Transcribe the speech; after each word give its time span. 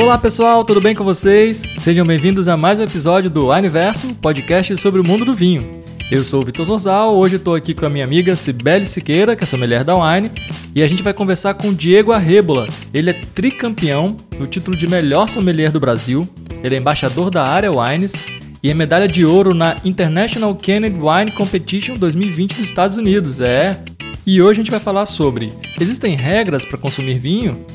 Olá 0.00 0.16
pessoal, 0.16 0.64
tudo 0.64 0.80
bem 0.80 0.94
com 0.94 1.04
vocês? 1.04 1.62
Sejam 1.76 2.06
bem-vindos 2.06 2.48
a 2.48 2.56
mais 2.56 2.78
um 2.78 2.82
episódio 2.82 3.28
do 3.28 3.50
Universo, 3.52 4.14
podcast 4.14 4.74
sobre 4.78 4.98
o 4.98 5.04
mundo 5.04 5.26
do 5.26 5.34
vinho. 5.34 5.82
Eu 6.10 6.24
sou 6.24 6.40
o 6.40 6.44
Vitor 6.44 6.64
Zorzal, 6.64 7.14
hoje 7.14 7.36
estou 7.36 7.54
aqui 7.54 7.74
com 7.74 7.84
a 7.84 7.90
minha 7.90 8.04
amiga 8.04 8.34
Cibele 8.34 8.86
Siqueira, 8.86 9.36
que 9.36 9.44
é 9.44 9.46
sommelier 9.46 9.84
da 9.84 9.94
Wine, 9.94 10.30
e 10.74 10.82
a 10.82 10.88
gente 10.88 11.02
vai 11.02 11.12
conversar 11.12 11.52
com 11.52 11.74
Diego 11.74 12.12
Arrebola. 12.12 12.66
Ele 12.94 13.10
é 13.10 13.12
tricampeão 13.12 14.16
no 14.38 14.46
título 14.46 14.74
de 14.74 14.88
melhor 14.88 15.28
sommelier 15.28 15.70
do 15.70 15.78
Brasil, 15.78 16.26
ele 16.64 16.76
é 16.76 16.78
embaixador 16.78 17.28
da 17.28 17.44
área 17.46 17.70
Wines 17.70 18.14
e 18.62 18.70
é 18.70 18.74
medalha 18.74 19.06
de 19.06 19.22
ouro 19.22 19.52
na 19.52 19.76
International 19.84 20.54
Kennedy 20.54 20.96
Wine 20.98 21.30
Competition 21.32 21.96
2020 21.96 22.54
dos 22.54 22.64
Estados 22.64 22.96
Unidos. 22.96 23.42
É. 23.42 23.78
E 24.26 24.40
hoje 24.40 24.60
a 24.60 24.62
gente 24.62 24.70
vai 24.70 24.80
falar 24.80 25.04
sobre: 25.04 25.52
existem 25.78 26.16
regras 26.16 26.64
para 26.64 26.78
consumir 26.78 27.18
vinho? 27.18 27.66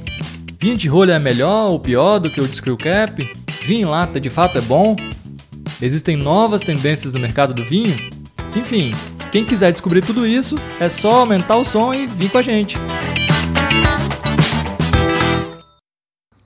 Vinho 0.58 0.78
de 0.78 0.88
rolha 0.88 1.14
é 1.14 1.20
melhor 1.20 1.70
ou 1.70 1.80
pior 1.80 2.18
do 2.18 2.32
que 2.32 2.40
o 2.40 2.48
de 2.48 2.56
screw 2.56 2.78
cap? 2.78 3.22
Vinho 3.62 3.82
em 3.82 3.92
lata 3.92 4.22
de 4.22 4.30
fato 4.30 4.58
é 4.58 4.62
bom? 4.62 4.96
Existem 5.82 6.16
novas 6.16 6.62
tendências 6.62 7.12
no 7.12 7.20
mercado 7.20 7.54
do 7.54 7.62
vinho? 7.62 7.94
Enfim, 8.56 8.94
quem 9.34 9.44
quiser 9.44 9.74
descobrir 9.74 10.02
tudo 10.02 10.26
isso, 10.26 10.56
é 10.80 10.88
só 10.88 11.20
aumentar 11.20 11.58
o 11.58 11.66
som 11.66 11.94
e 11.94 12.08
vir 12.08 12.32
com 12.32 12.38
a 12.38 12.42
gente. 12.42 12.78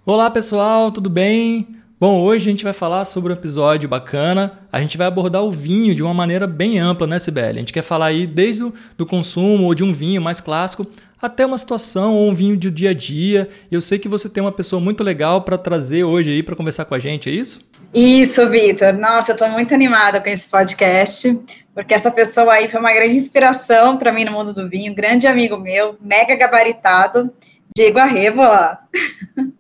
Olá 0.04 0.32
pessoal, 0.32 0.92
tudo 0.92 1.08
bem? 1.08 1.68
Bom, 2.00 2.20
hoje 2.22 2.48
a 2.48 2.52
gente 2.52 2.64
vai 2.64 2.74
falar 2.74 3.06
sobre 3.06 3.32
um 3.32 3.36
episódio 3.36 3.88
bacana. 3.88 4.60
A 4.72 4.80
gente 4.80 4.98
vai 4.98 5.06
abordar 5.06 5.44
o 5.44 5.52
vinho 5.52 5.94
de 5.94 6.02
uma 6.02 6.14
maneira 6.14 6.48
bem 6.48 6.80
ampla, 6.80 7.06
né, 7.06 7.20
Sibeli? 7.20 7.58
A 7.58 7.60
gente 7.60 7.74
quer 7.74 7.84
falar 7.84 8.08
aí 8.08 8.26
desde 8.26 8.64
o 8.64 8.74
do 8.98 9.06
consumo 9.06 9.66
ou 9.66 9.76
de 9.76 9.84
um 9.84 9.94
vinho 9.94 10.22
mais 10.22 10.42
clássico 10.42 10.88
até 11.22 11.46
uma 11.46 11.58
situação 11.58 12.16
ou 12.16 12.30
um 12.30 12.34
vinho 12.34 12.56
de 12.56 12.72
dia 12.72 12.92
a 12.92 12.94
dia. 12.94 13.50
Eu 13.72 13.82
sei 13.82 14.00
que 14.00 14.08
você 14.08 14.30
tem 14.30 14.42
uma 14.42 14.52
pessoa 14.52 14.80
muito 14.80 15.04
legal 15.04 15.42
para 15.42 15.58
trazer 15.58 16.04
hoje 16.04 16.32
aí 16.32 16.44
para 16.44 16.56
conversar 16.56 16.86
com 16.86 16.96
a 16.96 17.00
gente, 17.00 17.30
é 17.30 17.34
isso? 17.34 17.68
Isso, 17.94 18.48
Vitor. 18.50 18.94
Nossa, 18.94 19.32
eu 19.32 19.34
estou 19.34 19.50
muito 19.50 19.74
animada 19.74 20.22
com 20.22 20.30
esse 20.30 20.50
podcast, 20.50 21.40
porque 21.74 21.94
essa 21.94 22.12
pessoa 22.12 22.54
aí 22.54 22.70
foi 22.70 22.80
uma 22.80 22.94
grande 22.94 23.16
inspiração 23.16 23.98
para 23.98 24.12
mim 24.12 24.26
no 24.26 24.32
mundo 24.32 24.54
do 24.54 24.70
vinho, 24.70 24.94
grande 24.94 25.26
amigo 25.26 25.58
meu, 25.58 25.98
mega 26.00 26.36
gabaritado, 26.36 27.32
Diego 27.76 27.98
Arrebola. 27.98 28.78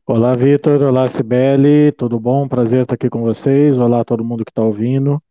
Olá, 0.05 0.33
Vitor. 0.33 0.81
Olá, 0.81 1.09
Sibeli. 1.09 1.91
Tudo 1.93 2.19
bom? 2.19 2.47
Prazer 2.47 2.81
estar 2.81 2.95
aqui 2.95 3.09
com 3.09 3.21
vocês. 3.21 3.77
Olá, 3.77 4.03
todo 4.03 4.23
mundo 4.23 4.43
que 4.43 4.51
está 4.51 4.61
ouvindo. 4.61 5.21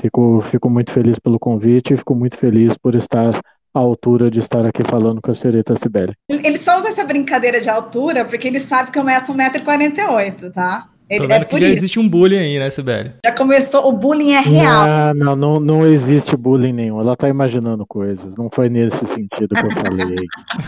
Fico, 0.00 0.42
fico 0.50 0.68
muito 0.68 0.92
feliz 0.92 1.18
pelo 1.18 1.38
convite 1.38 1.94
e 1.94 1.96
fico 1.96 2.14
muito 2.14 2.36
feliz 2.38 2.76
por 2.78 2.94
estar 2.94 3.40
à 3.74 3.80
altura 3.80 4.30
de 4.30 4.38
estar 4.38 4.64
aqui 4.64 4.82
falando 4.88 5.20
com 5.20 5.32
a 5.32 5.34
senhorita 5.34 5.74
Sibeli. 5.76 6.14
Ele 6.28 6.56
só 6.56 6.78
usa 6.78 6.88
essa 6.88 7.04
brincadeira 7.04 7.60
de 7.60 7.68
altura 7.68 8.24
porque 8.24 8.46
ele 8.46 8.60
sabe 8.60 8.92
que 8.92 8.98
eu 8.98 9.04
meço 9.04 9.34
1,48m, 9.34 10.52
tá? 10.52 10.88
Ele, 11.10 11.20
Tô 11.20 11.28
vendo 11.28 11.42
é 11.42 11.44
que 11.44 11.60
já 11.60 11.66
isso. 11.66 11.78
existe 11.80 12.00
um 12.00 12.08
bullying 12.08 12.38
aí, 12.38 12.58
né, 12.58 12.70
Sibeli? 12.70 13.12
Já 13.24 13.32
começou, 13.32 13.86
o 13.88 13.92
bullying 13.92 14.32
é 14.32 14.40
real. 14.40 15.14
Não, 15.14 15.36
não, 15.36 15.36
não, 15.36 15.60
não 15.60 15.86
existe 15.86 16.34
bullying 16.34 16.72
nenhum. 16.72 16.98
Ela 16.98 17.14
tá 17.14 17.28
imaginando 17.28 17.84
coisas. 17.84 18.34
Não 18.36 18.48
foi 18.54 18.70
nesse 18.70 19.04
sentido 19.08 19.54
que 19.54 19.66
eu 19.66 19.72
falei. 19.72 20.16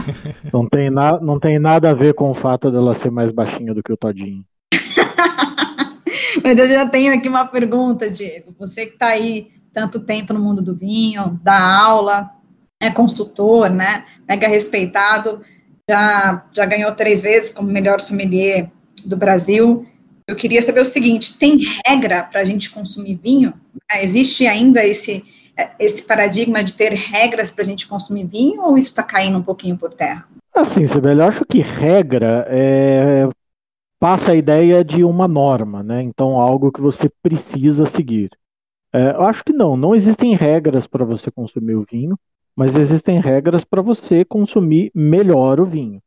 não, 0.52 0.68
tem 0.68 0.90
na, 0.90 1.18
não 1.20 1.40
tem 1.40 1.58
nada 1.58 1.90
a 1.90 1.94
ver 1.94 2.12
com 2.12 2.30
o 2.30 2.34
fato 2.34 2.70
dela 2.70 2.98
ser 2.98 3.10
mais 3.10 3.30
baixinha 3.30 3.72
do 3.72 3.82
que 3.82 3.92
o 3.92 3.96
Todinho. 3.96 4.44
Mas 6.44 6.58
eu 6.58 6.68
já 6.68 6.86
tenho 6.86 7.14
aqui 7.14 7.28
uma 7.28 7.46
pergunta, 7.46 8.10
Diego. 8.10 8.54
Você 8.58 8.84
que 8.86 8.92
está 8.92 9.08
aí 9.08 9.48
tanto 9.72 10.00
tempo 10.00 10.34
no 10.34 10.40
mundo 10.40 10.60
do 10.60 10.74
vinho, 10.74 11.40
dá 11.42 11.58
aula, 11.58 12.30
é 12.80 12.90
consultor, 12.90 13.70
né? 13.70 14.04
Mega 14.28 14.48
respeitado, 14.48 15.40
já, 15.88 16.44
já 16.54 16.66
ganhou 16.66 16.92
três 16.94 17.22
vezes 17.22 17.52
como 17.52 17.70
melhor 17.70 18.00
sommelier 18.00 18.70
do 19.04 19.16
Brasil. 19.16 19.86
Eu 20.26 20.36
queria 20.36 20.60
saber 20.60 20.80
o 20.80 20.84
seguinte: 20.84 21.38
tem 21.38 21.58
regra 21.86 22.22
para 22.22 22.40
a 22.40 22.44
gente 22.44 22.70
consumir 22.70 23.14
vinho? 23.14 23.54
Ah, 23.90 24.02
existe 24.02 24.46
ainda 24.46 24.84
esse, 24.84 25.24
esse 25.78 26.06
paradigma 26.06 26.62
de 26.62 26.74
ter 26.74 26.92
regras 26.92 27.50
para 27.50 27.62
a 27.62 27.66
gente 27.66 27.86
consumir 27.86 28.26
vinho 28.26 28.62
ou 28.62 28.76
isso 28.76 28.88
está 28.88 29.02
caindo 29.02 29.38
um 29.38 29.42
pouquinho 29.42 29.76
por 29.76 29.94
terra? 29.94 30.26
Assim, 30.54 30.86
Sibeli, 30.86 31.20
eu 31.20 31.26
acho 31.26 31.44
que 31.44 31.60
regra 31.60 32.46
é, 32.48 33.28
passa 34.00 34.32
a 34.32 34.36
ideia 34.36 34.82
de 34.82 35.04
uma 35.04 35.28
norma, 35.28 35.82
né? 35.82 36.02
Então, 36.02 36.40
algo 36.40 36.72
que 36.72 36.80
você 36.80 37.10
precisa 37.22 37.86
seguir. 37.90 38.30
É, 38.92 39.10
eu 39.10 39.24
acho 39.24 39.44
que 39.44 39.52
não, 39.52 39.76
não 39.76 39.94
existem 39.94 40.34
regras 40.34 40.86
para 40.86 41.04
você 41.04 41.30
consumir 41.30 41.74
o 41.74 41.86
vinho, 41.90 42.18
mas 42.56 42.74
existem 42.74 43.20
regras 43.20 43.62
para 43.64 43.82
você 43.82 44.24
consumir 44.24 44.90
melhor 44.94 45.60
o 45.60 45.66
vinho. 45.66 46.00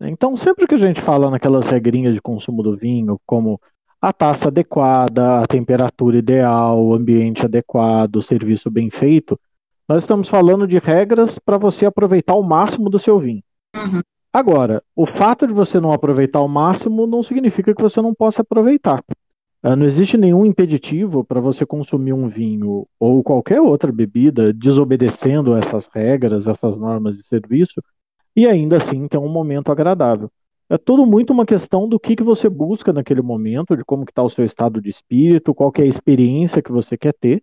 Então, 0.00 0.34
sempre 0.36 0.66
que 0.66 0.74
a 0.74 0.78
gente 0.78 1.02
fala 1.02 1.30
naquelas 1.30 1.66
regrinhas 1.66 2.14
de 2.14 2.22
consumo 2.22 2.62
do 2.62 2.74
vinho, 2.74 3.20
como 3.26 3.60
a 4.00 4.12
taça 4.12 4.48
adequada, 4.48 5.42
a 5.42 5.46
temperatura 5.46 6.16
ideal, 6.16 6.82
o 6.82 6.94
ambiente 6.94 7.44
adequado, 7.44 8.16
o 8.16 8.22
serviço 8.22 8.70
bem 8.70 8.88
feito, 8.88 9.38
nós 9.86 10.02
estamos 10.02 10.28
falando 10.28 10.66
de 10.66 10.78
regras 10.78 11.38
para 11.38 11.58
você 11.58 11.84
aproveitar 11.84 12.34
o 12.34 12.42
máximo 12.42 12.88
do 12.88 12.98
seu 12.98 13.18
vinho. 13.18 13.42
Uhum. 13.76 14.00
Agora, 14.32 14.82
o 14.96 15.04
fato 15.04 15.46
de 15.46 15.52
você 15.52 15.80
não 15.80 15.92
aproveitar 15.92 16.40
o 16.40 16.48
máximo 16.48 17.06
não 17.06 17.22
significa 17.22 17.74
que 17.74 17.82
você 17.82 18.00
não 18.00 18.14
possa 18.14 18.42
aproveitar. 18.42 19.02
Uh, 19.62 19.76
não 19.76 19.86
existe 19.86 20.16
nenhum 20.16 20.46
impeditivo 20.46 21.22
para 21.22 21.40
você 21.40 21.66
consumir 21.66 22.14
um 22.14 22.28
vinho 22.28 22.86
ou 22.98 23.22
qualquer 23.22 23.60
outra 23.60 23.92
bebida 23.92 24.52
desobedecendo 24.52 25.54
essas 25.54 25.86
regras, 25.92 26.46
essas 26.46 26.76
normas 26.76 27.16
de 27.16 27.26
serviço, 27.26 27.82
e 28.34 28.48
ainda 28.48 28.78
assim 28.78 29.06
ter 29.06 29.18
um 29.18 29.28
momento 29.28 29.70
agradável. 29.70 30.30
É 30.68 30.78
tudo 30.78 31.04
muito 31.04 31.32
uma 31.32 31.44
questão 31.44 31.88
do 31.88 31.98
que, 31.98 32.16
que 32.16 32.22
você 32.22 32.48
busca 32.48 32.92
naquele 32.92 33.20
momento, 33.20 33.76
de 33.76 33.84
como 33.84 34.04
está 34.04 34.22
o 34.22 34.30
seu 34.30 34.44
estado 34.44 34.80
de 34.80 34.88
espírito, 34.88 35.52
qual 35.52 35.72
é 35.76 35.82
a 35.82 35.86
experiência 35.86 36.62
que 36.62 36.70
você 36.70 36.96
quer 36.96 37.12
ter, 37.12 37.42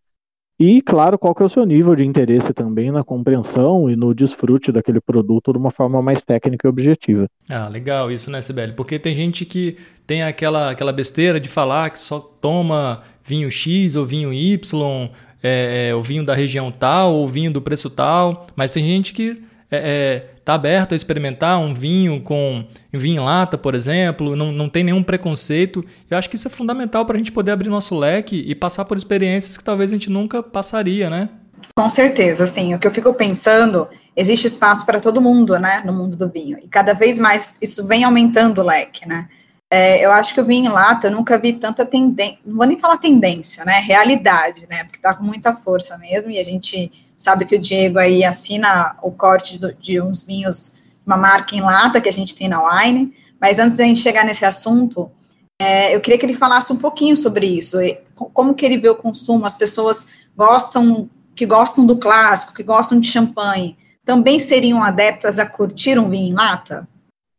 e, 0.59 0.81
claro, 0.81 1.19
qual 1.19 1.35
que 1.35 1.43
é 1.43 1.45
o 1.45 1.49
seu 1.49 1.65
nível 1.65 1.95
de 1.95 2.03
interesse 2.03 2.51
também 2.53 2.91
na 2.91 3.03
compreensão 3.03 3.89
e 3.89 3.95
no 3.95 4.13
desfrute 4.13 4.71
daquele 4.71 4.99
produto 4.99 5.51
de 5.51 5.57
uma 5.57 5.71
forma 5.71 6.01
mais 6.01 6.21
técnica 6.21 6.67
e 6.67 6.69
objetiva. 6.69 7.29
Ah, 7.49 7.67
legal 7.67 8.11
isso, 8.11 8.31
né, 8.31 8.41
Sibeli? 8.41 8.73
Porque 8.73 8.97
tem 8.97 9.13
gente 9.13 9.45
que 9.45 9.77
tem 10.07 10.23
aquela, 10.23 10.71
aquela 10.71 10.91
besteira 10.91 11.39
de 11.39 11.47
falar 11.47 11.91
que 11.91 11.99
só 11.99 12.19
toma 12.19 13.03
vinho 13.23 13.51
X 13.51 13.95
ou 13.95 14.05
vinho 14.05 14.33
Y, 14.33 15.09
é, 15.43 15.89
é, 15.89 15.95
o 15.95 16.01
vinho 16.01 16.25
da 16.25 16.33
região 16.33 16.71
tal 16.71 17.13
ou 17.13 17.27
vinho 17.27 17.51
do 17.51 17.61
preço 17.61 17.89
tal, 17.89 18.47
mas 18.55 18.71
tem 18.71 18.83
gente 18.83 19.13
que 19.13 19.43
é, 19.69 20.29
é, 20.45 20.51
aberto 20.51 20.93
a 20.93 20.95
experimentar 20.95 21.59
um 21.59 21.73
vinho 21.73 22.21
com 22.21 22.65
vinho 22.91 23.21
em 23.21 23.25
lata, 23.25 23.57
por 23.57 23.75
exemplo, 23.75 24.35
não, 24.35 24.51
não 24.51 24.69
tem 24.69 24.83
nenhum 24.83 25.03
preconceito. 25.03 25.83
Eu 26.09 26.17
acho 26.17 26.29
que 26.29 26.35
isso 26.35 26.47
é 26.47 26.51
fundamental 26.51 27.05
para 27.05 27.15
a 27.15 27.17
gente 27.17 27.31
poder 27.31 27.51
abrir 27.51 27.69
nosso 27.69 27.97
leque 27.97 28.43
e 28.47 28.55
passar 28.55 28.85
por 28.85 28.97
experiências 28.97 29.57
que 29.57 29.63
talvez 29.63 29.91
a 29.91 29.95
gente 29.95 30.09
nunca 30.09 30.41
passaria, 30.41 31.09
né? 31.09 31.29
Com 31.75 31.89
certeza, 31.89 32.43
assim, 32.43 32.73
o 32.73 32.79
que 32.79 32.87
eu 32.87 32.91
fico 32.91 33.13
pensando, 33.13 33.87
existe 34.15 34.47
espaço 34.47 34.85
para 34.85 34.99
todo 34.99 35.21
mundo, 35.21 35.59
né, 35.59 35.83
no 35.85 35.93
mundo 35.93 36.15
do 36.15 36.27
vinho, 36.27 36.57
e 36.63 36.67
cada 36.67 36.93
vez 36.93 37.19
mais 37.19 37.55
isso 37.61 37.85
vem 37.85 38.03
aumentando 38.03 38.61
o 38.61 38.65
leque, 38.65 39.07
né, 39.07 39.27
é, 39.69 40.05
eu 40.05 40.11
acho 40.11 40.33
que 40.33 40.39
o 40.39 40.45
vinho 40.45 40.65
em 40.65 40.73
lata, 40.73 41.07
eu 41.07 41.11
nunca 41.11 41.37
vi 41.37 41.53
tanta 41.53 41.85
tendência, 41.85 42.39
não 42.45 42.55
vou 42.55 42.65
nem 42.65 42.79
falar 42.79 42.97
tendência, 42.97 43.65
né? 43.65 43.79
Realidade, 43.79 44.65
né? 44.69 44.85
Porque 44.85 44.99
tá 44.99 45.13
com 45.13 45.25
muita 45.25 45.53
força 45.53 45.97
mesmo, 45.97 46.31
e 46.31 46.39
a 46.39 46.43
gente 46.43 46.89
sabe 47.17 47.45
que 47.45 47.55
o 47.55 47.59
Diego 47.59 47.99
aí 47.99 48.23
assina 48.23 48.95
o 49.01 49.11
corte 49.11 49.59
do, 49.59 49.73
de 49.73 50.01
uns 50.01 50.23
vinhos, 50.23 50.85
uma 51.05 51.17
marca 51.17 51.55
em 51.55 51.61
lata 51.61 51.99
que 51.99 52.07
a 52.07 52.13
gente 52.13 52.35
tem 52.35 52.47
na 52.47 52.61
Wine. 52.61 53.13
Mas 53.39 53.59
antes 53.59 53.77
de 53.77 53.83
a 53.83 53.85
gente 53.85 53.99
chegar 53.99 54.23
nesse 54.25 54.45
assunto, 54.45 55.11
é, 55.59 55.93
eu 55.93 55.99
queria 55.99 56.17
que 56.17 56.25
ele 56.25 56.33
falasse 56.33 56.71
um 56.71 56.77
pouquinho 56.77 57.17
sobre 57.17 57.45
isso, 57.45 57.77
como 58.15 58.53
que 58.53 58.65
ele 58.65 58.77
vê 58.77 58.89
o 58.89 58.95
consumo, 58.95 59.45
as 59.45 59.57
pessoas 59.57 60.07
gostam, 60.35 61.09
que 61.35 61.45
gostam 61.45 61.85
do 61.85 61.97
clássico, 61.97 62.53
que 62.53 62.63
gostam 62.63 62.99
de 62.99 63.07
champanhe, 63.07 63.77
também 64.05 64.39
seriam 64.39 64.83
adeptas 64.83 65.39
a 65.39 65.45
curtir 65.45 65.99
um 65.99 66.09
vinho 66.09 66.29
em 66.29 66.33
lata? 66.33 66.87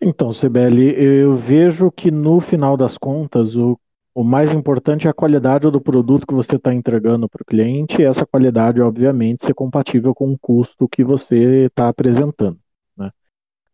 Então, 0.00 0.32
Sibeli, 0.32 0.94
eu 0.96 1.36
vejo 1.36 1.90
que 1.90 2.10
no 2.10 2.40
final 2.40 2.76
das 2.76 2.96
contas 2.96 3.56
o, 3.56 3.78
o 4.14 4.22
mais 4.22 4.52
importante 4.52 5.08
é 5.08 5.10
a 5.10 5.14
qualidade 5.14 5.68
do 5.68 5.80
produto 5.80 6.24
que 6.24 6.34
você 6.34 6.54
está 6.54 6.72
entregando 6.72 7.28
para 7.28 7.42
o 7.42 7.44
cliente 7.44 8.00
e 8.00 8.04
essa 8.04 8.24
qualidade, 8.24 8.80
obviamente, 8.80 9.44
ser 9.44 9.54
compatível 9.54 10.14
com 10.14 10.32
o 10.32 10.38
custo 10.38 10.88
que 10.88 11.02
você 11.02 11.66
está 11.66 11.88
apresentando. 11.88 12.58
Né? 12.96 13.10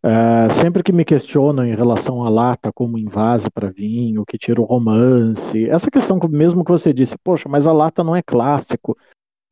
É, 0.03 0.49
sempre 0.63 0.83
que 0.83 0.93
me 0.93 1.05
questionam 1.05 1.67
em 1.67 1.77
relação 1.77 2.25
à 2.25 2.31
lata 2.31 2.73
como 2.73 2.99
invase 2.99 3.51
para 3.51 3.71
vinho, 3.71 4.25
que 4.25 4.39
tira 4.39 4.63
o 4.63 4.65
romance, 4.65 5.69
essa 5.69 5.91
questão 5.91 6.19
mesmo 6.31 6.65
que 6.65 6.73
você 6.73 6.91
disse, 6.91 7.15
poxa, 7.23 7.51
mas 7.51 7.67
a 7.67 7.73
lata 7.73 8.03
não 8.03 8.17
é 8.17 8.23
clássico. 8.23 8.97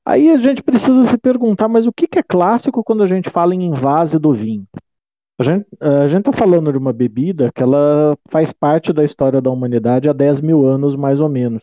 Aí 0.07 0.31
a 0.31 0.39
gente 0.39 0.63
precisa 0.63 1.07
se 1.11 1.19
perguntar, 1.19 1.69
mas 1.69 1.87
o 1.87 1.93
que, 1.93 2.09
que 2.09 2.19
é 2.19 2.23
clássico 2.23 2.83
quando 2.83 3.03
a 3.03 3.07
gente 3.07 3.29
fala 3.29 3.55
em 3.55 3.63
invase 3.63 4.19
do 4.19 4.33
vinho? 4.33 4.67
A 5.39 6.09
gente 6.09 6.29
está 6.29 6.33
falando 6.33 6.71
de 6.71 6.79
uma 6.79 6.93
bebida 6.93 7.51
que 7.53 7.63
ela 7.63 8.17
faz 8.31 8.53
parte 8.53 8.93
da 8.93 9.05
história 9.05 9.41
da 9.41 9.51
humanidade 9.51 10.09
há 10.09 10.13
10 10.13 10.41
mil 10.41 10.67
anos, 10.67 10.95
mais 10.95 11.21
ou 11.21 11.29
menos. 11.29 11.63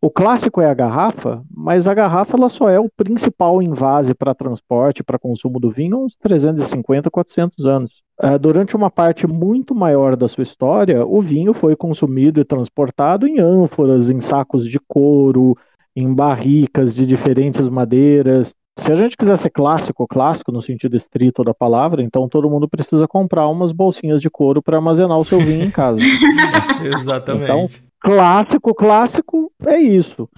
O 0.00 0.10
clássico 0.10 0.60
é 0.60 0.66
a 0.66 0.74
garrafa, 0.74 1.42
mas 1.50 1.88
a 1.88 1.94
garrafa 1.94 2.36
ela 2.36 2.48
só 2.48 2.68
é 2.68 2.78
o 2.78 2.88
principal 2.88 3.60
invase 3.60 4.14
para 4.14 4.34
transporte, 4.34 5.02
para 5.02 5.18
consumo 5.18 5.58
do 5.58 5.72
vinho, 5.72 6.04
uns 6.04 6.14
350, 6.22 7.10
400 7.10 7.66
anos. 7.66 7.90
Uh, 8.22 8.38
durante 8.38 8.76
uma 8.76 8.90
parte 8.90 9.26
muito 9.26 9.74
maior 9.74 10.14
da 10.14 10.28
sua 10.28 10.44
história, 10.44 11.04
o 11.04 11.20
vinho 11.20 11.52
foi 11.52 11.74
consumido 11.74 12.40
e 12.40 12.44
transportado 12.44 13.26
em 13.26 13.40
ânforas, 13.40 14.08
em 14.08 14.20
sacos 14.20 14.68
de 14.68 14.78
couro, 14.86 15.56
em 15.96 16.14
barricas 16.14 16.94
de 16.94 17.04
diferentes 17.04 17.68
madeiras. 17.68 18.54
Se 18.82 18.92
a 18.92 18.96
gente 18.96 19.16
quiser 19.16 19.38
ser 19.38 19.50
clássico, 19.50 20.06
clássico 20.06 20.52
no 20.52 20.62
sentido 20.62 20.96
estrito 20.96 21.42
da 21.42 21.52
palavra, 21.52 22.02
então 22.02 22.28
todo 22.28 22.48
mundo 22.48 22.68
precisa 22.68 23.08
comprar 23.08 23.48
umas 23.48 23.72
bolsinhas 23.72 24.20
de 24.20 24.30
couro 24.30 24.62
para 24.62 24.76
armazenar 24.76 25.16
o 25.16 25.24
seu 25.24 25.38
vinho 25.40 25.64
em 25.64 25.70
casa. 25.70 25.98
Exatamente. 26.84 27.44
Então, 27.44 27.66
clássico, 28.00 28.74
clássico 28.74 29.52
é 29.66 29.78
isso. 29.78 30.28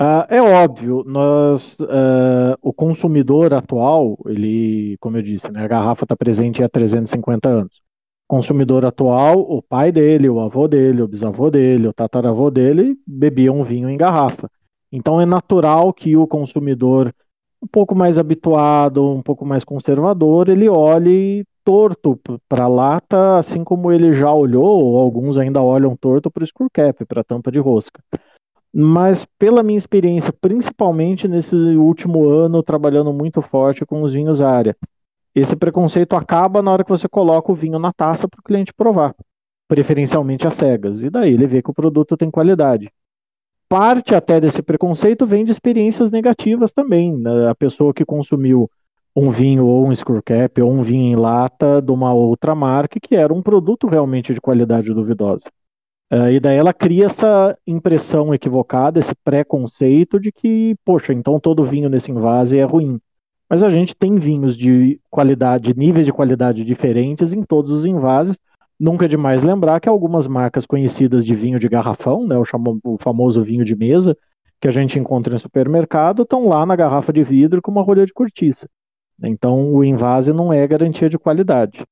Uh, 0.00 0.26
é 0.28 0.42
óbvio, 0.42 1.04
nós, 1.06 1.76
uh, 1.80 2.56
o 2.60 2.72
consumidor 2.72 3.54
atual, 3.54 4.18
ele, 4.26 4.96
como 4.98 5.16
eu 5.16 5.22
disse, 5.22 5.48
né, 5.50 5.64
a 5.64 5.68
garrafa 5.68 6.04
está 6.04 6.16
presente 6.16 6.62
há 6.62 6.68
350 6.68 7.48
anos. 7.48 7.72
O 8.28 8.36
consumidor 8.36 8.84
atual, 8.84 9.38
o 9.38 9.62
pai 9.62 9.92
dele, 9.92 10.28
o 10.28 10.40
avô 10.40 10.66
dele, 10.66 11.02
o 11.02 11.08
bisavô 11.08 11.50
dele, 11.50 11.86
o 11.86 11.92
tataravô 11.92 12.50
dele, 12.50 12.96
bebiam 13.06 13.62
vinho 13.62 13.88
em 13.88 13.96
garrafa. 13.96 14.50
Então 14.90 15.20
é 15.20 15.26
natural 15.26 15.92
que 15.92 16.16
o 16.16 16.26
consumidor 16.26 17.14
um 17.62 17.66
pouco 17.66 17.94
mais 17.94 18.18
habituado, 18.18 19.08
um 19.08 19.22
pouco 19.22 19.46
mais 19.46 19.62
conservador, 19.62 20.48
ele 20.48 20.68
olhe 20.68 21.44
torto 21.64 22.18
para 22.48 22.64
a 22.64 22.68
lata, 22.68 23.38
assim 23.38 23.62
como 23.62 23.92
ele 23.92 24.14
já 24.14 24.32
olhou, 24.32 24.84
ou 24.84 24.98
alguns 24.98 25.38
ainda 25.38 25.62
olham 25.62 25.96
torto 25.96 26.28
para 26.28 26.42
o 26.42 26.46
screw 26.46 26.68
cap, 26.72 27.04
para 27.04 27.20
a 27.20 27.24
tampa 27.24 27.52
de 27.52 27.60
rosca. 27.60 28.02
Mas 28.74 29.24
pela 29.38 29.62
minha 29.62 29.78
experiência, 29.78 30.32
principalmente 30.40 31.28
nesse 31.28 31.54
último 31.54 32.28
ano, 32.28 32.62
trabalhando 32.62 33.12
muito 33.12 33.40
forte 33.42 33.86
com 33.86 34.02
os 34.02 34.12
vinhos 34.12 34.40
área, 34.40 34.74
esse 35.34 35.54
preconceito 35.54 36.16
acaba 36.16 36.60
na 36.60 36.72
hora 36.72 36.84
que 36.84 36.90
você 36.90 37.08
coloca 37.08 37.52
o 37.52 37.54
vinho 37.54 37.78
na 37.78 37.92
taça 37.92 38.26
para 38.26 38.40
o 38.40 38.42
cliente 38.42 38.72
provar, 38.74 39.14
preferencialmente 39.68 40.48
às 40.48 40.56
cegas. 40.56 41.02
E 41.02 41.10
daí 41.10 41.32
ele 41.32 41.46
vê 41.46 41.62
que 41.62 41.70
o 41.70 41.74
produto 41.74 42.16
tem 42.16 42.30
qualidade 42.30 42.90
parte 43.72 44.14
até 44.14 44.38
desse 44.38 44.60
preconceito 44.60 45.24
vem 45.24 45.46
de 45.46 45.50
experiências 45.50 46.10
negativas 46.10 46.70
também. 46.70 47.16
Né? 47.16 47.48
A 47.48 47.54
pessoa 47.54 47.94
que 47.94 48.04
consumiu 48.04 48.70
um 49.16 49.30
vinho 49.30 49.64
ou 49.64 49.88
um 49.88 49.96
screw 49.96 50.22
cap 50.22 50.60
ou 50.60 50.70
um 50.70 50.82
vinho 50.82 51.16
em 51.16 51.16
lata 51.16 51.80
de 51.80 51.90
uma 51.90 52.12
outra 52.12 52.54
marca 52.54 53.00
que 53.00 53.16
era 53.16 53.32
um 53.32 53.40
produto 53.42 53.86
realmente 53.86 54.34
de 54.34 54.42
qualidade 54.42 54.92
duvidosa. 54.92 55.44
Uh, 56.12 56.28
e 56.32 56.38
daí 56.38 56.58
ela 56.58 56.74
cria 56.74 57.06
essa 57.06 57.56
impressão 57.66 58.34
equivocada, 58.34 59.00
esse 59.00 59.14
preconceito 59.24 60.20
de 60.20 60.30
que, 60.30 60.76
poxa, 60.84 61.14
então 61.14 61.40
todo 61.40 61.64
vinho 61.64 61.88
nesse 61.88 62.10
invase 62.10 62.58
é 62.58 62.64
ruim. 62.64 63.00
Mas 63.48 63.62
a 63.62 63.70
gente 63.70 63.94
tem 63.94 64.16
vinhos 64.16 64.54
de 64.54 65.00
qualidade, 65.10 65.74
níveis 65.74 66.04
de 66.04 66.12
qualidade 66.12 66.62
diferentes 66.62 67.32
em 67.32 67.42
todos 67.42 67.70
os 67.70 67.86
invases, 67.86 68.36
Nunca 68.82 69.04
é 69.04 69.08
demais 69.08 69.44
lembrar 69.44 69.78
que 69.78 69.88
algumas 69.88 70.26
marcas 70.26 70.66
conhecidas 70.66 71.24
de 71.24 71.36
vinho 71.36 71.60
de 71.60 71.68
garrafão, 71.68 72.26
né, 72.26 72.36
o, 72.36 72.44
chamo, 72.44 72.80
o 72.82 72.98
famoso 72.98 73.40
vinho 73.40 73.64
de 73.64 73.76
mesa, 73.76 74.16
que 74.60 74.66
a 74.66 74.72
gente 74.72 74.98
encontra 74.98 75.36
em 75.36 75.38
supermercado, 75.38 76.22
estão 76.22 76.48
lá 76.48 76.66
na 76.66 76.74
garrafa 76.74 77.12
de 77.12 77.22
vidro 77.22 77.62
com 77.62 77.70
uma 77.70 77.84
rolha 77.84 78.04
de 78.04 78.12
cortiça. 78.12 78.68
Então, 79.22 79.72
o 79.72 79.84
invase 79.84 80.32
não 80.32 80.52
é 80.52 80.66
garantia 80.66 81.08
de 81.08 81.16
qualidade. 81.16 81.84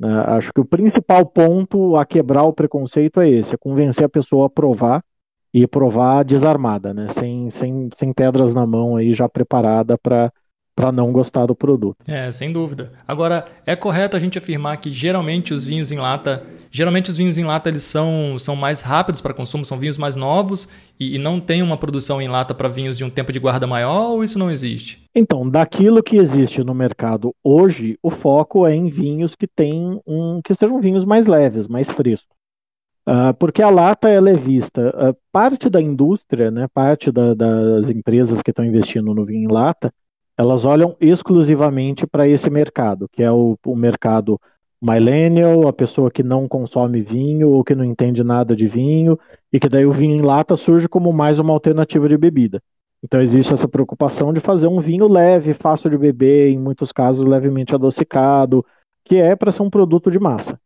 Né? 0.00 0.08
Acho 0.26 0.50
que 0.50 0.60
o 0.62 0.64
principal 0.64 1.26
ponto 1.26 1.96
a 1.96 2.06
quebrar 2.06 2.44
o 2.44 2.52
preconceito 2.54 3.20
é 3.20 3.28
esse: 3.28 3.54
é 3.54 3.58
convencer 3.58 4.06
a 4.06 4.08
pessoa 4.08 4.46
a 4.46 4.50
provar 4.50 5.04
e 5.52 5.66
provar 5.66 6.24
desarmada, 6.24 6.94
né? 6.94 7.08
sem, 7.12 7.50
sem, 7.50 7.90
sem 7.98 8.10
pedras 8.14 8.54
na 8.54 8.66
mão 8.66 8.96
aí 8.96 9.12
já 9.12 9.28
preparada 9.28 9.98
para 9.98 10.32
para 10.78 10.92
não 10.92 11.10
gostar 11.10 11.44
do 11.44 11.56
produto. 11.56 11.96
É, 12.06 12.30
sem 12.30 12.52
dúvida. 12.52 12.92
Agora, 13.06 13.46
é 13.66 13.74
correto 13.74 14.16
a 14.16 14.20
gente 14.20 14.38
afirmar 14.38 14.76
que 14.76 14.92
geralmente 14.92 15.52
os 15.52 15.66
vinhos 15.66 15.90
em 15.90 15.98
lata, 15.98 16.46
geralmente 16.70 17.10
os 17.10 17.16
vinhos 17.16 17.36
em 17.36 17.42
lata 17.42 17.68
eles 17.68 17.82
são, 17.82 18.38
são 18.38 18.54
mais 18.54 18.80
rápidos 18.80 19.20
para 19.20 19.34
consumo, 19.34 19.64
são 19.64 19.76
vinhos 19.76 19.98
mais 19.98 20.14
novos 20.14 20.68
e, 20.98 21.16
e 21.16 21.18
não 21.18 21.40
tem 21.40 21.62
uma 21.62 21.76
produção 21.76 22.22
em 22.22 22.28
lata 22.28 22.54
para 22.54 22.68
vinhos 22.68 22.96
de 22.96 23.02
um 23.02 23.10
tempo 23.10 23.32
de 23.32 23.40
guarda 23.40 23.66
maior 23.66 24.10
ou 24.12 24.22
isso 24.22 24.38
não 24.38 24.52
existe? 24.52 25.02
Então, 25.12 25.50
daquilo 25.50 26.00
que 26.00 26.14
existe 26.14 26.62
no 26.62 26.72
mercado 26.72 27.34
hoje, 27.42 27.98
o 28.00 28.12
foco 28.12 28.64
é 28.64 28.72
em 28.72 28.88
vinhos 28.88 29.34
que 29.34 29.48
tem 29.48 30.00
um, 30.06 30.40
que 30.44 30.54
sejam 30.54 30.80
vinhos 30.80 31.04
mais 31.04 31.26
leves, 31.26 31.66
mais 31.66 31.90
frescos. 31.90 32.38
Uh, 33.08 33.34
porque 33.36 33.62
a 33.62 33.70
lata 33.70 34.08
ela 34.08 34.30
é 34.30 34.34
vista, 34.34 34.90
uh, 34.90 35.16
parte 35.32 35.68
da 35.68 35.82
indústria, 35.82 36.52
né, 36.52 36.68
parte 36.72 37.10
da, 37.10 37.34
das 37.34 37.90
empresas 37.90 38.40
que 38.42 38.50
estão 38.50 38.64
investindo 38.64 39.12
no 39.12 39.24
vinho 39.24 39.50
em 39.50 39.52
lata, 39.52 39.92
elas 40.38 40.64
olham 40.64 40.96
exclusivamente 41.00 42.06
para 42.06 42.28
esse 42.28 42.48
mercado, 42.48 43.08
que 43.12 43.24
é 43.24 43.30
o, 43.30 43.58
o 43.66 43.74
mercado 43.74 44.40
millennial, 44.80 45.66
a 45.66 45.72
pessoa 45.72 46.12
que 46.12 46.22
não 46.22 46.46
consome 46.46 47.02
vinho 47.02 47.48
ou 47.48 47.64
que 47.64 47.74
não 47.74 47.84
entende 47.84 48.22
nada 48.22 48.54
de 48.54 48.68
vinho, 48.68 49.18
e 49.52 49.58
que 49.58 49.68
daí 49.68 49.84
o 49.84 49.92
vinho 49.92 50.14
em 50.14 50.22
lata 50.22 50.56
surge 50.56 50.88
como 50.88 51.12
mais 51.12 51.40
uma 51.40 51.52
alternativa 51.52 52.08
de 52.08 52.16
bebida. 52.16 52.62
Então 53.02 53.20
existe 53.20 53.52
essa 53.52 53.66
preocupação 53.66 54.32
de 54.32 54.40
fazer 54.40 54.68
um 54.68 54.80
vinho 54.80 55.08
leve, 55.08 55.54
fácil 55.54 55.90
de 55.90 55.98
beber, 55.98 56.50
em 56.50 56.58
muitos 56.58 56.92
casos 56.92 57.26
levemente 57.26 57.74
adocicado, 57.74 58.64
que 59.04 59.16
é 59.16 59.34
para 59.34 59.50
ser 59.50 59.62
um 59.62 59.70
produto 59.70 60.08
de 60.10 60.20
massa. 60.20 60.60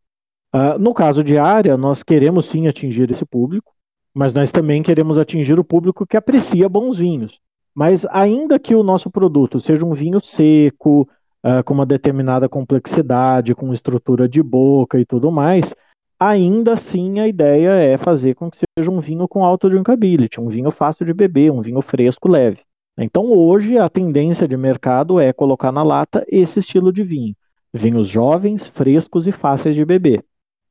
Uh, 0.54 0.78
no 0.78 0.92
caso 0.92 1.24
de 1.24 1.38
área, 1.38 1.78
nós 1.78 2.02
queremos 2.02 2.50
sim 2.50 2.68
atingir 2.68 3.10
esse 3.10 3.24
público, 3.24 3.72
mas 4.14 4.34
nós 4.34 4.52
também 4.52 4.82
queremos 4.82 5.16
atingir 5.16 5.58
o 5.58 5.64
público 5.64 6.06
que 6.06 6.16
aprecia 6.16 6.68
bons 6.68 6.98
vinhos. 6.98 7.38
Mas 7.74 8.04
ainda 8.10 8.58
que 8.58 8.74
o 8.74 8.82
nosso 8.82 9.10
produto 9.10 9.60
seja 9.60 9.84
um 9.84 9.94
vinho 9.94 10.20
seco, 10.22 11.08
uh, 11.44 11.64
com 11.64 11.74
uma 11.74 11.86
determinada 11.86 12.48
complexidade, 12.48 13.54
com 13.54 13.72
estrutura 13.72 14.28
de 14.28 14.42
boca 14.42 14.98
e 14.98 15.06
tudo 15.06 15.30
mais, 15.30 15.72
ainda 16.20 16.74
assim 16.74 17.18
a 17.18 17.26
ideia 17.26 17.70
é 17.70 17.98
fazer 17.98 18.34
com 18.34 18.50
que 18.50 18.58
seja 18.78 18.90
um 18.90 19.00
vinho 19.00 19.26
com 19.26 19.44
alto 19.44 19.68
drinkability, 19.68 20.40
um 20.40 20.48
vinho 20.48 20.70
fácil 20.70 21.04
de 21.04 21.12
beber, 21.12 21.50
um 21.50 21.62
vinho 21.62 21.82
fresco, 21.82 22.28
leve. 22.28 22.60
Então 22.98 23.32
hoje 23.32 23.78
a 23.78 23.88
tendência 23.88 24.46
de 24.46 24.56
mercado 24.56 25.18
é 25.18 25.32
colocar 25.32 25.72
na 25.72 25.82
lata 25.82 26.24
esse 26.28 26.60
estilo 26.60 26.92
de 26.92 27.02
vinho. 27.02 27.34
Vinhos 27.72 28.08
jovens, 28.08 28.66
frescos 28.68 29.26
e 29.26 29.32
fáceis 29.32 29.74
de 29.74 29.84
beber. 29.84 30.22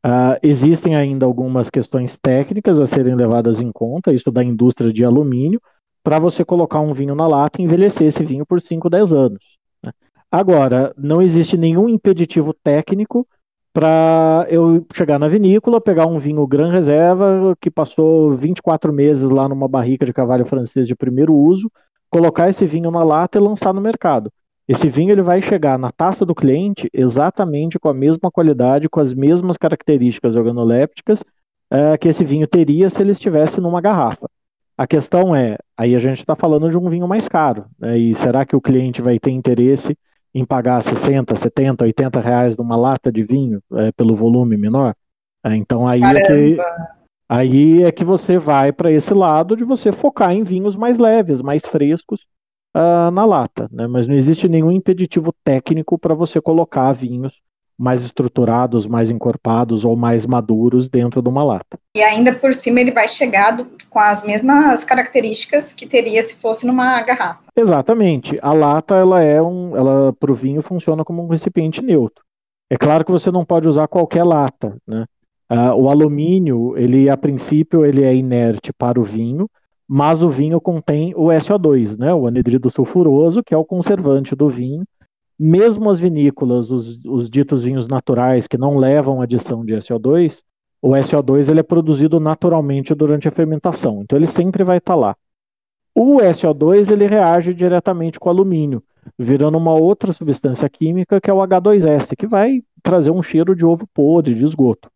Uh, 0.06 0.38
existem 0.42 0.96
ainda 0.96 1.26
algumas 1.26 1.70
questões 1.70 2.18
técnicas 2.22 2.80
a 2.80 2.86
serem 2.86 3.16
levadas 3.16 3.60
em 3.60 3.72
conta, 3.72 4.14
isso 4.14 4.32
da 4.32 4.44
indústria 4.44 4.92
de 4.92 5.04
alumínio, 5.04 5.62
para 6.04 6.20
você 6.20 6.44
colocar 6.44 6.80
um 6.80 6.94
vinho 6.94 7.16
na 7.16 7.28
lata 7.28 7.62
e 7.62 7.66
envelhecer 7.66 8.08
esse 8.08 8.24
vinho 8.24 8.46
por 8.46 8.62
5, 8.62 8.90
10 8.90 9.14
anos. 9.14 9.44
Né? 9.84 9.92
Agora, 10.32 10.94
não 10.98 11.22
existe 11.22 11.58
nenhum 11.58 11.88
impeditivo 11.88 12.54
técnico 12.54 13.28
para 13.74 14.46
eu 14.50 14.86
chegar 14.94 15.18
na 15.18 15.28
vinícola, 15.28 15.80
pegar 15.80 16.06
um 16.06 16.20
vinho 16.20 16.46
Gran 16.46 16.72
Reserva 16.72 17.56
que 17.62 17.72
passou 17.72 18.36
24 18.36 18.92
meses 18.92 19.30
lá 19.30 19.48
numa 19.48 19.68
barrica 19.68 20.06
de 20.06 20.14
cavalho 20.14 20.46
francês 20.46 20.88
de 20.88 20.96
primeiro 20.96 21.34
uso, 21.34 21.72
colocar 22.10 22.50
esse 22.50 22.66
vinho 22.66 22.92
na 22.92 23.04
lata 23.04 23.38
e 23.38 23.42
lançar 23.42 23.74
no 23.74 23.80
mercado. 23.80 24.32
Esse 24.68 24.90
vinho 24.90 25.12
ele 25.12 25.22
vai 25.22 25.42
chegar 25.42 25.78
na 25.78 25.92
taça 25.92 26.26
do 26.26 26.36
cliente 26.36 26.90
exatamente 26.94 27.80
com 27.80 27.90
a 27.90 27.94
mesma 27.94 28.30
qualidade, 28.32 28.90
com 28.90 29.00
as 29.00 29.14
mesmas 29.14 29.58
características 29.58 30.36
organolépticas 30.36 31.22
uh, 31.22 31.98
que 32.00 32.10
esse 32.10 32.24
vinho 32.24 32.48
teria 32.48 32.90
se 32.90 33.02
ele 33.02 33.12
estivesse 33.12 33.60
numa 33.60 33.82
garrafa. 33.82 34.30
A 34.78 34.88
questão 34.88 35.36
é, 35.36 35.58
aí 35.78 35.96
a 35.96 36.00
gente 36.00 36.20
está 36.20 36.36
falando 36.36 36.70
de 36.70 36.78
um 36.78 36.90
vinho 36.90 37.08
mais 37.08 37.28
caro, 37.28 37.66
né? 37.78 37.98
e 37.98 38.16
será 38.16 38.46
que 38.46 38.56
o 38.56 38.62
cliente 38.62 39.02
vai 39.02 39.20
ter 39.20 39.32
interesse 39.32 39.98
em 40.34 40.46
pagar 40.46 40.82
60, 40.82 41.36
70, 41.36 41.84
80 41.84 42.20
reais 42.20 42.58
numa 42.58 42.76
lata 42.76 43.12
de 43.12 43.24
vinho 43.24 43.62
é, 43.74 43.92
pelo 43.92 44.16
volume 44.16 44.58
menor? 44.58 44.96
É, 45.46 45.56
então 45.56 45.88
aí 45.88 46.02
é, 46.02 46.22
que, 46.22 46.58
aí 47.28 47.84
é 47.84 47.92
que 47.92 48.06
você 48.06 48.38
vai 48.38 48.72
para 48.72 48.92
esse 48.92 49.14
lado 49.14 49.56
de 49.56 49.64
você 49.64 49.92
focar 49.92 50.32
em 50.32 50.44
vinhos 50.44 50.76
mais 50.76 50.98
leves, 50.98 51.42
mais 51.42 51.62
frescos 51.66 52.22
uh, 52.76 53.12
na 53.12 53.26
lata, 53.26 53.68
né? 53.72 53.88
mas 53.88 54.08
não 54.08 54.16
existe 54.16 54.48
nenhum 54.48 54.72
impeditivo 54.72 55.34
técnico 55.44 55.98
para 55.98 56.16
você 56.16 56.42
colocar 56.42 56.92
vinhos 56.94 57.34
mais 57.82 58.02
estruturados, 58.04 58.86
mais 58.86 59.10
encorpados 59.10 59.84
ou 59.84 59.96
mais 59.96 60.26
maduros 60.26 60.88
dentro 60.88 61.22
de 61.22 61.28
uma 61.28 61.44
lata. 61.44 61.80
E 61.96 62.02
ainda 62.02 62.34
por 62.34 62.54
cima 62.54 62.80
ele 62.80 62.92
vai 62.92 63.08
chegar 63.08 63.58
com 63.90 64.00
as 64.00 64.24
mesmas 64.24 64.84
características 64.84 65.74
que 65.74 65.88
teria 65.88 66.22
se 66.22 66.40
fosse 66.40 66.66
numa 66.68 67.02
garrafa. 67.02 67.40
Exatamente. 67.56 68.38
A 68.42 68.54
lata 68.54 68.96
ela 68.96 69.22
é 69.22 69.42
um, 69.42 69.76
ela 69.76 70.14
para 70.14 70.32
o 70.32 70.36
vinho 70.36 70.62
funciona 70.62 71.04
como 71.04 71.24
um 71.24 71.28
recipiente 71.28 71.82
neutro. 71.82 72.24
É 72.70 72.78
claro 72.78 73.04
que 73.04 73.12
você 73.12 73.32
não 73.32 73.44
pode 73.44 73.68
usar 73.68 73.88
qualquer 73.88 74.24
lata, 74.24 74.78
né? 74.88 75.06
Uh, 75.52 75.76
o 75.76 75.90
alumínio, 75.90 76.78
ele 76.78 77.10
a 77.10 77.18
princípio 77.18 77.84
ele 77.84 78.06
é 78.06 78.16
inerte 78.16 78.72
para 78.72 78.98
o 78.98 79.04
vinho, 79.04 79.50
mas 79.86 80.22
o 80.22 80.30
vinho 80.30 80.62
contém 80.62 81.14
o 81.14 81.26
SO2, 81.26 81.98
né? 81.98 82.14
O 82.14 82.26
anidrido 82.26 82.72
sulfuroso, 82.72 83.44
que 83.44 83.54
é 83.54 83.58
o 83.58 83.66
conservante 83.66 84.34
do 84.34 84.50
vinho 84.50 84.86
mesmo 85.44 85.90
as 85.90 86.00
vinícolas, 86.00 86.70
os, 86.70 87.04
os, 87.04 87.28
ditos 87.28 87.64
vinhos 87.64 87.88
naturais 87.88 88.46
que 88.46 88.60
não 88.60 88.78
levam 88.78 89.24
adição 89.24 89.66
de 89.66 89.74
SO2, 89.74 90.38
o 90.80 90.92
SO2 90.92 91.50
ele 91.50 91.62
é 91.62 91.64
produzido 91.64 92.20
naturalmente 92.20 92.94
durante 92.94 93.28
a 93.28 93.32
fermentação, 93.32 94.04
então 94.04 94.16
ele 94.16 94.28
sempre 94.28 94.64
vai 94.64 94.78
estar 94.78 94.94
tá 94.94 95.00
lá. 95.00 95.16
O 95.96 96.18
SO2 96.18 96.92
ele 96.92 97.08
reage 97.08 97.56
diretamente 97.56 98.20
com 98.20 98.30
o 98.30 98.32
alumínio, 98.32 98.84
virando 99.18 99.58
uma 99.58 99.74
outra 99.74 100.14
substância 100.14 100.70
química 100.70 101.20
que 101.20 101.32
é 101.32 101.34
o 101.34 101.40
H2S, 101.40 102.16
que 102.16 102.28
vai 102.28 102.62
trazer 102.84 103.10
um 103.10 103.24
cheiro 103.24 103.56
de 103.56 103.66
ovo 103.66 103.88
podre, 103.96 104.36
de 104.36 104.46
esgoto. 104.46 104.92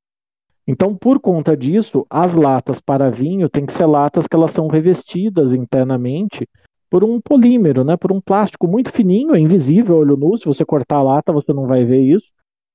Então, 0.67 0.95
por 0.95 1.19
conta 1.19 1.57
disso, 1.57 2.05
as 2.07 2.35
latas 2.35 2.79
para 2.79 3.09
vinho 3.09 3.49
têm 3.49 3.65
que 3.65 3.73
ser 3.73 3.87
latas 3.87 4.27
que 4.27 4.35
elas 4.35 4.51
são 4.51 4.67
revestidas 4.67 5.53
internamente 5.53 6.47
por 6.89 7.03
um 7.03 7.19
polímero, 7.19 7.83
né, 7.83 7.97
por 7.97 8.11
um 8.11 8.21
plástico 8.21 8.67
muito 8.67 8.91
fininho, 8.91 9.35
é 9.35 9.39
invisível 9.39 9.97
olho 9.97 10.15
nu, 10.15 10.37
se 10.37 10.45
você 10.45 10.63
cortar 10.63 10.97
a 10.97 11.03
lata 11.03 11.33
você 11.33 11.51
não 11.53 11.67
vai 11.67 11.83
ver 11.83 12.01
isso, 12.01 12.25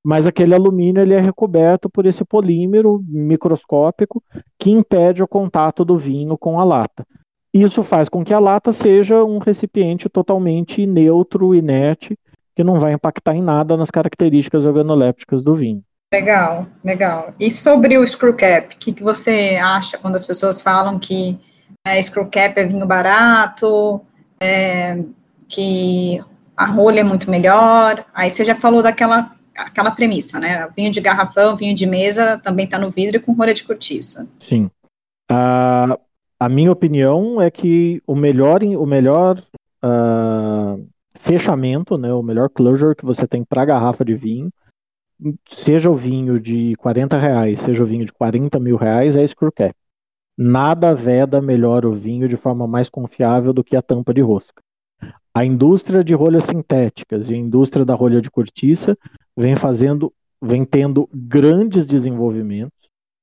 mas 0.05 0.26
aquele 0.26 0.55
alumínio 0.55 1.02
ele 1.02 1.14
é 1.14 1.21
recoberto 1.21 1.88
por 1.88 2.07
esse 2.07 2.25
polímero 2.25 3.02
microscópico 3.07 4.23
que 4.59 4.71
impede 4.71 5.23
o 5.23 5.29
contato 5.29 5.85
do 5.85 5.99
vinho 5.99 6.38
com 6.38 6.59
a 6.59 6.64
lata. 6.64 7.07
Isso 7.52 7.83
faz 7.83 8.09
com 8.09 8.25
que 8.25 8.33
a 8.33 8.38
lata 8.38 8.73
seja 8.73 9.25
um 9.25 9.38
recipiente 9.38 10.09
totalmente 10.09 10.87
neutro, 10.87 11.55
inerte, 11.55 12.17
que 12.55 12.64
não 12.64 12.79
vai 12.79 12.93
impactar 12.93 13.35
em 13.35 13.43
nada 13.43 13.76
nas 13.76 13.90
características 13.90 14.64
organolépticas 14.64 15.43
do 15.43 15.55
vinho. 15.55 15.83
Legal, 16.12 16.67
legal. 16.85 17.35
E 17.38 17.50
sobre 17.50 17.97
o 17.97 18.07
screw 18.07 18.35
cap, 18.35 18.75
o 18.75 18.79
que, 18.79 18.93
que 18.93 19.02
você 19.02 19.59
acha 19.62 19.99
quando 19.99 20.17
as 20.17 20.26
pessoas 20.26 20.61
falam 20.61 20.99
que 20.99 21.38
é, 21.87 22.01
screw 22.01 22.29
cap 22.31 22.59
é 22.59 22.65
vinho 22.65 22.87
barato, 22.87 24.01
é, 24.41 25.03
que 25.49 26.23
a 26.57 26.67
rolha 26.67 27.01
é 27.01 27.05
muito 27.05 27.31
melhor? 27.31 28.05
Aí 28.15 28.31
você 28.31 28.45
já 28.45 28.55
falou 28.55 28.83
daquela 28.83 29.35
aquela 29.57 29.91
premissa, 29.91 30.39
né? 30.41 30.69
Vinho 30.77 30.91
de 30.91 31.01
garrafão, 31.01 31.57
vinho 31.57 31.75
de 31.75 31.87
mesa 31.87 32.39
também 32.39 32.65
está 32.65 32.79
no 32.79 32.91
vidro 32.91 33.21
com 33.21 33.33
rolha 33.33 33.53
de 33.53 33.65
cortiça. 33.65 34.29
Sim. 34.49 34.71
Uh, 35.31 35.99
a 36.39 36.49
minha 36.49 36.73
opinião 36.73 37.41
é 37.41 37.51
que 37.51 38.03
o 38.07 38.15
melhor, 38.15 38.63
o 38.63 38.87
melhor 38.87 39.43
uh, 39.85 40.89
fechamento, 41.25 41.99
né, 41.99 42.13
o 42.13 42.23
melhor 42.23 42.49
closure 42.49 42.97
que 42.97 43.05
você 43.05 43.27
tem 43.27 43.45
para 43.45 43.65
garrafa 43.65 44.05
de 44.05 44.15
vinho, 44.15 44.51
seja 45.65 45.91
o 45.91 45.97
vinho 45.97 46.41
de 46.41 46.75
40 46.77 47.19
reais, 47.19 47.61
seja 47.63 47.83
o 47.83 47.87
vinho 47.87 48.07
de 48.07 48.13
40 48.13 48.59
mil 48.59 48.77
reais, 48.77 49.17
é 49.17 49.27
screw 49.27 49.53
cap. 49.53 49.75
Nada 50.40 50.94
veda 50.94 51.40
melhor 51.40 51.85
o 51.85 51.94
vinho 51.94 52.28
de 52.28 52.37
forma 52.37 52.66
mais 52.66 52.88
confiável 52.88 53.52
do 53.52 53.62
que 53.62 53.76
a 53.76 53.82
tampa 53.82 54.14
de 54.14 54.23
rosca. 54.23 54.62
A 55.35 55.44
indústria 55.44 56.02
de 56.02 56.14
rolhas 56.14 56.44
sintéticas 56.47 57.28
e 57.28 57.35
a 57.35 57.37
indústria 57.37 57.85
da 57.85 57.94
rolha 57.94 58.23
de 58.23 58.30
cortiça 58.30 58.97
vem 59.37 59.56
fazendo, 59.56 60.12
vem 60.42 60.64
tendo 60.64 61.09
grandes 61.12 61.87
desenvolvimentos 61.87 62.80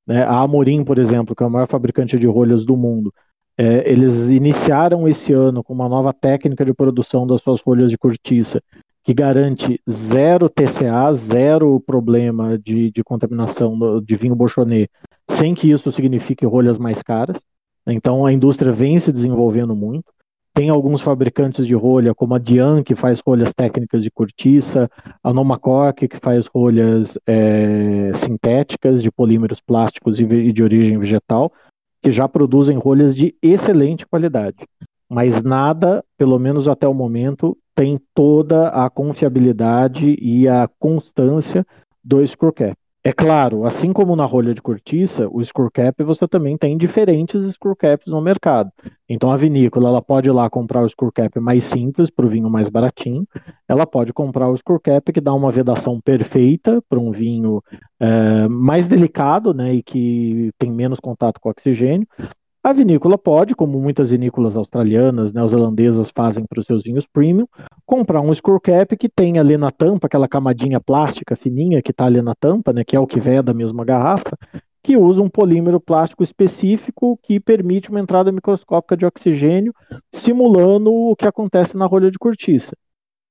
né? 0.07 0.23
A 0.23 0.41
Amorim, 0.41 0.85
por 0.85 0.97
exemplo, 0.97 1.35
que 1.35 1.43
é 1.43 1.45
o 1.45 1.49
maior 1.51 1.67
fabricante 1.67 2.17
de 2.17 2.25
rolhas 2.25 2.65
do 2.65 2.77
mundo, 2.77 3.13
é, 3.57 3.91
eles 3.91 4.29
iniciaram 4.29 5.07
esse 5.07 5.33
ano 5.33 5.63
com 5.63 5.73
uma 5.73 5.89
nova 5.89 6.13
técnica 6.13 6.63
de 6.63 6.73
produção 6.73 7.27
das 7.27 7.41
suas 7.41 7.59
rolhas 7.59 7.91
de 7.91 7.97
cortiça, 7.97 8.61
que 9.03 9.13
garante 9.13 9.81
zero 9.89 10.49
TCA, 10.49 11.13
zero 11.13 11.79
problema 11.81 12.57
de, 12.57 12.91
de 12.91 13.03
contaminação 13.03 14.01
de 14.01 14.15
vinho 14.15 14.35
Bochonnet, 14.35 14.89
sem 15.37 15.53
que 15.53 15.71
isso 15.71 15.91
signifique 15.91 16.45
rolhas 16.45 16.77
mais 16.77 17.01
caras. 17.01 17.37
Então 17.87 18.25
a 18.25 18.33
indústria 18.33 18.71
vem 18.71 18.99
se 18.99 19.11
desenvolvendo 19.11 19.75
muito. 19.75 20.05
Tem 20.53 20.69
alguns 20.69 21.01
fabricantes 21.03 21.67
de 21.67 21.75
rolha, 21.75 22.15
como 22.15 22.33
a 22.33 22.39
Dian, 22.39 22.81
que 22.83 22.95
faz 22.95 23.19
rolhas 23.19 23.53
técnicas 23.53 24.01
de 24.01 24.09
cortiça, 24.09 24.89
a 25.23 25.31
Nomacoque, 25.31 26.07
que 26.07 26.19
faz 26.19 26.47
rolhas 26.47 27.15
é, 27.27 28.11
sintéticas 28.25 29.03
de 29.03 29.11
polímeros 29.11 29.61
plásticos 29.61 30.19
e 30.19 30.51
de 30.51 30.63
origem 30.63 30.97
vegetal, 30.97 31.53
que 32.01 32.11
já 32.11 32.27
produzem 32.27 32.75
rolhas 32.75 33.15
de 33.15 33.35
excelente 33.39 34.05
qualidade. 34.07 34.57
Mas 35.07 35.41
nada, 35.43 36.03
pelo 36.17 36.39
menos 36.39 36.67
até 36.67 36.87
o 36.87 36.93
momento, 36.93 37.55
tem 37.75 37.99
toda 38.15 38.69
a 38.69 38.89
confiabilidade 38.89 40.17
e 40.19 40.47
a 40.47 40.67
constância 40.79 41.63
do 42.03 42.25
screw 42.27 42.51
cap. 42.51 42.75
É 43.07 43.13
claro, 43.13 43.65
assim 43.65 43.93
como 43.93 44.17
na 44.17 44.25
rolha 44.25 44.53
de 44.53 44.61
cortiça, 44.61 45.29
o 45.31 45.41
screw 45.41 45.71
cap 45.71 46.03
você 46.03 46.27
também 46.27 46.57
tem 46.57 46.77
diferentes 46.77 47.53
screw 47.53 47.73
caps 47.73 48.11
no 48.11 48.19
mercado. 48.19 48.69
Então 49.07 49.31
a 49.31 49.37
vinícola 49.37 49.87
ela 49.87 50.01
pode 50.01 50.27
ir 50.27 50.33
lá 50.33 50.49
comprar 50.49 50.83
o 50.83 50.89
screw 50.89 51.09
cap 51.09 51.39
mais 51.39 51.63
simples 51.69 52.09
para 52.09 52.25
o 52.25 52.29
vinho 52.29 52.49
mais 52.49 52.67
baratinho. 52.67 53.25
Ela 53.65 53.87
pode 53.87 54.11
comprar 54.11 54.49
o 54.49 54.57
screw 54.57 54.77
cap 54.81 55.13
que 55.13 55.21
dá 55.21 55.33
uma 55.33 55.53
vedação 55.53 56.01
perfeita 56.01 56.83
para 56.89 56.99
um 56.99 57.11
vinho 57.11 57.63
é, 57.97 58.45
mais 58.49 58.85
delicado, 58.89 59.53
né, 59.53 59.75
e 59.75 59.81
que 59.83 60.51
tem 60.59 60.69
menos 60.69 60.99
contato 60.99 61.39
com 61.39 61.49
oxigênio. 61.49 62.05
A 62.63 62.73
vinícola 62.73 63.17
pode, 63.17 63.55
como 63.55 63.79
muitas 63.79 64.09
vinícolas 64.09 64.55
australianas, 64.55 65.31
neozelandesas 65.31 66.09
fazem 66.13 66.45
para 66.45 66.59
os 66.59 66.65
seus 66.65 66.83
vinhos 66.83 67.05
premium, 67.05 67.47
comprar 67.85 68.19
um 68.19 68.33
screw 68.33 68.59
cap 68.59 68.97
que 68.97 69.07
tem 69.07 69.39
ali 69.39 69.57
na 69.57 69.71
tampa, 69.71 70.07
aquela 70.07 70.27
camadinha 70.27 70.79
plástica 70.81 71.35
fininha 71.35 71.81
que 71.81 71.91
está 71.91 72.05
ali 72.05 72.21
na 72.21 72.35
tampa, 72.35 72.73
né, 72.73 72.83
que 72.83 72.95
é 72.95 72.99
o 72.99 73.07
que 73.07 73.19
vem 73.19 73.41
da 73.41 73.53
mesma 73.53 73.85
garrafa, 73.85 74.37
que 74.83 74.97
usa 74.97 75.21
um 75.21 75.29
polímero 75.29 75.79
plástico 75.79 76.23
específico 76.23 77.19
que 77.23 77.39
permite 77.39 77.89
uma 77.89 77.99
entrada 77.99 78.31
microscópica 78.31 78.97
de 78.97 79.05
oxigênio, 79.05 79.73
simulando 80.15 80.91
o 80.93 81.15
que 81.15 81.27
acontece 81.27 81.75
na 81.77 81.85
rolha 81.85 82.09
de 82.11 82.17
cortiça. 82.17 82.75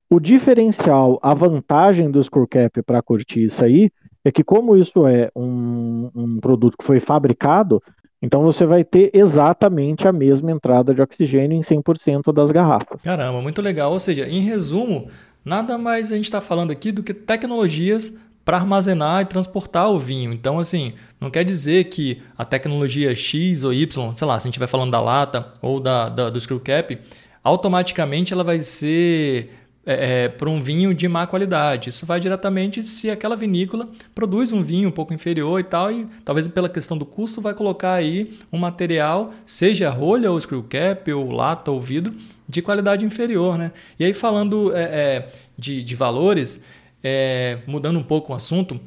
O 0.09 0.21
diferencial, 0.21 1.19
a 1.21 1.35
vantagem 1.35 2.11
do 2.11 2.23
screw 2.23 2.47
cap 2.47 2.81
para 2.83 3.01
a 3.01 3.03
cortiça 3.03 3.65
aí, 3.65 3.91
é 4.25 4.31
que 4.31 4.45
como 4.45 4.77
isso 4.77 5.07
é 5.07 5.31
um, 5.35 6.11
um 6.15 6.41
produto 6.41 6.77
que 6.79 6.87
foi 6.87 7.01
fabricado, 7.01 7.83
então 8.23 8.43
você 8.43 8.65
vai 8.65 8.83
ter 8.83 9.11
exatamente 9.13 10.09
a 10.09 10.13
mesma 10.13 10.51
entrada 10.51 10.95
de 10.95 11.03
oxigênio 11.03 11.59
em 11.59 11.63
100% 11.63 12.33
das 12.33 12.51
garrafas. 12.51 13.01
Caramba, 13.03 13.41
muito 13.43 13.61
legal. 13.61 13.93
Ou 13.93 14.01
seja, 14.01 14.27
em 14.27 14.41
resumo, 14.41 15.09
nada 15.45 15.77
mais 15.77 16.11
a 16.11 16.17
gente 16.17 16.25
está 16.25 16.41
falando 16.41 16.71
aqui 16.71 16.91
do 16.91 17.03
que 17.03 17.13
tecnologias 17.13 18.19
para 18.45 18.59
armazenar 18.59 19.23
e 19.23 19.27
transportar 19.27 19.91
o 19.91 19.99
vinho. 19.99 20.33
Então, 20.33 20.59
assim, 20.59 20.95
não 21.21 21.31
quer 21.31 21.45
dizer 21.45 21.85
que 21.85 22.23
a 22.39 22.45
tecnologia 22.45 23.15
X 23.15 23.65
ou 23.65 23.73
Y, 23.75 24.15
sei 24.15 24.27
lá, 24.27 24.39
se 24.39 24.45
a 24.45 24.47
gente 24.47 24.53
estiver 24.53 24.69
falando 24.69 24.93
da 24.93 25.01
lata 25.01 25.53
ou 25.61 25.81
da, 25.81 26.09
da, 26.09 26.31
do 26.31 26.41
screw 26.41 26.61
cap, 26.61 26.97
automaticamente 27.43 28.33
ela 28.33 28.45
vai 28.45 28.63
ser 28.63 29.51
é, 29.87 30.25
é, 30.25 30.29
para 30.29 30.51
um 30.51 30.61
vinho 30.61 30.93
de 30.93 31.07
má 31.07 31.27
qualidade. 31.29 31.91
Isso 31.91 32.05
vai 32.05 32.19
diretamente 32.19 32.83
se 32.83 33.09
aquela 33.09 33.37
vinícola 33.37 33.89
produz 34.15 34.53
um 34.53 34.61
vinho 34.61 34.89
um 34.89 34.93
pouco 34.93 35.15
inferior 35.15 35.61
e 35.61 35.63
tal, 35.65 35.93
e 35.93 36.09
talvez 36.25 36.47
pela 36.49 36.69
questão 36.69 36.99
do 36.99 37.07
custo 37.07 37.41
vai 37.41 37.55
colocar 37.55 37.93
aí 37.93 38.37
um 38.53 38.59
material, 38.59 39.33
seja 39.47 39.89
rolha 39.89 40.31
ou 40.31 40.41
screw 40.41 40.65
cap, 40.65 41.13
ou 41.13 41.31
lata 41.31 41.71
ou 41.71 41.81
vidro, 41.81 42.13
de 42.49 42.61
qualidade 42.61 43.05
inferior. 43.05 43.57
Né? 43.57 43.71
E 43.97 44.05
aí 44.05 44.13
falando 44.13 44.75
é, 44.75 44.83
é 44.83 45.29
de, 45.57 45.85
de, 45.85 45.95
valores, 45.95 46.61
é, 47.03 47.59
mudando 47.67 47.97
um 47.97 48.03
pouco 48.05 48.33
o 48.33 48.37
assunto, 48.37 48.81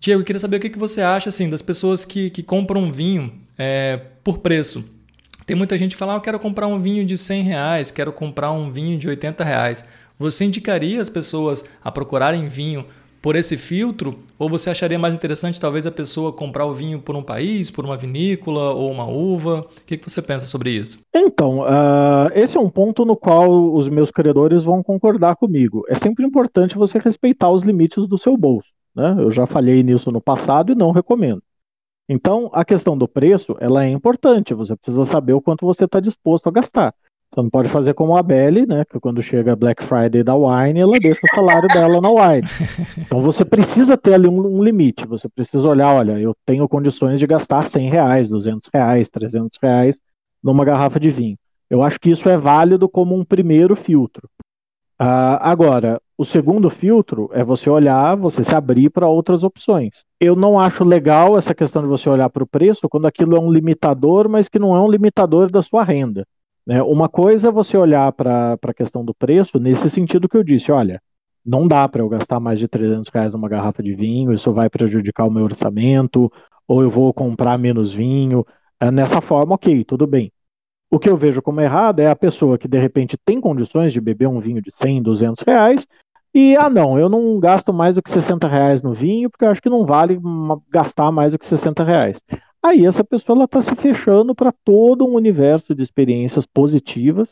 Diego, 0.00 0.20
eu 0.20 0.24
queria 0.24 0.40
saber 0.40 0.56
o 0.56 0.60
que, 0.60 0.76
você 0.76 1.00
acha 1.00 1.28
assim, 1.28 1.48
das 1.48 1.62
pessoas 1.62 2.04
que, 2.04 2.28
que 2.30 2.42
compram 2.42 2.90
vinho 2.90 3.34
é, 3.56 4.00
por 4.24 4.38
preço. 4.38 4.84
Tem 5.46 5.56
muita 5.56 5.76
gente 5.78 5.92
que 5.92 5.96
fala, 5.96 6.14
ah, 6.14 6.16
eu 6.16 6.20
quero 6.20 6.40
comprar 6.40 6.66
um 6.66 6.80
vinho 6.80 7.04
de 7.04 7.16
100 7.16 7.42
reais, 7.42 7.90
quero 7.90 8.12
comprar 8.12 8.50
um 8.50 8.70
vinho 8.70 8.98
de 8.98 9.08
80 9.08 9.44
reais. 9.44 9.84
Você 10.22 10.44
indicaria 10.44 11.00
as 11.00 11.10
pessoas 11.10 11.68
a 11.82 11.90
procurarem 11.90 12.46
vinho 12.46 12.86
por 13.20 13.34
esse 13.34 13.58
filtro? 13.58 14.20
Ou 14.38 14.48
você 14.48 14.70
acharia 14.70 14.96
mais 14.96 15.16
interessante 15.16 15.58
talvez 15.58 15.84
a 15.84 15.90
pessoa 15.90 16.32
comprar 16.32 16.64
o 16.64 16.72
vinho 16.72 17.00
por 17.00 17.16
um 17.16 17.24
país, 17.24 17.72
por 17.72 17.84
uma 17.84 17.96
vinícola 17.96 18.70
ou 18.70 18.88
uma 18.88 19.04
uva? 19.04 19.62
O 19.62 19.84
que, 19.84 19.96
que 19.96 20.08
você 20.08 20.22
pensa 20.22 20.46
sobre 20.46 20.70
isso? 20.70 21.00
Então, 21.12 21.62
uh, 21.62 22.30
esse 22.36 22.56
é 22.56 22.60
um 22.60 22.70
ponto 22.70 23.04
no 23.04 23.16
qual 23.16 23.74
os 23.74 23.88
meus 23.88 24.12
credores 24.12 24.62
vão 24.62 24.80
concordar 24.80 25.34
comigo. 25.34 25.82
É 25.88 25.98
sempre 25.98 26.24
importante 26.24 26.76
você 26.76 27.00
respeitar 27.00 27.50
os 27.50 27.64
limites 27.64 28.06
do 28.06 28.16
seu 28.16 28.36
bolso. 28.36 28.68
Né? 28.94 29.16
Eu 29.18 29.32
já 29.32 29.44
falei 29.48 29.82
nisso 29.82 30.12
no 30.12 30.20
passado 30.20 30.70
e 30.70 30.76
não 30.76 30.92
recomendo. 30.92 31.42
Então, 32.08 32.48
a 32.52 32.64
questão 32.64 32.96
do 32.96 33.08
preço, 33.08 33.56
ela 33.58 33.84
é 33.84 33.88
importante. 33.88 34.54
Você 34.54 34.76
precisa 34.76 35.04
saber 35.04 35.32
o 35.32 35.42
quanto 35.42 35.66
você 35.66 35.84
está 35.84 35.98
disposto 35.98 36.46
a 36.48 36.52
gastar. 36.52 36.94
Você 37.32 37.40
não 37.40 37.48
pode 37.48 37.70
fazer 37.70 37.94
como 37.94 38.14
a 38.14 38.22
Belly, 38.22 38.66
né? 38.66 38.84
Que 38.84 39.00
quando 39.00 39.22
chega 39.22 39.56
Black 39.56 39.82
Friday 39.86 40.22
da 40.22 40.34
Wine, 40.34 40.80
ela 40.80 40.98
deixa 41.00 41.20
o 41.24 41.34
salário 41.34 41.66
dela 41.68 41.98
na 41.98 42.10
Wine. 42.10 42.46
Então 43.06 43.22
você 43.22 43.42
precisa 43.42 43.96
ter 43.96 44.14
ali 44.14 44.28
um, 44.28 44.58
um, 44.58 44.62
limite. 44.62 45.06
Você 45.06 45.28
precisa 45.30 45.66
olhar, 45.66 45.94
olha, 45.94 46.18
eu 46.20 46.36
tenho 46.44 46.68
condições 46.68 47.18
de 47.18 47.26
gastar 47.26 47.70
100 47.70 47.88
reais, 47.88 48.28
200 48.28 48.68
reais, 48.72 49.08
300 49.08 49.58
reais 49.62 49.98
numa 50.42 50.64
garrafa 50.64 51.00
de 51.00 51.10
vinho. 51.10 51.38
Eu 51.70 51.82
acho 51.82 51.98
que 51.98 52.10
isso 52.10 52.28
é 52.28 52.36
válido 52.36 52.86
como 52.86 53.14
um 53.14 53.24
primeiro 53.24 53.76
filtro. 53.76 54.28
Uh, 55.00 55.40
agora, 55.40 56.00
o 56.18 56.26
segundo 56.26 56.68
filtro 56.68 57.30
é 57.32 57.42
você 57.42 57.70
olhar, 57.70 58.14
você 58.14 58.44
se 58.44 58.54
abrir 58.54 58.90
para 58.90 59.08
outras 59.08 59.42
opções. 59.42 60.04
Eu 60.20 60.36
não 60.36 60.60
acho 60.60 60.84
legal 60.84 61.38
essa 61.38 61.54
questão 61.54 61.80
de 61.80 61.88
você 61.88 62.10
olhar 62.10 62.28
para 62.28 62.44
o 62.44 62.46
preço 62.46 62.88
quando 62.90 63.06
aquilo 63.06 63.34
é 63.34 63.40
um 63.40 63.50
limitador, 63.50 64.28
mas 64.28 64.50
que 64.50 64.58
não 64.58 64.76
é 64.76 64.80
um 64.80 64.90
limitador 64.90 65.50
da 65.50 65.62
sua 65.62 65.82
renda. 65.82 66.26
Né? 66.66 66.82
Uma 66.82 67.08
coisa 67.08 67.48
é 67.48 67.52
você 67.52 67.76
olhar 67.76 68.12
para 68.12 68.58
a 68.62 68.74
questão 68.74 69.04
do 69.04 69.14
preço 69.14 69.58
nesse 69.58 69.90
sentido 69.90 70.28
que 70.28 70.36
eu 70.36 70.44
disse, 70.44 70.70
olha, 70.70 71.00
não 71.44 71.66
dá 71.66 71.88
para 71.88 72.02
eu 72.02 72.08
gastar 72.08 72.38
mais 72.38 72.58
de 72.58 72.68
300 72.68 73.08
reais 73.12 73.32
numa 73.32 73.48
garrafa 73.48 73.82
de 73.82 73.94
vinho, 73.94 74.32
isso 74.32 74.52
vai 74.52 74.70
prejudicar 74.70 75.26
o 75.26 75.30
meu 75.30 75.44
orçamento, 75.44 76.30
ou 76.68 76.82
eu 76.82 76.90
vou 76.90 77.12
comprar 77.12 77.58
menos 77.58 77.92
vinho. 77.92 78.46
É, 78.80 78.90
nessa 78.90 79.20
forma, 79.20 79.54
ok, 79.54 79.84
tudo 79.84 80.06
bem. 80.06 80.32
O 80.90 80.98
que 80.98 81.08
eu 81.08 81.16
vejo 81.16 81.40
como 81.40 81.60
errado 81.60 82.00
é 82.00 82.08
a 82.08 82.16
pessoa 82.16 82.58
que 82.58 82.68
de 82.68 82.78
repente 82.78 83.16
tem 83.24 83.40
condições 83.40 83.92
de 83.92 84.00
beber 84.00 84.28
um 84.28 84.40
vinho 84.40 84.60
de 84.60 84.70
100, 84.70 85.02
200 85.02 85.42
reais 85.42 85.86
e, 86.34 86.54
ah 86.58 86.68
não, 86.70 86.98
eu 86.98 87.08
não 87.08 87.40
gasto 87.40 87.72
mais 87.72 87.94
do 87.94 88.02
que 88.02 88.10
60 88.10 88.46
reais 88.46 88.82
no 88.82 88.94
vinho 88.94 89.30
porque 89.30 89.44
eu 89.44 89.50
acho 89.50 89.60
que 89.60 89.70
não 89.70 89.86
vale 89.86 90.18
gastar 90.70 91.10
mais 91.10 91.32
do 91.32 91.38
que 91.38 91.46
60 91.46 91.82
reais. 91.82 92.18
Aí 92.62 92.86
essa 92.86 93.02
pessoa 93.02 93.44
está 93.44 93.60
se 93.60 93.74
fechando 93.74 94.34
para 94.34 94.52
todo 94.64 95.04
um 95.04 95.14
universo 95.14 95.74
de 95.74 95.82
experiências 95.82 96.46
positivas 96.46 97.28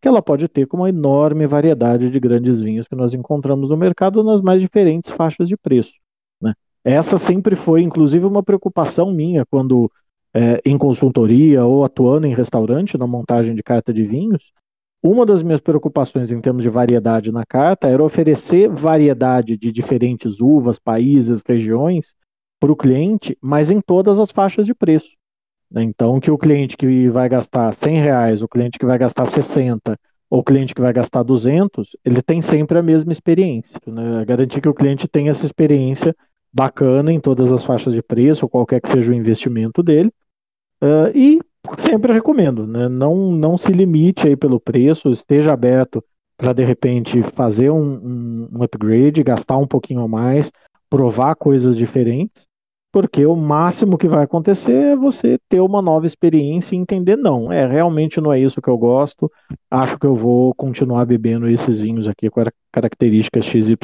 que 0.00 0.06
ela 0.06 0.20
pode 0.20 0.46
ter 0.48 0.66
com 0.66 0.76
uma 0.76 0.90
enorme 0.90 1.46
variedade 1.46 2.10
de 2.10 2.20
grandes 2.20 2.60
vinhos 2.60 2.86
que 2.86 2.94
nós 2.94 3.14
encontramos 3.14 3.70
no 3.70 3.76
mercado 3.78 4.22
nas 4.22 4.42
mais 4.42 4.60
diferentes 4.60 5.10
faixas 5.12 5.48
de 5.48 5.56
preço. 5.56 5.92
Né? 6.42 6.52
Essa 6.84 7.16
sempre 7.16 7.56
foi, 7.56 7.80
inclusive, 7.80 8.26
uma 8.26 8.42
preocupação 8.42 9.10
minha 9.10 9.46
quando 9.46 9.90
é, 10.34 10.60
em 10.62 10.76
consultoria 10.76 11.64
ou 11.64 11.82
atuando 11.82 12.26
em 12.26 12.34
restaurante 12.34 12.98
na 12.98 13.06
montagem 13.06 13.54
de 13.54 13.62
carta 13.62 13.94
de 13.94 14.02
vinhos. 14.02 14.42
Uma 15.02 15.24
das 15.24 15.42
minhas 15.42 15.62
preocupações 15.62 16.30
em 16.30 16.40
termos 16.42 16.62
de 16.62 16.68
variedade 16.68 17.32
na 17.32 17.46
carta 17.46 17.88
era 17.88 18.04
oferecer 18.04 18.68
variedade 18.68 19.56
de 19.56 19.72
diferentes 19.72 20.38
uvas, 20.40 20.78
países, 20.78 21.42
regiões 21.46 22.04
para 22.64 22.72
o 22.72 22.76
cliente, 22.76 23.36
mas 23.42 23.70
em 23.70 23.78
todas 23.78 24.18
as 24.18 24.30
faixas 24.30 24.64
de 24.64 24.72
preço. 24.72 25.10
Então, 25.76 26.18
que 26.18 26.30
o 26.30 26.38
cliente 26.38 26.78
que 26.78 27.10
vai 27.10 27.28
gastar 27.28 27.74
100 27.74 28.00
reais, 28.00 28.40
o 28.40 28.48
cliente 28.48 28.78
que 28.78 28.86
vai 28.86 28.96
gastar 28.96 29.26
60, 29.26 29.98
ou 30.30 30.40
o 30.40 30.42
cliente 30.42 30.74
que 30.74 30.80
vai 30.80 30.90
gastar 30.90 31.22
200, 31.22 31.90
ele 32.02 32.22
tem 32.22 32.40
sempre 32.40 32.78
a 32.78 32.82
mesma 32.82 33.12
experiência. 33.12 33.78
Né? 33.86 34.24
Garantir 34.24 34.62
que 34.62 34.68
o 34.68 34.72
cliente 34.72 35.06
tenha 35.06 35.32
essa 35.32 35.44
experiência 35.44 36.16
bacana 36.50 37.12
em 37.12 37.20
todas 37.20 37.52
as 37.52 37.62
faixas 37.66 37.92
de 37.92 38.00
preço, 38.02 38.46
ou 38.46 38.48
qualquer 38.48 38.80
que 38.80 38.90
seja 38.90 39.10
o 39.10 39.14
investimento 39.14 39.82
dele. 39.82 40.10
Uh, 40.82 41.14
e 41.14 41.40
sempre 41.80 42.14
recomendo, 42.14 42.66
né? 42.66 42.88
não, 42.88 43.30
não 43.30 43.58
se 43.58 43.70
limite 43.72 44.26
aí 44.26 44.36
pelo 44.36 44.58
preço, 44.58 45.10
esteja 45.10 45.52
aberto 45.52 46.02
para 46.34 46.54
de 46.54 46.64
repente 46.64 47.22
fazer 47.34 47.68
um, 47.68 47.94
um, 47.94 48.48
um 48.54 48.62
upgrade, 48.62 49.22
gastar 49.22 49.58
um 49.58 49.66
pouquinho 49.66 50.00
a 50.00 50.08
mais, 50.08 50.50
provar 50.88 51.34
coisas 51.34 51.76
diferentes 51.76 52.46
porque 52.94 53.26
o 53.26 53.34
máximo 53.34 53.98
que 53.98 54.06
vai 54.06 54.22
acontecer 54.22 54.70
é 54.70 54.94
você 54.94 55.36
ter 55.48 55.58
uma 55.58 55.82
nova 55.82 56.06
experiência 56.06 56.76
e 56.76 56.78
entender, 56.78 57.16
não, 57.16 57.52
é 57.52 57.66
realmente 57.66 58.20
não 58.20 58.32
é 58.32 58.38
isso 58.38 58.62
que 58.62 58.70
eu 58.70 58.78
gosto, 58.78 59.28
acho 59.68 59.98
que 59.98 60.06
eu 60.06 60.14
vou 60.14 60.54
continuar 60.54 61.04
bebendo 61.04 61.48
esses 61.48 61.80
vinhos 61.80 62.06
aqui 62.06 62.30
com 62.30 62.44
características 62.72 63.46
XYZ 63.46 63.74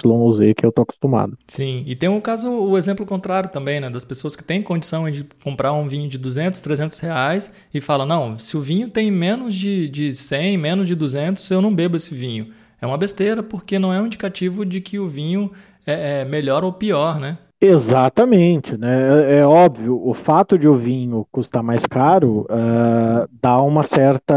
que 0.57 0.65
eu 0.65 0.71
tô 0.71 0.83
acostumado. 0.83 1.37
Sim, 1.49 1.83
e 1.89 1.97
tem 1.97 2.09
um 2.09 2.21
caso, 2.21 2.49
o 2.49 2.79
exemplo 2.79 3.05
contrário 3.05 3.51
também, 3.51 3.81
né, 3.81 3.91
das 3.91 4.05
pessoas 4.05 4.37
que 4.37 4.45
têm 4.45 4.63
condição 4.63 5.11
de 5.11 5.27
comprar 5.43 5.73
um 5.73 5.89
vinho 5.89 6.09
de 6.09 6.17
200, 6.17 6.61
300 6.61 7.01
reais 7.01 7.53
e 7.75 7.81
falam, 7.81 8.07
não, 8.07 8.39
se 8.39 8.57
o 8.57 8.61
vinho 8.61 8.89
tem 8.89 9.11
menos 9.11 9.57
de, 9.57 9.89
de 9.89 10.15
100, 10.15 10.57
menos 10.57 10.87
de 10.87 10.95
200, 10.95 11.51
eu 11.51 11.61
não 11.61 11.75
bebo 11.75 11.97
esse 11.97 12.15
vinho. 12.15 12.47
É 12.81 12.87
uma 12.87 12.97
besteira 12.97 13.43
porque 13.43 13.77
não 13.77 13.93
é 13.93 14.01
um 14.01 14.07
indicativo 14.07 14.65
de 14.65 14.81
que 14.81 15.01
o 15.01 15.09
vinho 15.09 15.51
é, 15.85 16.21
é 16.21 16.25
melhor 16.25 16.63
ou 16.63 16.73
pior, 16.73 17.19
né? 17.19 17.39
Exatamente, 17.61 18.77
né? 18.77 19.35
É, 19.35 19.39
é, 19.41 19.47
óbvio, 19.47 20.01
o 20.03 20.15
fato 20.15 20.59
de 20.59 20.67
o 20.67 20.79
vinho 20.79 21.27
custar 21.31 21.63
mais 21.63 21.85
caro 21.85 22.47
uh, 22.51 23.29
dá 23.31 23.61
uma 23.61 23.83
certa. 23.83 24.35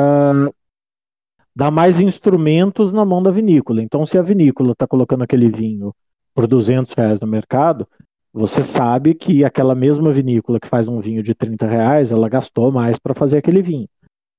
dá 1.55 1.71
mais 1.71 1.99
instrumentos 1.99 2.91
na 2.91 3.05
mão 3.05 3.23
da 3.23 3.31
vinícola. 3.31 3.81
Então, 3.81 4.05
se 4.05 4.17
a 4.17 4.21
vinícola 4.21 4.73
está 4.73 4.85
colocando 4.85 5.23
aquele 5.23 5.49
vinho 5.49 5.93
por 6.35 6.47
200 6.47 6.93
reais 6.93 7.19
no 7.21 7.27
mercado, 7.27 7.87
você 8.33 8.63
sabe 8.63 9.13
que 9.13 9.45
aquela 9.45 9.75
mesma 9.75 10.11
vinícola 10.11 10.59
que 10.59 10.67
faz 10.67 10.87
um 10.89 10.99
vinho 10.99 11.23
de 11.23 11.33
30 11.33 11.65
reais, 11.65 12.11
ela 12.11 12.27
gastou 12.27 12.71
mais 12.71 12.97
para 12.99 13.13
fazer 13.13 13.37
aquele 13.37 13.61
vinho. 13.61 13.87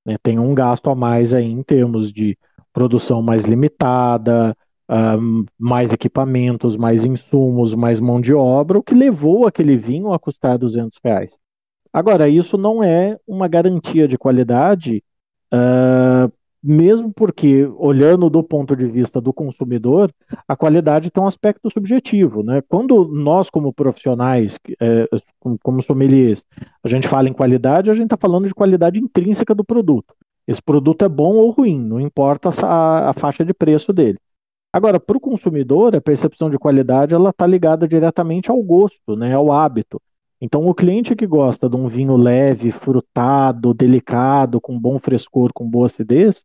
Né? 0.04 0.16
Tem 0.22 0.38
um 0.38 0.54
gasto 0.54 0.90
a 0.90 0.94
mais 0.94 1.32
aí 1.32 1.46
em 1.46 1.62
termos 1.62 2.12
de 2.12 2.36
produção 2.72 3.22
mais 3.22 3.44
limitada, 3.44 4.54
mais 5.58 5.92
equipamentos, 5.92 6.76
mais 6.76 7.04
insumos, 7.04 7.74
mais 7.74 7.98
mão 7.98 8.20
de 8.20 8.34
obra, 8.34 8.78
o 8.78 8.82
que 8.82 8.94
levou 8.94 9.46
aquele 9.46 9.76
vinho 9.76 10.12
a 10.12 10.18
custar 10.18 10.58
200 10.58 10.98
reais. 11.02 11.30
Agora, 11.92 12.28
isso 12.28 12.58
não 12.58 12.82
é 12.82 13.16
uma 13.26 13.46
garantia 13.46 14.08
de 14.08 14.18
qualidade, 14.18 15.02
uh, 15.52 16.30
mesmo 16.62 17.12
porque, 17.14 17.66
olhando 17.76 18.28
do 18.28 18.42
ponto 18.42 18.74
de 18.74 18.86
vista 18.86 19.20
do 19.20 19.32
consumidor, 19.32 20.10
a 20.48 20.56
qualidade 20.56 21.10
tem 21.10 21.22
um 21.22 21.26
aspecto 21.26 21.70
subjetivo. 21.70 22.42
Né? 22.42 22.62
Quando 22.68 23.06
nós, 23.06 23.48
como 23.50 23.72
profissionais, 23.72 24.58
é, 24.80 25.06
como 25.62 25.82
sommeliers, 25.82 26.42
a 26.82 26.88
gente 26.88 27.06
fala 27.06 27.28
em 27.28 27.34
qualidade, 27.34 27.90
a 27.90 27.94
gente 27.94 28.04
está 28.04 28.16
falando 28.16 28.48
de 28.48 28.54
qualidade 28.54 28.98
intrínseca 28.98 29.54
do 29.54 29.62
produto. 29.62 30.14
Esse 30.48 30.62
produto 30.62 31.04
é 31.04 31.08
bom 31.08 31.34
ou 31.34 31.50
ruim, 31.50 31.78
não 31.78 32.00
importa 32.00 32.48
a, 32.64 33.10
a 33.10 33.14
faixa 33.14 33.44
de 33.44 33.52
preço 33.54 33.92
dele. 33.92 34.18
Agora, 34.74 34.98
para 34.98 35.16
o 35.16 35.20
consumidor, 35.20 35.94
a 35.94 36.00
percepção 36.00 36.50
de 36.50 36.58
qualidade 36.58 37.14
ela 37.14 37.30
está 37.30 37.46
ligada 37.46 37.86
diretamente 37.86 38.50
ao 38.50 38.60
gosto, 38.60 39.14
né, 39.14 39.32
ao 39.32 39.52
hábito. 39.52 40.02
Então, 40.40 40.66
o 40.66 40.74
cliente 40.74 41.14
que 41.14 41.28
gosta 41.28 41.68
de 41.70 41.76
um 41.76 41.86
vinho 41.86 42.16
leve, 42.16 42.72
frutado, 42.72 43.72
delicado, 43.72 44.60
com 44.60 44.76
bom 44.76 44.98
frescor, 44.98 45.52
com 45.54 45.64
boa 45.64 45.86
acidez, 45.86 46.42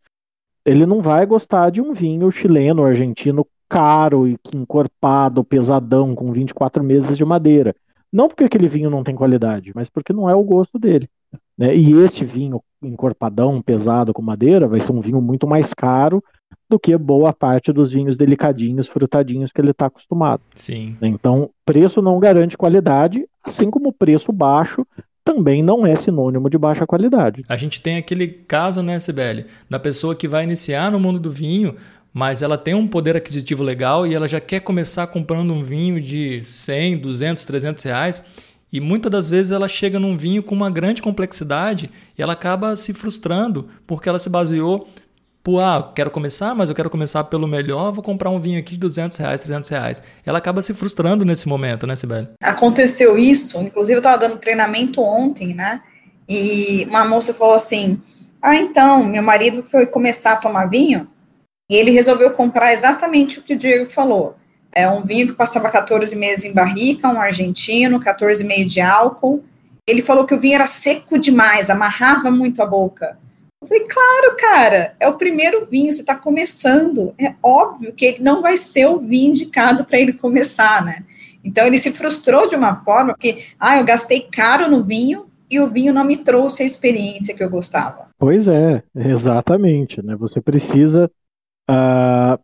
ele 0.64 0.86
não 0.86 1.02
vai 1.02 1.26
gostar 1.26 1.72
de 1.72 1.82
um 1.82 1.92
vinho 1.92 2.30
chileno, 2.30 2.84
argentino 2.84 3.48
caro 3.68 4.28
e 4.28 4.38
encorpado, 4.54 5.44
pesadão, 5.44 6.14
com 6.14 6.32
24 6.32 6.84
meses 6.84 7.18
de 7.18 7.26
madeira. 7.26 7.76
Não 8.14 8.28
porque 8.28 8.44
aquele 8.44 8.70
vinho 8.70 8.92
não 8.92 9.04
tem 9.04 9.16
qualidade, 9.16 9.72
mas 9.74 9.90
porque 9.90 10.14
não 10.14 10.30
é 10.30 10.36
o 10.36 10.44
gosto 10.44 10.78
dele. 10.78 11.10
Né? 11.58 11.76
E 11.76 11.94
este 11.94 12.24
vinho 12.24 12.62
encorpadão, 12.80 13.60
pesado, 13.60 14.14
com 14.14 14.22
madeira, 14.22 14.68
vai 14.68 14.82
ser 14.82 14.92
um 14.92 15.02
vinho 15.02 15.20
muito 15.20 15.48
mais 15.48 15.74
caro 15.74 16.24
do 16.70 16.80
que 16.80 16.96
boa 16.98 17.34
parte 17.34 17.74
dos 17.74 17.92
vinhos 17.92 18.18
delicadinhos, 18.18 18.88
frutadinhos 18.88 19.52
que 19.52 19.60
ele 19.60 19.72
está 19.72 19.88
acostumado. 19.88 20.42
Sim. 20.54 20.96
Então, 21.02 21.50
preço 21.66 22.02
não 22.02 22.20
garante 22.20 22.58
qualidade, 22.58 23.26
assim 23.44 23.70
como 23.70 23.94
preço 23.94 24.32
baixo 24.32 24.86
também 25.24 25.62
não 25.62 25.86
é 25.86 25.96
sinônimo 25.96 26.50
de 26.50 26.58
baixa 26.58 26.88
qualidade. 26.88 27.46
A 27.48 27.56
gente 27.56 27.82
tem 27.82 27.98
aquele 27.98 28.28
caso, 28.28 28.82
né, 28.82 28.98
Sibeli, 28.98 29.46
da 29.70 29.78
pessoa 29.78 30.16
que 30.16 30.28
vai 30.28 30.44
iniciar 30.44 30.92
no 30.92 31.00
mundo 31.00 31.20
do 31.20 31.32
vinho, 31.32 31.76
mas 32.12 32.42
ela 32.42 32.58
tem 32.58 32.74
um 32.74 32.88
poder 32.88 33.16
aquisitivo 33.16 33.62
legal 33.64 34.08
e 34.08 34.16
ela 34.16 34.28
já 34.28 34.40
quer 34.40 34.62
começar 34.62 35.06
comprando 35.08 35.54
um 35.54 35.62
vinho 35.62 36.02
de 36.02 36.44
100, 36.44 36.98
200, 36.98 37.46
300 37.46 37.84
reais. 37.84 38.24
E 38.72 38.80
muitas 38.80 39.12
das 39.12 39.30
vezes 39.30 39.52
ela 39.52 39.68
chega 39.68 40.00
num 40.00 40.18
vinho 40.18 40.44
com 40.44 40.56
uma 40.56 40.70
grande 40.70 41.02
complexidade 41.02 41.90
e 42.18 42.22
ela 42.22 42.34
acaba 42.34 42.76
se 42.76 42.94
frustrando 42.94 43.68
porque 43.86 44.10
ela 44.10 44.20
se 44.20 44.30
baseou 44.30 44.88
por, 45.44 45.60
ah, 45.62 45.92
quero 45.96 46.12
começar, 46.12 46.54
mas 46.54 46.70
eu 46.70 46.76
quero 46.76 46.90
começar 46.90 47.24
pelo 47.24 47.48
melhor, 47.48 47.92
vou 47.92 48.04
comprar 48.04 48.30
um 48.30 48.40
vinho 48.40 48.60
aqui 48.60 48.74
de 48.74 48.80
200 48.80 49.18
reais, 49.18 49.42
300 49.42 49.70
reais. 49.70 50.04
Ela 50.26 50.38
acaba 50.38 50.62
se 50.62 50.74
frustrando 50.74 51.24
nesse 51.24 51.48
momento, 51.48 51.88
né, 51.88 51.96
Sibeli? 51.96 52.28
Aconteceu 52.42 53.18
isso, 53.18 53.62
inclusive 53.62 53.96
eu 53.96 54.00
estava 54.00 54.18
dando 54.18 54.38
treinamento 54.38 55.02
ontem, 55.02 55.54
né, 55.54 55.82
e 56.28 56.86
uma 56.90 57.06
moça 57.06 57.34
falou 57.34 57.56
assim, 57.56 58.00
ah, 58.42 58.56
então, 58.56 59.04
meu 59.04 59.24
marido 59.24 59.64
foi 59.64 59.86
começar 59.86 60.34
a 60.34 60.38
tomar 60.38 60.70
vinho 60.70 61.08
e 61.70 61.76
ele 61.76 61.92
resolveu 61.92 62.32
comprar 62.32 62.74
exatamente 62.74 63.40
o 63.40 63.44
que 63.44 63.54
o 63.54 63.58
Diego 63.58 63.90
falou. 63.90 64.36
É 64.72 64.90
um 64.90 65.04
vinho 65.04 65.28
que 65.28 65.34
passava 65.34 65.70
14 65.70 66.16
meses 66.16 66.46
em 66.46 66.54
barrica, 66.54 67.08
um 67.08 67.20
argentino, 67.20 68.00
14,5 68.00 68.66
de 68.66 68.82
álcool. 68.82 69.44
Ele 69.88 70.02
falou 70.02 70.26
que 70.26 70.34
o 70.34 70.40
vinho 70.40 70.56
era 70.56 70.68
seco 70.68 71.18
demais, 71.18 71.70
amarrava 71.70 72.30
muito 72.30 72.62
a 72.62 72.66
boca. 72.66 73.18
Eu 73.62 73.68
falei, 73.68 73.84
claro, 73.88 74.38
cara, 74.38 74.96
é 75.00 75.08
o 75.10 75.18
primeiro 75.18 75.66
vinho, 75.66 75.92
você 75.92 76.00
está 76.00 76.16
começando. 76.16 77.14
É 77.20 77.36
óbvio 77.44 77.94
que 77.94 78.06
ele 78.06 78.24
não 78.24 78.42
vai 78.42 78.56
ser 78.56 78.88
o 78.88 78.98
vinho 78.98 79.32
indicado 79.32 79.84
para 79.84 80.00
ele 80.00 80.14
começar, 80.14 80.84
né? 80.84 81.04
Então 81.44 81.66
ele 81.68 81.78
se 81.78 81.92
frustrou 81.92 82.48
de 82.48 82.56
uma 82.56 82.76
forma, 82.78 83.14
porque, 83.14 83.46
ah, 83.60 83.78
eu 83.78 83.84
gastei 83.84 84.22
caro 84.22 84.70
no 84.70 84.84
vinho 84.84 85.26
e 85.52 85.60
o 85.60 85.68
vinho 85.68 85.94
não 85.94 86.06
me 86.06 86.16
trouxe 86.16 86.64
a 86.64 86.66
experiência 86.66 87.36
que 87.36 87.44
eu 87.44 87.50
gostava. 87.50 88.10
Pois 88.18 88.48
é, 88.48 88.82
exatamente, 88.96 90.02
né? 90.02 90.16
Você 90.16 90.40
precisa. 90.40 91.12
Uh, 91.70 92.40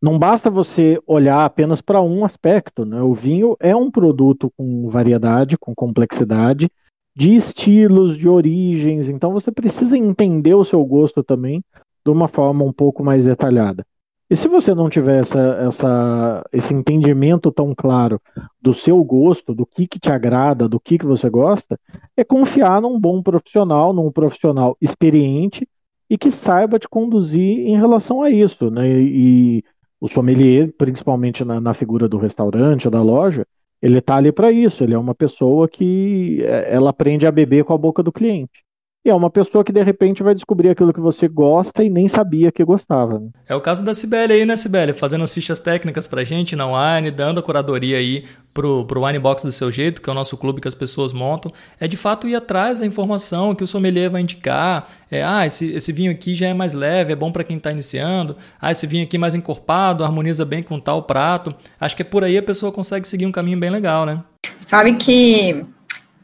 não 0.00 0.18
basta 0.18 0.48
você 0.48 1.00
olhar 1.04 1.44
apenas 1.44 1.80
para 1.80 2.00
um 2.00 2.24
aspecto, 2.24 2.84
né? 2.84 3.00
O 3.02 3.14
vinho 3.14 3.56
é 3.58 3.74
um 3.74 3.90
produto 3.90 4.52
com 4.56 4.88
variedade, 4.88 5.58
com 5.58 5.74
complexidade, 5.74 6.70
de 7.18 7.34
estilos, 7.34 8.16
de 8.16 8.28
origens. 8.28 9.08
Então 9.08 9.32
você 9.32 9.50
precisa 9.50 9.98
entender 9.98 10.54
o 10.54 10.64
seu 10.64 10.84
gosto 10.84 11.24
também 11.24 11.64
de 12.04 12.12
uma 12.12 12.28
forma 12.28 12.64
um 12.64 12.72
pouco 12.72 13.02
mais 13.02 13.24
detalhada. 13.24 13.84
E 14.30 14.36
se 14.36 14.46
você 14.46 14.72
não 14.72 14.88
tiver 14.88 15.22
essa, 15.22 15.38
essa, 15.38 16.46
esse 16.52 16.72
entendimento 16.72 17.50
tão 17.50 17.74
claro 17.74 18.20
do 18.62 18.72
seu 18.72 19.02
gosto, 19.02 19.52
do 19.52 19.66
que, 19.66 19.88
que 19.88 19.98
te 19.98 20.12
agrada, 20.12 20.68
do 20.68 20.78
que, 20.78 20.96
que 20.96 21.04
você 21.04 21.28
gosta, 21.28 21.76
é 22.16 22.22
confiar 22.22 22.80
num 22.80 23.00
bom 23.00 23.20
profissional, 23.20 23.92
num 23.92 24.12
profissional 24.12 24.76
experiente 24.80 25.66
e 26.08 26.16
que 26.16 26.30
saiba 26.30 26.78
te 26.78 26.88
conduzir 26.88 27.66
em 27.66 27.76
relação 27.76 28.22
a 28.22 28.30
isso. 28.30 28.70
Né? 28.70 28.88
E, 28.88 29.64
o 30.00 30.06
sommelier, 30.08 30.72
principalmente 30.78 31.44
na, 31.44 31.60
na 31.60 31.74
figura 31.74 32.08
do 32.08 32.16
restaurante 32.16 32.86
ou 32.86 32.92
da 32.92 33.02
loja, 33.02 33.44
ele 33.80 33.98
está 33.98 34.16
ali 34.16 34.32
para 34.32 34.50
isso. 34.52 34.82
Ele 34.82 34.94
é 34.94 34.98
uma 34.98 35.14
pessoa 35.14 35.68
que 35.68 36.42
é, 36.42 36.74
ela 36.74 36.90
aprende 36.90 37.26
a 37.26 37.32
beber 37.32 37.64
com 37.64 37.72
a 37.72 37.78
boca 37.78 38.02
do 38.02 38.12
cliente. 38.12 38.64
E 39.08 39.10
é 39.10 39.14
uma 39.14 39.30
pessoa 39.30 39.64
que 39.64 39.72
de 39.72 39.82
repente 39.82 40.22
vai 40.22 40.34
descobrir 40.34 40.68
aquilo 40.68 40.92
que 40.92 41.00
você 41.00 41.26
gosta 41.26 41.82
e 41.82 41.88
nem 41.88 42.10
sabia 42.10 42.52
que 42.52 42.62
gostava. 42.62 43.18
Né? 43.18 43.30
É 43.48 43.54
o 43.54 43.60
caso 43.60 43.82
da 43.82 43.94
Cibele 43.94 44.34
aí, 44.34 44.44
né, 44.44 44.54
Cibele? 44.54 44.92
Fazendo 44.92 45.24
as 45.24 45.32
fichas 45.32 45.58
técnicas 45.58 46.06
pra 46.06 46.24
gente 46.24 46.54
na 46.54 46.66
Wine, 46.66 47.10
dando 47.10 47.40
a 47.40 47.42
curadoria 47.42 47.96
aí 47.96 48.26
pro, 48.52 48.84
pro 48.84 49.06
Wine 49.06 49.18
Box 49.18 49.44
do 49.44 49.50
seu 49.50 49.72
jeito, 49.72 50.02
que 50.02 50.10
é 50.10 50.12
o 50.12 50.14
nosso 50.14 50.36
clube 50.36 50.60
que 50.60 50.68
as 50.68 50.74
pessoas 50.74 51.14
montam. 51.14 51.50
É 51.80 51.88
de 51.88 51.96
fato 51.96 52.28
ir 52.28 52.36
atrás 52.36 52.78
da 52.78 52.84
informação 52.84 53.54
que 53.54 53.64
o 53.64 53.66
sommelier 53.66 54.10
vai 54.10 54.20
indicar. 54.20 54.86
É, 55.10 55.24
ah, 55.24 55.46
esse, 55.46 55.72
esse 55.72 55.90
vinho 55.90 56.12
aqui 56.12 56.34
já 56.34 56.48
é 56.48 56.52
mais 56.52 56.74
leve, 56.74 57.10
é 57.10 57.16
bom 57.16 57.32
para 57.32 57.44
quem 57.44 57.56
está 57.56 57.70
iniciando. 57.72 58.36
Ah, 58.60 58.72
esse 58.72 58.86
vinho 58.86 59.04
aqui 59.04 59.16
mais 59.16 59.34
encorpado, 59.34 60.04
harmoniza 60.04 60.44
bem 60.44 60.62
com 60.62 60.78
tal 60.78 61.04
prato. 61.04 61.54
Acho 61.80 61.96
que 61.96 62.02
é 62.02 62.04
por 62.04 62.24
aí 62.24 62.36
a 62.36 62.42
pessoa 62.42 62.70
consegue 62.70 63.08
seguir 63.08 63.24
um 63.24 63.32
caminho 63.32 63.58
bem 63.58 63.70
legal, 63.70 64.04
né? 64.04 64.22
Sabe 64.58 64.96
que 64.96 65.64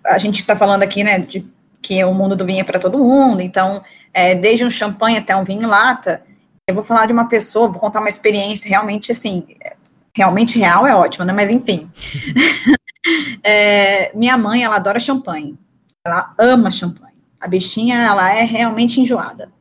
a 0.05 0.19
gente 0.19 0.39
está 0.39 0.55
falando 0.55 0.83
aqui, 0.83 1.03
né, 1.03 1.19
de 1.19 1.55
que 1.85 2.03
o 2.03 2.15
mundo 2.15 2.35
do 2.35 2.47
vinho 2.47 2.63
é 2.63 2.65
para 2.65 2.79
todo 2.79 2.99
mundo, 2.99 3.43
então, 3.43 3.83
é, 4.13 4.35
desde 4.35 4.65
um 4.65 4.71
champanhe 4.71 5.19
até 5.19 5.37
um 5.37 5.45
vinho 5.45 5.65
em 5.65 5.67
lata, 5.67 6.23
eu 6.67 6.75
vou 6.75 6.83
falar 6.83 7.05
de 7.05 7.13
uma 7.13 7.29
pessoa, 7.29 7.69
vou 7.69 7.79
contar 7.79 8.01
uma 8.01 8.09
experiência 8.09 8.71
realmente, 8.71 9.13
assim, 9.13 9.47
realmente 10.17 10.59
real 10.59 10.87
é 10.87 10.95
ótimo, 10.97 11.27
né, 11.27 11.33
mas 11.35 11.51
enfim. 11.51 11.91
é, 13.45 14.11
minha 14.15 14.39
mãe, 14.39 14.65
ela 14.65 14.77
adora 14.77 14.99
champanhe, 14.99 15.59
ela 16.07 16.35
ama 16.39 16.71
champanhe, 16.71 17.19
a 17.39 17.47
bichinha, 17.47 18.03
ela 18.03 18.33
é 18.33 18.45
realmente 18.45 18.99
enjoada. 18.99 19.53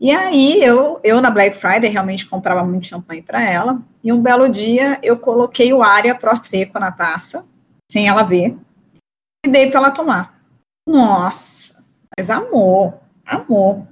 E 0.00 0.10
aí, 0.10 0.64
eu, 0.64 0.98
eu 1.04 1.20
na 1.20 1.30
Black 1.30 1.54
Friday 1.54 1.90
realmente 1.90 2.24
comprava 2.24 2.64
muito 2.64 2.86
champanhe 2.86 3.20
para 3.20 3.42
ela, 3.42 3.82
e 4.02 4.10
um 4.10 4.22
belo 4.22 4.48
dia 4.48 4.98
eu 5.02 5.18
coloquei 5.18 5.70
o 5.74 5.82
Aria 5.82 6.14
Pro 6.14 6.34
Seco 6.34 6.78
na 6.78 6.90
taça, 6.90 7.44
sem 7.92 8.08
ela 8.08 8.22
ver, 8.22 8.56
e 9.44 9.50
dei 9.50 9.68
para 9.68 9.80
ela 9.80 9.90
tomar. 9.90 10.37
Nossa, 10.88 11.84
mas 12.16 12.30
amor, 12.30 12.94
amor. 13.26 13.86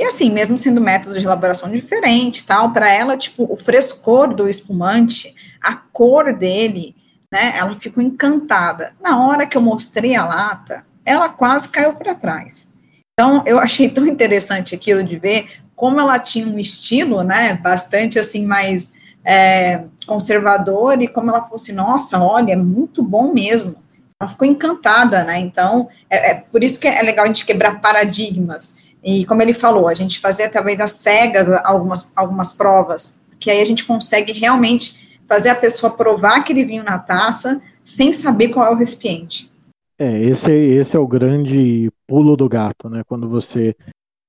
E 0.00 0.04
assim, 0.04 0.30
mesmo 0.30 0.56
sendo 0.56 0.80
método 0.80 1.18
de 1.18 1.24
elaboração 1.24 1.68
diferente, 1.68 2.46
tal, 2.46 2.72
para 2.72 2.88
ela, 2.88 3.16
tipo, 3.16 3.52
o 3.52 3.56
frescor 3.56 4.32
do 4.32 4.48
espumante, 4.48 5.34
a 5.60 5.74
cor 5.74 6.32
dele, 6.32 6.94
né, 7.32 7.54
ela 7.56 7.74
ficou 7.74 8.00
encantada. 8.00 8.94
Na 9.00 9.26
hora 9.26 9.48
que 9.48 9.56
eu 9.56 9.60
mostrei 9.60 10.14
a 10.14 10.24
lata, 10.24 10.86
ela 11.04 11.28
quase 11.28 11.70
caiu 11.70 11.94
para 11.94 12.14
trás. 12.14 12.70
Então, 13.14 13.42
eu 13.44 13.58
achei 13.58 13.88
tão 13.88 14.06
interessante 14.06 14.76
aquilo 14.76 15.02
de 15.02 15.18
ver 15.18 15.60
como 15.74 15.98
ela 15.98 16.20
tinha 16.20 16.46
um 16.46 16.56
estilo, 16.56 17.24
né, 17.24 17.54
bastante 17.54 18.16
assim, 18.16 18.46
mais 18.46 18.92
é, 19.24 19.86
conservador, 20.06 21.02
e 21.02 21.08
como 21.08 21.30
ela 21.30 21.42
fosse, 21.42 21.72
nossa, 21.72 22.22
olha, 22.22 22.52
é 22.52 22.56
muito 22.56 23.02
bom 23.02 23.34
mesmo 23.34 23.87
ela 24.20 24.28
ficou 24.28 24.46
encantada, 24.46 25.22
né? 25.22 25.38
Então, 25.38 25.88
é, 26.10 26.30
é, 26.30 26.34
por 26.34 26.62
isso 26.62 26.80
que 26.80 26.88
é 26.88 27.00
legal 27.02 27.24
a 27.24 27.28
gente 27.28 27.46
quebrar 27.46 27.80
paradigmas. 27.80 28.84
E 29.02 29.24
como 29.26 29.40
ele 29.40 29.54
falou, 29.54 29.86
a 29.86 29.94
gente 29.94 30.18
fazer 30.18 30.48
talvez 30.48 30.80
as 30.80 30.90
cegas 30.92 31.48
algumas, 31.64 32.12
algumas 32.16 32.52
provas, 32.52 33.20
que 33.38 33.50
aí 33.50 33.60
a 33.60 33.64
gente 33.64 33.86
consegue 33.86 34.32
realmente 34.32 35.20
fazer 35.26 35.50
a 35.50 35.54
pessoa 35.54 35.92
provar 35.92 36.38
aquele 36.38 36.64
vinho 36.64 36.82
na 36.82 36.98
taça 36.98 37.62
sem 37.84 38.12
saber 38.12 38.48
qual 38.48 38.66
é 38.66 38.70
o 38.70 38.76
recipiente. 38.76 39.50
É, 39.98 40.20
esse, 40.24 40.50
esse 40.50 40.96
é 40.96 40.98
o 40.98 41.06
grande 41.06 41.90
pulo 42.06 42.36
do 42.36 42.48
gato, 42.48 42.88
né? 42.88 43.02
Quando 43.06 43.28
você 43.28 43.74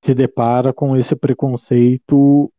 se 0.03 0.13
depara 0.13 0.71
com 0.71 0.95
esse 0.95 1.15
preconceito 1.15 2.51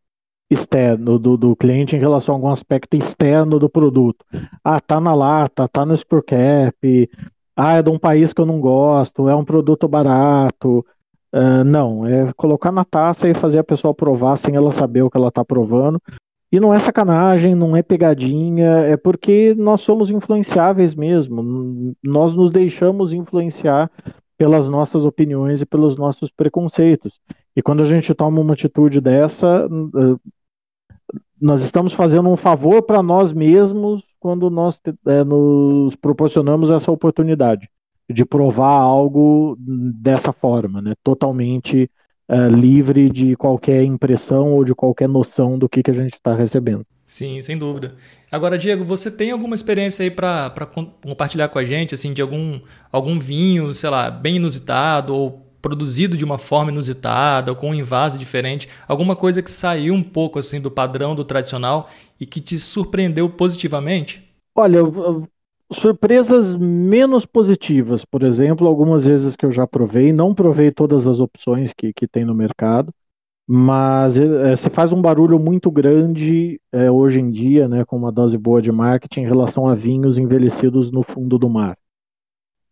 externo 0.51 1.19
do, 1.19 1.37
do 1.37 1.55
cliente 1.55 1.95
em 1.95 1.99
relação 1.99 2.35
a 2.35 2.37
algum 2.37 2.51
aspecto 2.51 2.97
externo 2.97 3.59
do 3.59 3.71
produto. 3.71 4.25
Ah, 4.65 4.81
tá 4.81 5.01
na 5.01 5.15
lata, 5.15 5.69
tá 5.69 5.87
no 5.87 5.97
Spur 5.97 6.23
Cap, 6.25 7.09
ah, 7.57 7.75
é 7.75 7.83
de 7.83 7.91
um 7.91 7.99
país 7.99 8.33
que 8.33 8.41
eu 8.41 8.47
não 8.47 8.61
gosto, 8.61 9.29
é 9.29 9.35
um 9.35 9.45
produto 9.45 9.87
barato. 9.87 10.85
Uh, 11.33 11.63
não, 11.65 12.05
é 12.05 12.33
colocar 12.33 12.73
na 12.73 12.85
taça 12.85 13.29
e 13.29 13.35
fazer 13.35 13.59
a 13.59 13.65
pessoa 13.65 13.95
provar 13.95 14.37
sem 14.39 14.57
ela 14.57 14.73
saber 14.73 15.03
o 15.03 15.11
que 15.11 15.17
ela 15.17 15.29
está 15.29 15.45
provando. 15.45 16.01
E 16.51 16.59
não 16.59 16.75
é 16.75 16.81
sacanagem, 16.81 17.55
não 17.55 17.77
é 17.77 17.83
pegadinha, 17.83 18.81
é 18.81 18.97
porque 18.97 19.55
nós 19.57 19.83
somos 19.83 20.11
influenciáveis 20.11 20.95
mesmo. 20.97 21.95
Nós 22.03 22.35
nos 22.35 22.51
deixamos 22.51 23.13
influenciar 23.13 23.89
pelas 24.37 24.69
nossas 24.69 25.05
opiniões 25.05 25.61
e 25.61 25.67
pelos 25.67 25.97
nossos 25.97 26.31
preconceitos. 26.31 27.13
E 27.55 27.63
quando 27.63 27.83
a 27.83 27.87
gente 27.87 28.13
toma 28.15 28.41
uma 28.41 28.55
atitude 28.55 29.01
dessa, 29.01 29.69
nós 31.41 31.63
estamos 31.63 31.93
fazendo 31.95 32.29
um 32.29 32.37
favor 32.37 32.83
para 32.83 33.03
nós 33.03 33.33
mesmos 33.33 34.03
quando 34.19 34.51
nós 34.51 34.79
é, 35.07 35.25
nos 35.25 35.95
proporcionamos 35.97 36.71
essa 36.71 36.91
oportunidade 36.91 37.69
de 38.09 38.25
provar 38.25 38.79
algo 38.79 39.57
dessa 39.59 40.33
forma, 40.33 40.83
né? 40.83 40.95
totalmente 41.03 41.91
é, 42.29 42.49
livre 42.49 43.09
de 43.09 43.37
qualquer 43.37 43.83
impressão 43.85 44.53
ou 44.53 44.65
de 44.65 44.75
qualquer 44.75 45.09
noção 45.09 45.59
do 45.59 45.69
que, 45.69 45.83
que 45.83 45.91
a 45.91 45.95
gente 45.95 46.15
está 46.15 46.35
recebendo. 46.35 46.85
Sim, 47.07 47.43
sem 47.43 47.59
dúvida. 47.59 47.97
Agora, 48.31 48.57
Diego, 48.57 48.85
você 48.85 49.11
tem 49.11 49.33
alguma 49.33 49.57
experiência 49.57 50.05
aí 50.05 50.11
para 50.11 50.49
compartilhar 51.03 51.49
com 51.49 51.59
a 51.59 51.65
gente, 51.65 51.93
assim, 51.93 52.13
de 52.13 52.23
algum, 52.23 52.61
algum 52.93 53.19
vinho, 53.19 53.75
sei 53.75 53.91
lá, 53.91 54.09
bem 54.11 54.37
inusitado 54.37 55.13
ou 55.13 55.50
produzido 55.61 56.17
de 56.17 56.25
uma 56.25 56.39
forma 56.39 56.71
inusitada 56.71 57.51
ou 57.51 57.57
com 57.57 57.71
um 57.71 57.75
invase 57.75 58.19
diferente, 58.19 58.69
alguma 58.89 59.15
coisa 59.15 59.43
que 59.43 59.51
saiu 59.51 59.95
um 59.95 60.03
pouco 60.03 60.39
assim 60.39 60.61
do 60.61 60.71
padrão 60.71 61.15
do 61.15 61.25
tradicional 61.25 61.89
e 62.21 62.27
que 62.27 62.41
te 62.41 62.59
surpreendeu 62.59 63.29
positivamente? 63.29 64.31
Olha, 64.55 64.81
surpresas 65.75 66.57
menos 66.59 67.25
positivas, 67.25 68.05
por 68.05 68.23
exemplo, 68.23 68.67
algumas 68.67 69.05
vezes 69.05 69.37
que 69.37 69.47
eu 69.47 69.53
já 69.53 69.67
provei, 69.67 70.13
não 70.13 70.35
provei 70.35 70.73
todas 70.73 71.07
as 71.07 71.21
opções 71.21 71.73
que, 71.77 71.93
que 71.93 72.09
tem 72.09 72.25
no 72.25 72.35
mercado, 72.35 72.93
mas 73.47 74.17
é, 74.17 74.57
se 74.57 74.71
faz 74.71 74.93
um 74.93 75.01
barulho 75.01 75.39
muito 75.39 75.71
grande 75.71 76.61
é, 76.73 76.91
hoje 76.91 77.19
em 77.19 77.31
dia, 77.31 77.69
né, 77.69 77.85
com 77.85 77.97
uma 77.97 78.13
dose 78.13 78.37
boa 78.37 78.63
de 78.63 78.71
marketing 78.71 79.21
em 79.21 79.27
relação 79.27 79.69
a 79.69 79.75
vinhos 79.75 80.19
envelhecidos 80.19 80.93
no 80.93 81.03
fundo 81.03 81.39
do 81.39 81.49
mar. 81.49 81.77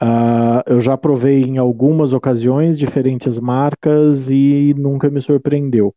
Uh, 0.00 0.62
eu 0.66 0.80
já 0.80 0.96
provei 0.96 1.42
em 1.42 1.58
algumas 1.58 2.12
ocasiões 2.12 2.78
diferentes 2.78 3.38
marcas 3.38 4.28
e 4.28 4.74
nunca 4.76 5.11
me 5.11 5.20
surpreendeu. 5.20 5.94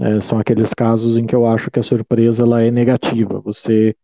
É, 0.00 0.20
são 0.22 0.38
aqueles 0.38 0.72
casos 0.72 1.16
em 1.16 1.26
que 1.26 1.34
eu 1.34 1.46
acho 1.46 1.70
que 1.70 1.80
a 1.80 1.82
surpresa 1.82 2.42
ela 2.42 2.62
é 2.62 2.70
negativa. 2.70 3.40
Você 3.40 3.96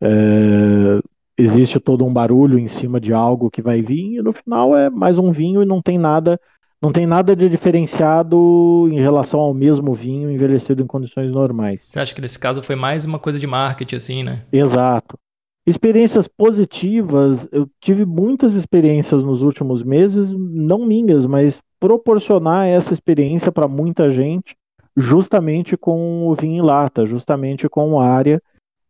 é, 0.00 1.00
existe 1.36 1.78
todo 1.78 2.04
um 2.04 2.12
barulho 2.12 2.58
em 2.58 2.68
cima 2.68 2.98
de 2.98 3.12
algo 3.12 3.50
que 3.50 3.60
vai 3.60 3.82
vir 3.82 4.16
e 4.16 4.22
no 4.22 4.32
final 4.32 4.76
é 4.76 4.88
mais 4.88 5.18
um 5.18 5.30
vinho 5.30 5.62
e 5.62 5.66
não 5.66 5.82
tem 5.82 5.98
nada 5.98 6.40
não 6.80 6.90
tem 6.92 7.06
nada 7.06 7.36
de 7.36 7.48
diferenciado 7.48 8.88
em 8.90 9.00
relação 9.00 9.38
ao 9.38 9.54
mesmo 9.54 9.94
vinho 9.94 10.28
envelhecido 10.28 10.82
em 10.82 10.86
condições 10.86 11.30
normais. 11.30 11.78
Você 11.88 12.00
acha 12.00 12.12
que 12.12 12.20
nesse 12.20 12.36
caso 12.36 12.60
foi 12.60 12.74
mais 12.74 13.04
uma 13.04 13.20
coisa 13.20 13.38
de 13.38 13.46
marketing 13.46 13.94
assim, 13.94 14.22
né? 14.24 14.42
Exato. 14.52 15.16
Experiências 15.64 16.26
positivas, 16.26 17.46
eu 17.52 17.68
tive 17.80 18.04
muitas 18.04 18.52
experiências 18.54 19.22
nos 19.22 19.42
últimos 19.42 19.82
meses, 19.82 20.28
não 20.30 20.84
minhas, 20.84 21.24
mas 21.24 21.60
proporcionar 21.78 22.66
essa 22.66 22.92
experiência 22.92 23.52
para 23.52 23.68
muita 23.68 24.10
gente, 24.10 24.56
justamente 24.96 25.76
com 25.76 26.26
o 26.26 26.34
vinho 26.34 26.62
em 26.62 26.66
lata, 26.66 27.06
justamente 27.06 27.68
com 27.68 28.00
a 28.00 28.08
área, 28.08 28.42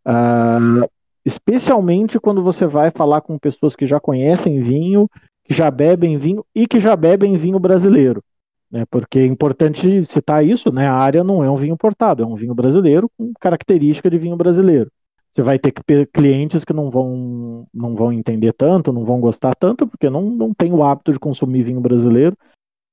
uh, 0.07 0.89
especialmente 1.27 2.19
quando 2.19 2.43
você 2.43 2.67
vai 2.67 2.91
falar 2.91 3.21
com 3.21 3.39
pessoas 3.39 3.77
que 3.77 3.87
já 3.87 4.01
conhecem 4.01 4.63
vinho, 4.63 5.09
que 5.45 5.55
já 5.55 5.71
bebem 5.71 6.17
vinho 6.17 6.45
e 6.55 6.67
que 6.67 6.81
já 6.81 6.97
bebem 6.97 7.37
vinho 7.37 7.59
brasileiro. 7.59 8.23
Né, 8.71 8.85
porque 8.91 9.19
é 9.19 9.27
importante 9.27 10.07
citar 10.07 10.43
isso, 10.43 10.73
né? 10.73 10.87
A 10.87 10.97
área 10.97 11.23
não 11.23 11.45
é 11.45 11.51
um 11.51 11.57
vinho 11.57 11.75
importado, 11.75 12.23
é 12.23 12.27
um 12.27 12.35
vinho 12.35 12.55
brasileiro 12.55 13.11
com 13.19 13.31
característica 13.39 14.09
de 14.09 14.17
vinho 14.17 14.35
brasileiro. 14.35 14.91
Você 15.35 15.43
vai 15.43 15.59
ter 15.59 15.73
clientes 16.13 16.63
que 16.65 16.75
não 16.75 16.91
vão, 16.91 17.67
não 17.73 17.95
vão 17.95 18.13
entender 18.13 18.53
tanto, 18.53 18.93
não 18.93 19.05
vão 19.05 19.19
gostar 19.19 19.55
tanto, 19.55 19.87
porque 19.87 20.11
não, 20.11 20.23
não 20.23 20.53
tem 20.53 20.73
o 20.73 20.85
hábito 20.85 21.13
de 21.13 21.19
consumir 21.19 21.63
vinho 21.63 21.81
brasileiro. 21.81 22.37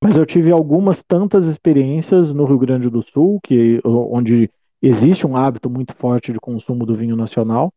Mas 0.02 0.16
eu 0.16 0.24
tive 0.24 0.50
algumas 0.50 1.02
tantas 1.02 1.44
experiências 1.44 2.32
no 2.32 2.46
Rio 2.46 2.58
Grande 2.58 2.88
do 2.88 3.02
Sul, 3.02 3.38
que, 3.44 3.80
onde 3.84 4.50
existe 4.80 5.26
um 5.26 5.36
hábito 5.36 5.68
muito 5.68 5.94
forte 5.96 6.32
de 6.32 6.40
consumo 6.40 6.86
do 6.86 6.96
vinho 6.96 7.14
nacional, 7.14 7.70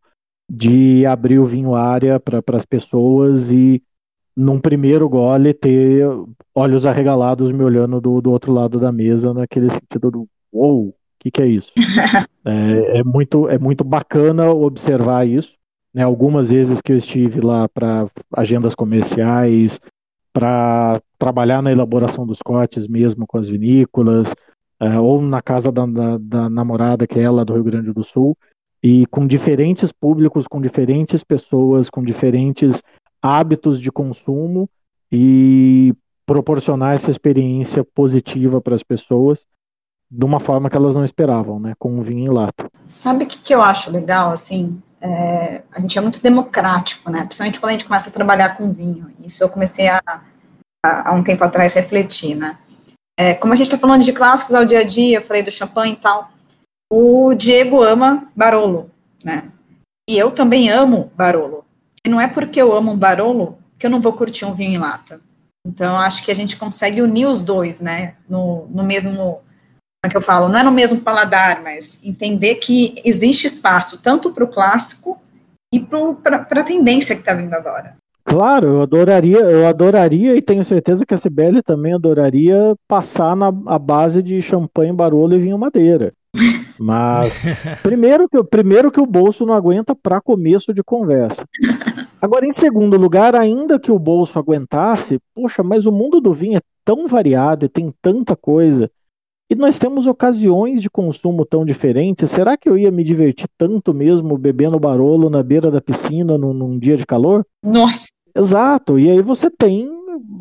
de 0.50 1.06
abrir 1.06 1.40
o 1.40 1.46
vinho 1.46 1.76
área 1.76 2.18
para 2.18 2.42
as 2.54 2.66
pessoas 2.66 3.52
e, 3.52 3.84
num 4.36 4.62
primeiro 4.62 5.10
gole, 5.10 5.54
ter 5.54 6.08
olhos 6.56 6.86
arregalados 6.86 7.52
me 7.52 7.64
olhando 7.64 8.00
do, 8.00 8.22
do 8.22 8.32
outro 8.32 8.54
lado 8.54 8.80
da 8.80 8.94
mesa, 8.94 9.34
naquele 9.34 9.70
sentido 9.70 10.10
do 10.10 10.28
uou, 10.54 10.86
wow, 10.86 10.96
que, 11.24 11.32
que 11.32 11.42
é 11.42 11.48
isso? 11.48 11.72
é, 12.46 13.00
é, 13.00 13.04
muito, 13.04 13.48
é 13.48 13.58
muito 13.58 13.84
bacana 13.84 14.52
observar 14.52 15.28
isso. 15.28 15.52
Né? 15.94 16.04
Algumas 16.04 16.50
vezes 16.50 16.82
que 16.82 16.92
eu 16.92 16.98
estive 16.98 17.40
lá 17.40 17.70
para 17.70 18.08
agendas 18.36 18.76
comerciais, 18.76 19.80
para 20.34 21.02
trabalhar 21.18 21.62
na 21.62 21.72
elaboração 21.72 22.26
dos 22.26 22.40
cortes 22.40 22.88
mesmo 22.88 23.26
com 23.26 23.38
as 23.38 23.48
vinícolas, 23.48 24.28
é, 24.80 25.00
ou 25.00 25.22
na 25.22 25.42
casa 25.42 25.72
da, 25.72 25.86
da, 25.86 26.18
da, 26.18 26.50
namorada, 26.50 27.08
que 27.08 27.20
é 27.20 27.24
ela 27.24 27.46
do 27.46 27.54
Rio 27.54 27.64
Grande 27.64 27.94
do 27.94 28.04
Sul, 28.04 28.36
e 28.82 29.06
com 29.06 29.26
diferentes 29.26 29.92
públicos, 29.94 30.46
com 30.50 30.60
diferentes 30.60 31.24
pessoas, 31.24 31.90
com 31.90 32.04
diferentes 32.04 32.82
hábitos 33.22 33.80
de 33.80 33.90
consumo, 33.90 34.70
e 35.10 35.94
proporcionar 36.26 36.96
essa 36.96 37.12
experiência 37.12 37.84
positiva 37.84 38.60
para 38.60 38.76
as 38.76 38.84
pessoas 38.84 39.40
de 40.16 40.24
uma 40.24 40.40
forma 40.40 40.70
que 40.70 40.78
elas 40.78 40.94
não 40.94 41.04
esperavam, 41.04 41.60
né? 41.60 41.74
Com 41.80 42.00
o 42.00 42.04
vinho 42.04 42.32
em 42.32 42.34
lata. 42.34 42.70
Sabe 42.88 43.24
o 43.24 43.28
que, 43.28 43.40
que 43.40 43.54
eu 43.54 43.64
acho 43.64 43.90
legal, 43.90 44.32
assim? 44.32 44.80
É, 45.02 45.64
a 45.72 45.80
gente 45.80 45.98
é 45.98 46.02
muito 46.02 46.22
democrático, 46.22 47.10
né? 47.10 47.24
Principalmente 47.24 47.60
quando 47.60 47.70
a 47.70 47.74
gente 47.74 47.86
começa 47.86 48.10
a 48.12 48.14
trabalhar 48.14 48.56
com 48.56 48.72
vinho. 48.72 49.12
Isso 49.26 49.44
eu 49.44 49.50
comecei 49.50 49.88
a, 49.88 50.02
há 50.86 51.12
um 51.14 51.24
tempo 51.24 51.44
atrás, 51.44 51.74
refletir, 51.74 52.36
né? 52.36 52.60
É, 53.20 53.34
como 53.34 53.54
a 53.54 53.56
gente 53.56 53.66
está 53.66 53.78
falando 53.78 54.04
de 54.04 54.14
clássicos 54.14 54.54
ao 54.54 54.66
dia 54.66 54.80
a 54.80 54.84
dia, 54.84 55.18
eu 55.18 55.22
falei 55.22 55.42
do 55.42 55.50
champanhe 55.50 55.94
e 55.94 55.98
tal, 55.98 56.30
o 56.92 57.34
Diego 57.34 57.82
ama 57.82 58.28
Barolo, 58.36 58.92
né? 59.26 59.46
E 60.08 60.16
eu 60.16 60.30
também 60.30 60.70
amo 60.70 61.12
Barolo. 61.16 61.66
E 62.06 62.10
não 62.10 62.22
é 62.22 62.28
porque 62.28 62.62
eu 62.62 62.72
amo 62.72 62.92
um 62.92 62.98
Barolo 62.98 63.58
que 63.80 63.88
eu 63.88 63.90
não 63.90 64.00
vou 64.00 64.14
curtir 64.14 64.46
um 64.46 64.54
vinho 64.54 64.74
em 64.74 64.78
lata. 64.78 65.20
Então, 65.66 65.98
acho 65.98 66.24
que 66.24 66.32
a 66.32 66.36
gente 66.36 66.56
consegue 66.56 67.02
unir 67.02 67.26
os 67.26 67.42
dois, 67.42 67.82
né? 67.82 68.16
No, 68.30 68.68
no 68.68 68.84
mesmo 68.84 69.42
é 70.04 70.10
que 70.10 70.18
eu 70.18 70.22
falo, 70.22 70.50
não 70.50 70.60
é 70.60 70.64
no 70.64 70.72
mesmo 70.72 71.00
paladar, 71.00 71.62
mas 71.64 72.04
entender 72.04 72.56
que 72.56 72.96
existe 73.06 73.48
espaço 73.48 74.04
tanto 74.04 74.32
para 74.32 74.44
o 74.44 74.48
clássico 74.48 75.18
e 75.74 75.80
para 75.80 76.46
a 76.62 76.64
tendência 76.64 77.16
que 77.16 77.22
está 77.22 77.34
vindo 77.34 77.54
agora. 77.54 77.96
Claro, 78.26 78.68
eu 78.68 78.82
adoraria, 78.82 79.40
eu 79.40 79.68
adoraria 79.68 80.36
e 80.36 80.42
tenho 80.42 80.66
certeza 80.66 81.06
que 81.06 81.14
a 81.14 81.18
Sibeli 81.18 81.62
também 81.62 81.94
adoraria 81.94 82.76
passar 82.88 83.36
na 83.36 83.48
a 83.68 83.78
base 83.78 84.22
de 84.22 84.42
champanhe, 84.42 84.94
barolo 84.94 85.36
e 85.36 85.40
vinho 85.40 85.58
madeira. 85.58 86.14
Mas 86.80 87.32
primeiro 87.82 88.28
que, 88.28 88.44
primeiro 88.44 88.92
que 88.92 89.02
o 89.02 89.06
bolso 89.06 89.46
não 89.46 89.54
aguenta 89.54 89.94
para 89.96 90.22
começo 90.22 90.74
de 90.74 90.82
conversa. 90.82 91.46
Agora, 92.22 92.46
em 92.46 92.54
segundo 92.54 92.98
lugar, 92.98 93.36
ainda 93.36 93.80
que 93.80 93.92
o 93.92 94.00
bolso 94.00 94.40
aguentasse, 94.40 95.20
poxa, 95.36 95.62
mas 95.62 95.86
o 95.86 95.92
mundo 95.92 96.20
do 96.22 96.34
vinho 96.34 96.58
é 96.58 96.62
tão 96.84 97.08
variado 97.08 97.66
e 97.66 97.70
tem 97.70 97.94
tanta 98.02 98.36
coisa. 98.36 98.90
E 99.54 99.56
nós 99.56 99.78
temos 99.78 100.08
ocasiões 100.08 100.82
de 100.82 100.90
consumo 100.90 101.46
tão 101.46 101.64
diferentes. 101.64 102.32
Será 102.32 102.58
que 102.58 102.68
eu 102.68 102.76
ia 102.76 102.90
me 102.90 103.04
divertir 103.04 103.48
tanto 103.56 103.94
mesmo 103.94 104.36
bebendo 104.36 104.80
barolo 104.80 105.30
na 105.30 105.44
beira 105.44 105.70
da 105.70 105.80
piscina 105.80 106.40
num, 106.40 106.56
num 106.56 106.80
dia 106.80 106.98
de 106.98 107.06
calor? 107.06 107.46
Nossa! 107.64 108.08
Exato. 108.36 108.98
E 108.98 109.12
aí 109.12 109.22
você 109.22 109.52
tem, 109.52 109.88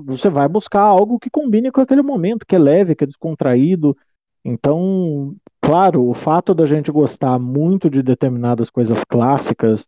você 0.07 0.31
vai 0.31 0.49
buscar 0.49 0.81
algo 0.81 1.19
que 1.19 1.29
combine 1.29 1.71
com 1.71 1.83
aquele 1.83 2.01
momento, 2.01 2.47
que 2.47 2.57
é 2.57 2.59
leve, 2.59 2.95
que 2.95 3.05
é 3.05 3.07
descontraído. 3.07 3.95
Então, 4.43 5.35
claro, 5.61 6.09
o 6.09 6.15
fato 6.15 6.55
da 6.55 6.67
gente 6.67 6.91
gostar 6.91 7.39
muito 7.39 7.91
de 7.91 8.03
determinadas 8.03 8.71
coisas 8.71 9.05
clássicas, 9.05 9.87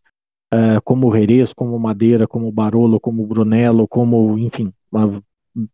é, 0.52 0.80
como 0.84 1.08
o 1.08 1.16
Jerez, 1.16 1.50
como 1.54 1.78
Madeira, 1.78 2.28
como 2.28 2.52
Barolo, 2.52 3.00
como 3.00 3.26
Brunello, 3.26 3.88
como, 3.88 4.38
enfim, 4.38 4.70
uma 4.92 5.22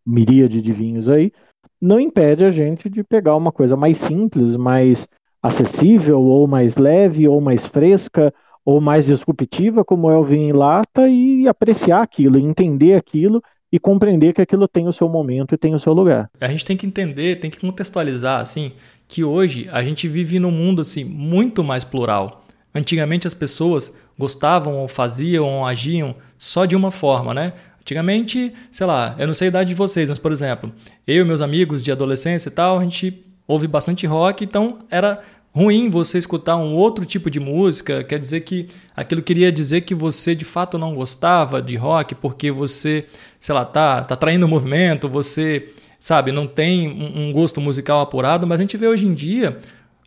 miríade 0.06 0.62
de 0.62 0.72
vinhos 0.72 1.08
aí, 1.08 1.32
não 1.80 1.98
impede 1.98 2.44
a 2.44 2.50
gente 2.50 2.88
de 2.88 3.02
pegar 3.02 3.36
uma 3.36 3.50
coisa 3.50 3.76
mais 3.76 3.96
simples, 3.98 4.56
mais 4.56 5.06
acessível, 5.42 6.20
ou 6.20 6.46
mais 6.46 6.76
leve, 6.76 7.26
ou 7.26 7.40
mais 7.40 7.64
fresca, 7.66 8.32
ou 8.64 8.80
mais 8.80 9.06
disruptiva, 9.06 9.84
como 9.84 10.10
é 10.10 10.16
o 10.16 10.24
vinho 10.24 10.50
em 10.50 10.52
lata, 10.52 11.08
e 11.08 11.48
apreciar 11.48 12.02
aquilo, 12.02 12.38
entender 12.38 12.94
aquilo 12.94 13.42
e 13.72 13.78
compreender 13.78 14.34
que 14.34 14.42
aquilo 14.42 14.68
tem 14.68 14.88
o 14.88 14.92
seu 14.92 15.08
momento 15.08 15.54
e 15.54 15.58
tem 15.58 15.74
o 15.74 15.80
seu 15.80 15.92
lugar. 15.92 16.28
A 16.40 16.48
gente 16.48 16.64
tem 16.64 16.76
que 16.76 16.86
entender, 16.86 17.36
tem 17.36 17.50
que 17.50 17.60
contextualizar 17.60 18.40
assim, 18.40 18.72
que 19.08 19.24
hoje 19.24 19.66
a 19.72 19.82
gente 19.82 20.08
vive 20.08 20.38
num 20.38 20.50
mundo 20.50 20.82
assim 20.82 21.04
muito 21.04 21.62
mais 21.62 21.84
plural. 21.84 22.42
Antigamente 22.74 23.26
as 23.26 23.34
pessoas 23.34 23.96
gostavam 24.18 24.76
ou 24.76 24.88
faziam 24.88 25.48
ou 25.48 25.64
agiam 25.64 26.14
só 26.38 26.64
de 26.66 26.76
uma 26.76 26.90
forma, 26.90 27.32
né? 27.32 27.52
Antigamente, 27.90 28.55
sei 28.70 28.87
lá, 28.87 29.16
eu 29.18 29.26
não 29.26 29.35
sei 29.35 29.48
a 29.48 29.50
idade 29.50 29.70
de 29.70 29.74
vocês, 29.74 30.09
mas 30.09 30.18
por 30.20 30.31
exemplo, 30.31 30.72
eu 31.05 31.24
e 31.24 31.26
meus 31.26 31.42
amigos 31.42 31.83
de 31.83 31.90
adolescência 31.90 32.48
e 32.48 32.53
tal, 32.53 32.79
a 32.79 32.83
gente 32.85 33.26
ouve 33.48 33.66
bastante 33.66 34.07
rock, 34.07 34.44
então 34.44 34.79
era 34.88 35.20
ruim 35.53 35.90
você 35.90 36.16
escutar 36.16 36.55
um 36.55 36.72
outro 36.76 37.05
tipo 37.05 37.29
de 37.29 37.40
música, 37.40 38.05
quer 38.05 38.20
dizer 38.20 38.42
que 38.42 38.68
aquilo 38.94 39.20
queria 39.20 39.50
dizer 39.50 39.81
que 39.81 39.92
você 39.92 40.37
de 40.37 40.44
fato 40.44 40.79
não 40.79 40.94
gostava 40.94 41.61
de 41.61 41.74
rock 41.74 42.14
porque 42.14 42.53
você, 42.53 43.07
sei 43.40 43.57
lá, 43.57 43.64
tá, 43.64 44.05
tá 44.05 44.14
traindo 44.14 44.46
o 44.46 44.48
movimento, 44.48 45.09
você, 45.09 45.70
sabe, 45.98 46.31
não 46.31 46.46
tem 46.46 46.88
um, 46.88 47.26
um 47.26 47.33
gosto 47.33 47.61
musical 47.61 48.00
apurado, 48.00 48.46
mas 48.46 48.61
a 48.61 48.62
gente 48.62 48.76
vê 48.76 48.87
hoje 48.87 49.05
em 49.05 49.14
dia 49.14 49.59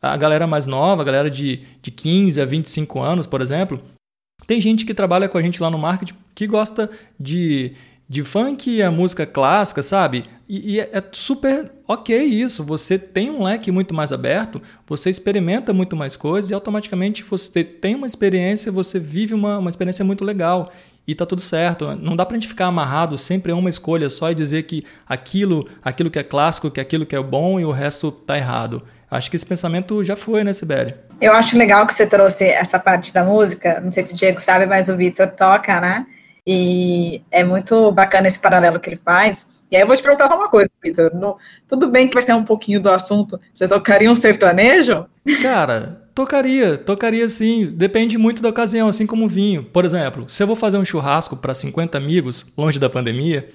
a 0.02 0.16
galera 0.16 0.48
mais 0.48 0.66
nova, 0.66 1.02
a 1.02 1.06
galera 1.06 1.30
de, 1.30 1.64
de 1.82 1.92
15 1.92 2.40
a 2.40 2.46
25 2.46 3.02
anos, 3.02 3.28
por 3.28 3.42
exemplo, 3.42 3.82
tem 4.46 4.60
gente 4.60 4.86
que 4.86 4.94
trabalha 4.94 5.30
com 5.30 5.38
a 5.38 5.42
gente 5.42 5.62
lá 5.62 5.70
no 5.70 5.78
marketing 5.78 6.16
que 6.36 6.48
gosta 6.48 6.90
de, 7.20 7.74
de 8.10 8.24
funk 8.24 8.70
e 8.70 8.82
a 8.82 8.92
música 8.92 9.26
clássica, 9.26 9.82
sabe? 9.82 10.26
E, 10.48 10.74
e 10.74 10.80
é, 10.80 10.90
é 10.94 11.04
super 11.12 11.72
ok 11.88 12.18
isso. 12.24 12.64
Você 12.64 12.98
tem 12.98 13.30
um 13.30 13.44
leque 13.44 13.72
muito 13.72 13.94
mais 13.94 14.12
aberto, 14.12 14.62
você 14.86 15.10
experimenta 15.10 15.74
muito 15.74 15.96
mais 15.96 16.16
coisas 16.16 16.52
e 16.52 16.54
automaticamente 16.54 17.24
você 17.24 17.64
tem 17.64 17.96
uma 17.96 18.08
experiência, 18.08 18.72
você 18.72 19.00
vive 19.00 19.34
uma, 19.34 19.60
uma 19.60 19.70
experiência 19.70 20.04
muito 20.04 20.26
legal 20.26 20.70
e 21.08 21.14
tá 21.14 21.26
tudo 21.26 21.42
certo. 21.42 21.96
Não 21.96 22.16
dá 22.16 22.26
pra 22.26 22.36
gente 22.36 22.48
ficar 22.48 22.68
amarrado 22.68 23.18
sempre 23.18 23.52
a 23.52 23.56
uma 23.56 23.70
escolha 23.70 24.10
só 24.10 24.32
e 24.32 24.36
dizer 24.36 24.64
que 24.64 24.84
aquilo, 25.08 25.68
aquilo 25.82 26.10
que 26.10 26.20
é 26.20 26.24
clássico, 26.24 26.72
que 26.72 26.80
aquilo 26.80 27.06
que 27.06 27.16
é 27.16 27.22
bom 27.22 27.60
e 27.60 27.66
o 27.66 27.72
resto 27.72 28.12
tá 28.12 28.38
errado. 28.38 28.84
Acho 29.10 29.30
que 29.30 29.36
esse 29.36 29.46
pensamento 29.46 30.04
já 30.04 30.16
foi, 30.16 30.44
né, 30.44 30.54
Sibeli? 30.54 30.96
Eu 31.24 31.32
acho 31.32 31.58
legal 31.58 31.88
que 31.88 31.94
você 31.94 32.06
trouxe 32.06 32.44
essa 32.44 32.78
parte 32.78 33.14
da 33.14 33.24
música. 33.24 33.80
Não 33.80 33.94
sei 33.94 34.04
se 34.04 34.14
o 34.14 34.18
Diego 34.18 34.42
sabe, 34.42 34.66
mas 34.66 34.90
o 34.90 34.98
Vitor 34.98 35.28
toca, 35.28 35.80
né? 35.80 36.06
E 36.46 37.22
é 37.32 37.46
muito 37.46 37.90
bacana 37.94 38.28
esse 38.28 38.38
paralelo 38.38 38.78
que 38.78 38.90
ele 38.90 38.98
faz. 38.98 39.64
E 39.72 39.78
aí 39.78 39.82
eu 39.82 39.88
vou 39.88 39.96
te 39.96 40.04
perguntar 40.04 40.28
só 40.28 40.36
uma 40.36 40.50
coisa, 40.50 40.70
Vitor. 40.84 41.10
Tudo 41.66 41.88
bem 41.88 42.10
que 42.10 42.14
vai 42.14 42.22
ser 42.22 42.34
um 42.34 42.44
pouquinho 42.44 42.82
do 42.82 42.90
assunto. 42.90 43.40
Você 43.54 43.66
tocaria 43.70 44.12
um 44.12 44.16
sertanejo? 44.16 45.06
Cara, 45.42 46.02
tocaria, 46.14 46.78
tocaria 46.78 47.30
sim. 47.30 47.68
Depende 47.74 48.18
muito 48.18 48.42
da 48.42 48.50
ocasião, 48.50 48.90
assim 48.90 49.08
como 49.08 49.26
vinho. 49.26 49.64
Por 49.64 49.86
exemplo, 49.86 50.28
se 50.28 50.44
eu 50.44 50.48
vou 50.48 50.58
fazer 50.58 50.78
um 50.78 50.84
churrasco 50.84 51.38
para 51.38 51.54
50 51.54 51.98
amigos, 51.98 52.46
longe 52.58 52.78
da 52.78 52.90
pandemia, 52.90 53.48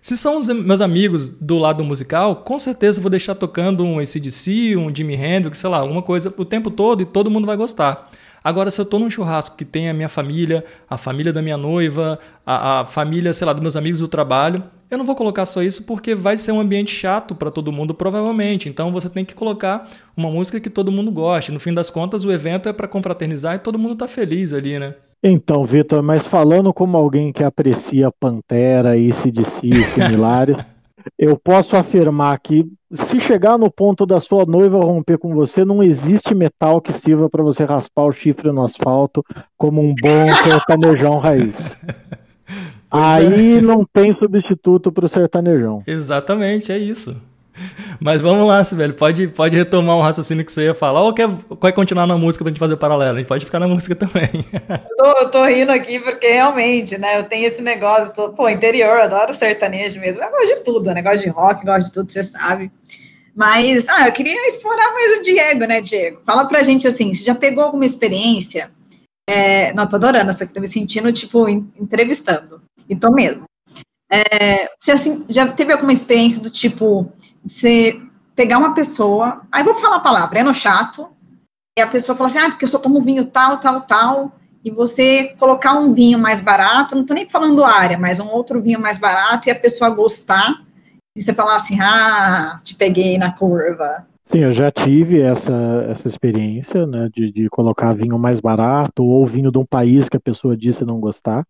se 0.00 0.16
são 0.16 0.38
os 0.38 0.48
meus 0.48 0.80
amigos 0.80 1.28
do 1.28 1.58
lado 1.58 1.82
musical, 1.84 2.36
com 2.36 2.58
certeza 2.58 3.00
vou 3.00 3.10
deixar 3.10 3.34
tocando 3.34 3.84
um 3.84 3.98
ACDC, 3.98 4.76
um 4.76 4.94
Jimi 4.94 5.14
Hendrix, 5.14 5.58
sei 5.58 5.70
lá, 5.70 5.78
alguma 5.78 6.02
coisa 6.02 6.32
o 6.36 6.44
tempo 6.44 6.70
todo 6.70 7.02
e 7.02 7.04
todo 7.04 7.30
mundo 7.30 7.46
vai 7.46 7.56
gostar. 7.56 8.10
Agora, 8.46 8.70
se 8.70 8.80
eu 8.80 8.84
estou 8.84 9.00
num 9.00 9.10
churrasco 9.10 9.56
que 9.56 9.64
tem 9.64 9.90
a 9.90 9.92
minha 9.92 10.08
família, 10.08 10.64
a 10.88 10.96
família 10.96 11.32
da 11.32 11.42
minha 11.42 11.56
noiva, 11.56 12.16
a, 12.46 12.82
a, 12.82 12.86
família, 12.86 13.32
sei 13.32 13.44
lá, 13.44 13.52
dos 13.52 13.60
meus 13.60 13.74
amigos 13.74 13.98
do 13.98 14.06
trabalho, 14.06 14.62
eu 14.88 14.96
não 14.96 15.04
vou 15.04 15.16
colocar 15.16 15.44
só 15.46 15.60
isso 15.64 15.82
porque 15.82 16.14
vai 16.14 16.38
ser 16.38 16.52
um 16.52 16.60
ambiente 16.60 16.94
chato 16.94 17.34
para 17.34 17.50
todo 17.50 17.72
mundo, 17.72 17.92
provavelmente. 17.92 18.68
Então, 18.68 18.92
você 18.92 19.10
tem 19.10 19.24
que 19.24 19.34
colocar 19.34 19.88
uma 20.16 20.30
música 20.30 20.60
que 20.60 20.70
todo 20.70 20.92
mundo 20.92 21.10
goste. 21.10 21.50
No 21.50 21.58
fim 21.58 21.74
das 21.74 21.90
contas, 21.90 22.24
o 22.24 22.30
evento 22.30 22.68
é 22.68 22.72
para 22.72 22.86
confraternizar 22.86 23.56
e 23.56 23.58
todo 23.58 23.80
mundo 23.80 23.94
está 23.94 24.06
feliz 24.06 24.52
ali, 24.52 24.78
né? 24.78 24.94
Então, 25.28 25.66
Vitor, 25.66 26.04
mas 26.04 26.24
falando 26.28 26.72
como 26.72 26.96
alguém 26.96 27.32
que 27.32 27.42
aprecia 27.42 28.12
Pantera, 28.12 28.96
ICDC 28.96 29.60
e 29.64 29.74
similares, 29.74 30.56
eu 31.18 31.36
posso 31.36 31.74
afirmar 31.76 32.38
que 32.38 32.64
se 33.10 33.18
chegar 33.18 33.58
no 33.58 33.68
ponto 33.68 34.06
da 34.06 34.20
sua 34.20 34.44
noiva 34.46 34.78
romper 34.78 35.18
com 35.18 35.34
você, 35.34 35.64
não 35.64 35.82
existe 35.82 36.32
metal 36.32 36.80
que 36.80 36.96
sirva 37.00 37.28
para 37.28 37.42
você 37.42 37.64
raspar 37.64 38.04
o 38.04 38.12
chifre 38.12 38.52
no 38.52 38.64
asfalto 38.64 39.24
como 39.58 39.82
um 39.82 39.92
bom 40.00 40.44
sertanejão 40.44 41.18
raiz. 41.18 41.56
Pois 42.88 43.04
Aí 43.04 43.58
é. 43.58 43.60
não 43.60 43.84
tem 43.84 44.14
substituto 44.14 44.92
para 44.92 45.06
o 45.06 45.08
sertanejão. 45.08 45.82
Exatamente, 45.84 46.70
é 46.70 46.78
isso. 46.78 47.20
Mas 48.00 48.20
vamos 48.20 48.46
lá, 48.46 48.62
Sibeli, 48.62 48.92
pode, 48.92 49.28
pode 49.28 49.56
retomar 49.56 49.96
um 49.96 50.00
raciocínio 50.00 50.44
que 50.44 50.52
você 50.52 50.64
ia 50.64 50.74
falar 50.74 51.02
ou 51.02 51.12
quer, 51.12 51.28
quer 51.60 51.72
continuar 51.72 52.06
na 52.06 52.16
música 52.16 52.44
pra 52.44 52.50
gente 52.50 52.58
fazer 52.58 52.74
o 52.74 52.78
paralelo? 52.78 53.16
A 53.16 53.18
gente 53.18 53.28
pode 53.28 53.44
ficar 53.44 53.60
na 53.60 53.68
música 53.68 53.94
também. 53.96 54.44
eu, 54.52 54.96
tô, 54.96 55.20
eu 55.20 55.30
tô 55.30 55.44
rindo 55.44 55.72
aqui 55.72 55.98
porque 55.98 56.28
realmente, 56.28 56.98
né, 56.98 57.18
eu 57.18 57.24
tenho 57.24 57.46
esse 57.46 57.62
negócio, 57.62 58.14
tô, 58.14 58.30
pô, 58.30 58.48
interior, 58.48 59.00
adoro 59.00 59.34
sertanejo 59.34 60.00
mesmo, 60.00 60.22
eu 60.22 60.30
gosto 60.30 60.46
de 60.46 60.64
tudo, 60.64 60.92
né, 60.92 61.02
gosto 61.02 61.22
de 61.22 61.28
rock, 61.28 61.64
gosto 61.64 61.84
de 61.84 61.92
tudo, 61.92 62.12
você 62.12 62.22
sabe. 62.22 62.70
Mas, 63.34 63.86
ah, 63.88 64.06
eu 64.06 64.12
queria 64.12 64.46
explorar 64.46 64.92
mais 64.94 65.18
o 65.18 65.22
Diego, 65.22 65.66
né, 65.66 65.82
Diego? 65.82 66.20
Fala 66.24 66.46
pra 66.46 66.62
gente 66.62 66.88
assim, 66.88 67.12
você 67.12 67.22
já 67.22 67.34
pegou 67.34 67.62
alguma 67.62 67.84
experiência? 67.84 68.70
É, 69.28 69.74
não, 69.74 69.86
tô 69.86 69.96
adorando, 69.96 70.32
só 70.32 70.46
que 70.46 70.54
tô 70.54 70.60
me 70.60 70.66
sentindo, 70.66 71.12
tipo, 71.12 71.46
entrevistando. 71.48 72.62
E 72.88 72.96
tô 72.96 73.10
mesmo. 73.10 73.44
É, 74.10 74.68
você 74.78 74.92
assim, 74.92 75.24
já 75.28 75.48
teve 75.48 75.72
alguma 75.72 75.92
experiência 75.92 76.40
do 76.40 76.48
tipo, 76.48 77.12
você 77.46 78.00
pegar 78.34 78.58
uma 78.58 78.74
pessoa, 78.74 79.42
aí 79.50 79.62
vou 79.62 79.74
falar 79.74 79.96
a 79.96 80.00
palavra, 80.00 80.40
é 80.40 80.42
no 80.42 80.52
chato, 80.52 81.08
e 81.78 81.80
a 81.80 81.86
pessoa 81.86 82.16
fala 82.16 82.26
assim, 82.26 82.38
ah, 82.38 82.50
porque 82.50 82.64
eu 82.64 82.68
só 82.68 82.78
tomo 82.78 83.00
vinho 83.00 83.24
tal, 83.26 83.58
tal, 83.58 83.82
tal, 83.82 84.32
e 84.64 84.70
você 84.70 85.34
colocar 85.38 85.74
um 85.74 85.94
vinho 85.94 86.18
mais 86.18 86.40
barato, 86.40 86.96
não 86.96 87.06
tô 87.06 87.14
nem 87.14 87.28
falando 87.28 87.64
área, 87.64 87.96
mas 87.96 88.18
um 88.18 88.28
outro 88.28 88.60
vinho 88.60 88.80
mais 88.80 88.98
barato, 88.98 89.48
e 89.48 89.52
a 89.52 89.54
pessoa 89.54 89.88
gostar, 89.90 90.62
e 91.16 91.22
você 91.22 91.32
falar 91.32 91.56
assim, 91.56 91.80
ah, 91.80 92.58
te 92.62 92.74
peguei 92.74 93.16
na 93.16 93.32
curva. 93.32 94.06
Sim, 94.28 94.40
eu 94.40 94.52
já 94.52 94.72
tive 94.72 95.20
essa, 95.20 95.86
essa 95.88 96.08
experiência, 96.08 96.84
né, 96.84 97.08
de, 97.14 97.30
de 97.30 97.48
colocar 97.48 97.94
vinho 97.94 98.18
mais 98.18 98.40
barato, 98.40 99.04
ou 99.04 99.26
vinho 99.26 99.52
de 99.52 99.58
um 99.58 99.64
país 99.64 100.08
que 100.08 100.16
a 100.16 100.20
pessoa 100.20 100.56
disse 100.56 100.84
não 100.84 100.98
gostar, 100.98 101.44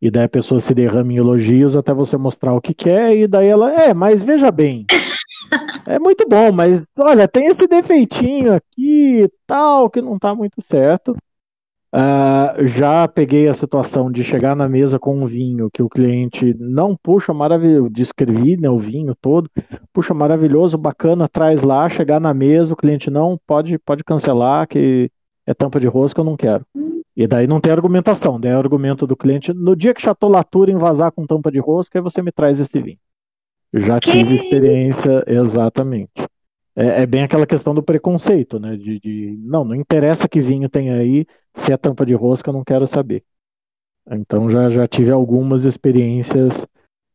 E 0.00 0.10
daí 0.10 0.24
a 0.24 0.28
pessoa 0.28 0.60
se 0.60 0.74
derrama 0.74 1.12
em 1.12 1.16
elogios 1.16 1.74
até 1.74 1.92
você 1.94 2.16
mostrar 2.16 2.52
o 2.52 2.60
que 2.60 2.74
quer, 2.74 3.16
e 3.16 3.26
daí 3.26 3.48
ela, 3.48 3.72
é, 3.72 3.94
mas 3.94 4.22
veja 4.22 4.50
bem, 4.50 4.84
é 5.86 5.98
muito 5.98 6.26
bom, 6.28 6.52
mas 6.52 6.82
olha, 6.98 7.28
tem 7.28 7.46
esse 7.46 7.66
defeitinho 7.66 8.54
aqui 8.54 9.28
tal, 9.46 9.90
que 9.90 10.00
não 10.00 10.18
tá 10.18 10.34
muito 10.34 10.62
certo. 10.70 11.14
Uh, 11.94 12.66
já 12.76 13.06
peguei 13.06 13.48
a 13.48 13.54
situação 13.54 14.10
de 14.10 14.24
chegar 14.24 14.56
na 14.56 14.68
mesa 14.68 14.98
com 14.98 15.16
um 15.16 15.26
vinho 15.26 15.70
que 15.72 15.80
o 15.80 15.88
cliente 15.88 16.52
não 16.58 16.96
puxa 16.96 17.32
maravilhoso, 17.32 17.88
descrevi 17.88 18.56
né, 18.56 18.68
o 18.68 18.80
vinho 18.80 19.14
todo, 19.22 19.48
puxa 19.92 20.12
maravilhoso, 20.12 20.76
bacana, 20.76 21.28
traz 21.28 21.62
lá, 21.62 21.88
chegar 21.88 22.18
na 22.18 22.34
mesa, 22.34 22.72
o 22.72 22.76
cliente 22.76 23.08
não 23.10 23.38
pode, 23.46 23.78
pode 23.78 24.02
cancelar, 24.02 24.66
que 24.66 25.08
é 25.46 25.54
tampa 25.54 25.78
de 25.78 25.86
rosca, 25.86 26.20
eu 26.20 26.24
não 26.24 26.36
quero. 26.36 26.66
E 27.16 27.28
daí 27.28 27.46
não 27.46 27.60
tem 27.60 27.70
argumentação, 27.70 28.40
daí 28.40 28.50
é 28.50 28.54
argumento 28.56 29.06
do 29.06 29.16
cliente, 29.16 29.52
no 29.52 29.76
dia 29.76 29.94
que 29.94 30.02
chatolatura 30.02 30.72
invasar 30.72 31.12
com 31.12 31.24
tampa 31.24 31.48
de 31.48 31.60
rosca, 31.60 31.96
aí 31.96 32.02
você 32.02 32.20
me 32.20 32.32
traz 32.32 32.58
esse 32.58 32.82
vinho. 32.82 32.98
Já 33.74 33.98
que... 33.98 34.12
tive 34.12 34.36
experiência, 34.36 35.24
exatamente. 35.26 36.12
É, 36.76 37.02
é, 37.02 37.06
bem 37.06 37.22
aquela 37.22 37.46
questão 37.46 37.74
do 37.74 37.82
preconceito, 37.82 38.58
né? 38.58 38.76
De, 38.76 39.00
de, 39.00 39.38
não, 39.42 39.64
não 39.64 39.74
interessa 39.74 40.28
que 40.28 40.40
vinho 40.40 40.68
tem 40.68 40.90
aí, 40.90 41.26
se 41.56 41.72
é 41.72 41.76
tampa 41.76 42.06
de 42.06 42.14
rosca, 42.14 42.50
eu 42.50 42.54
não 42.54 42.64
quero 42.64 42.86
saber. 42.86 43.24
Então 44.10 44.50
já, 44.50 44.70
já 44.70 44.86
tive 44.86 45.10
algumas 45.10 45.64
experiências 45.64 46.52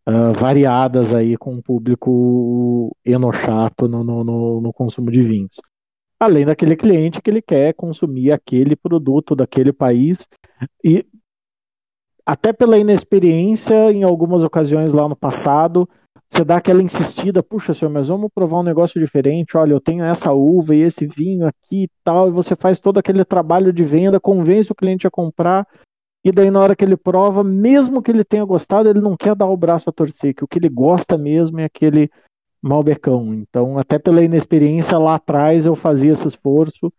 uh, 0.08 0.34
variadas 0.40 1.14
aí 1.14 1.38
com 1.38 1.56
o 1.56 1.62
público 1.62 2.96
enochato 3.06 3.88
no, 3.88 4.04
no, 4.04 4.24
no, 4.24 4.62
no 4.62 4.74
consumo 4.74 5.12
de 5.12 5.22
vinhos. 5.22 5.52
Além 6.20 6.46
daquele 6.46 6.76
cliente 6.76 7.22
que 7.22 7.30
ele 7.30 7.42
quer 7.42 7.74
consumir 7.74 8.32
aquele 8.32 8.76
produto 8.76 9.36
daquele 9.36 9.72
país 9.72 10.18
e 10.84 11.06
até 12.26 12.54
pela 12.54 12.78
inexperiência, 12.78 13.92
em 13.92 14.04
algumas 14.04 14.44
ocasiões 14.44 14.92
lá 14.94 15.08
no 15.08 15.16
passado, 15.16 15.90
você 16.32 16.46
dá 16.46 16.58
aquela 16.58 16.82
insistida, 16.84 17.42
puxa 17.42 17.74
senhor, 17.74 17.92
mas 17.92 18.08
vamos 18.08 18.30
provar 18.34 18.60
um 18.60 18.64
negócio 18.64 19.00
diferente, 19.00 19.58
olha, 19.58 19.74
eu 19.74 19.82
tenho 19.82 20.04
essa 20.04 20.32
uva 20.32 20.76
e 20.76 20.82
esse 20.82 21.08
vinho 21.08 21.48
aqui 21.48 21.84
e 21.84 21.90
tal, 22.04 22.28
e 22.28 22.32
você 22.32 22.56
faz 22.56 22.80
todo 22.80 23.00
aquele 23.00 23.26
trabalho 23.26 23.74
de 23.74 23.84
venda, 23.84 24.20
convence 24.20 24.72
o 24.72 24.76
cliente 24.76 25.08
a 25.08 25.12
comprar, 25.12 25.68
e 26.24 26.32
daí 26.32 26.52
na 26.52 26.60
hora 26.60 26.76
que 26.76 26.86
ele 26.86 26.96
prova, 26.98 27.44
mesmo 27.44 28.02
que 28.02 28.12
ele 28.12 28.24
tenha 28.24 28.46
gostado, 28.46 28.90
ele 28.90 29.02
não 29.02 29.18
quer 29.18 29.36
dar 29.36 29.48
o 29.48 29.58
braço 29.58 29.90
a 29.90 29.94
torcer, 29.94 30.36
que 30.36 30.44
o 30.44 30.48
que 30.48 30.60
ele 30.60 30.70
gosta 30.70 31.18
mesmo 31.18 31.60
é 31.60 31.66
aquele 31.66 32.12
malbecão. 32.62 33.34
Então, 33.34 33.80
até 33.80 33.98
pela 33.98 34.24
inexperiência 34.24 34.98
lá 34.98 35.16
atrás 35.16 35.66
eu 35.66 35.76
fazia 35.76 36.14
esse 36.14 36.28
esforço, 36.28 36.92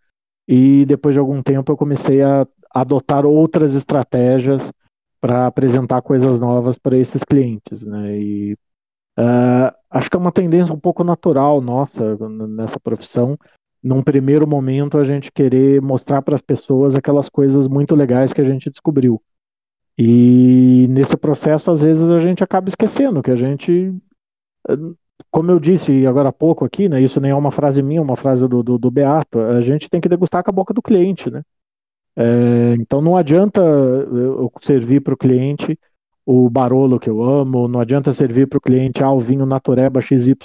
e 0.49 0.85
depois 0.87 1.15
de 1.15 1.21
algum 1.21 1.43
tempo 1.43 1.71
eu 1.71 1.77
comecei 1.77 2.21
a 2.23 2.47
adotar 2.75 3.25
outras 3.25 3.75
estratégias 3.75 4.73
para 5.21 5.47
apresentar 5.47 6.03
coisas 6.03 6.41
novas 6.41 6.79
para 6.79 6.97
esses 6.97 7.23
clientes, 7.23 7.87
né? 7.87 8.19
E 8.19 8.57
acho 10.01 10.11
que 10.11 10.17
é 10.17 10.19
uma 10.19 10.33
tendência 10.33 10.73
um 10.73 10.81
pouco 10.81 11.05
natural 11.05 11.61
nossa 11.61 12.17
nessa 12.49 12.81
profissão. 12.81 13.39
Num 13.83 14.03
primeiro 14.03 14.47
momento, 14.47 14.99
a 14.99 15.05
gente 15.05 15.31
querer 15.31 15.81
mostrar 15.81 16.23
para 16.23 16.35
as 16.35 16.43
pessoas 16.43 16.95
aquelas 16.95 17.29
coisas 17.29 17.69
muito 17.69 17.95
legais 17.95 18.33
que 18.33 18.41
a 18.41 18.45
gente 18.45 18.71
descobriu. 18.71 19.23
E 19.97 20.87
nesse 20.89 21.17
processo, 21.17 21.71
às 21.71 21.81
vezes, 21.81 22.11
a 22.11 22.21
gente 22.21 22.43
acaba 22.43 22.69
esquecendo 22.69 23.23
que 23.23 23.31
a 23.31 23.37
gente, 23.37 23.95
como 25.31 25.51
eu 25.51 25.61
disse 25.61 26.07
agora 26.07 26.31
há 26.31 26.33
pouco 26.33 26.65
aqui, 26.65 26.89
né, 26.89 27.01
isso 27.01 27.21
nem 27.21 27.31
é 27.31 27.35
uma 27.35 27.53
frase 27.53 27.83
minha, 27.83 28.01
é 28.01 28.03
uma 28.03 28.17
frase 28.17 28.47
do, 28.49 28.63
do, 28.63 28.79
do 28.79 28.91
Beato, 28.91 29.39
a 29.39 29.61
gente 29.61 29.89
tem 29.89 30.01
que 30.01 30.09
degustar 30.09 30.43
com 30.43 30.51
a 30.51 30.55
boca 30.55 30.75
do 30.75 30.83
cliente. 30.83 31.31
Né? 31.31 31.43
É, 32.17 32.75
então 32.75 33.01
não 33.01 33.17
adianta 33.17 33.61
eu 33.61 34.51
servir 34.63 35.01
para 35.01 35.15
o 35.15 35.19
cliente 35.19 35.79
o 36.25 36.49
Barolo 36.49 37.01
que 37.01 37.09
eu 37.09 37.23
amo, 37.23 37.67
não 37.67 37.81
adianta 37.81 38.13
servir 38.13 38.47
para 38.47 38.59
o 38.59 38.61
cliente 38.61 39.03
ah, 39.03 39.11
o 39.11 39.21
vinho 39.21 39.47
Natureba 39.47 40.01
XYZ 40.01 40.37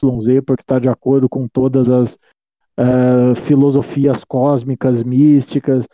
porque 0.45 0.61
está 0.61 0.79
de 0.79 0.89
acordo 0.89 1.27
com 1.29 1.47
todas 1.47 1.89
as 1.89 2.13
uh, 2.13 3.35
filosofias 3.47 4.23
cósmicas, 4.23 5.03
místicas, 5.03 5.87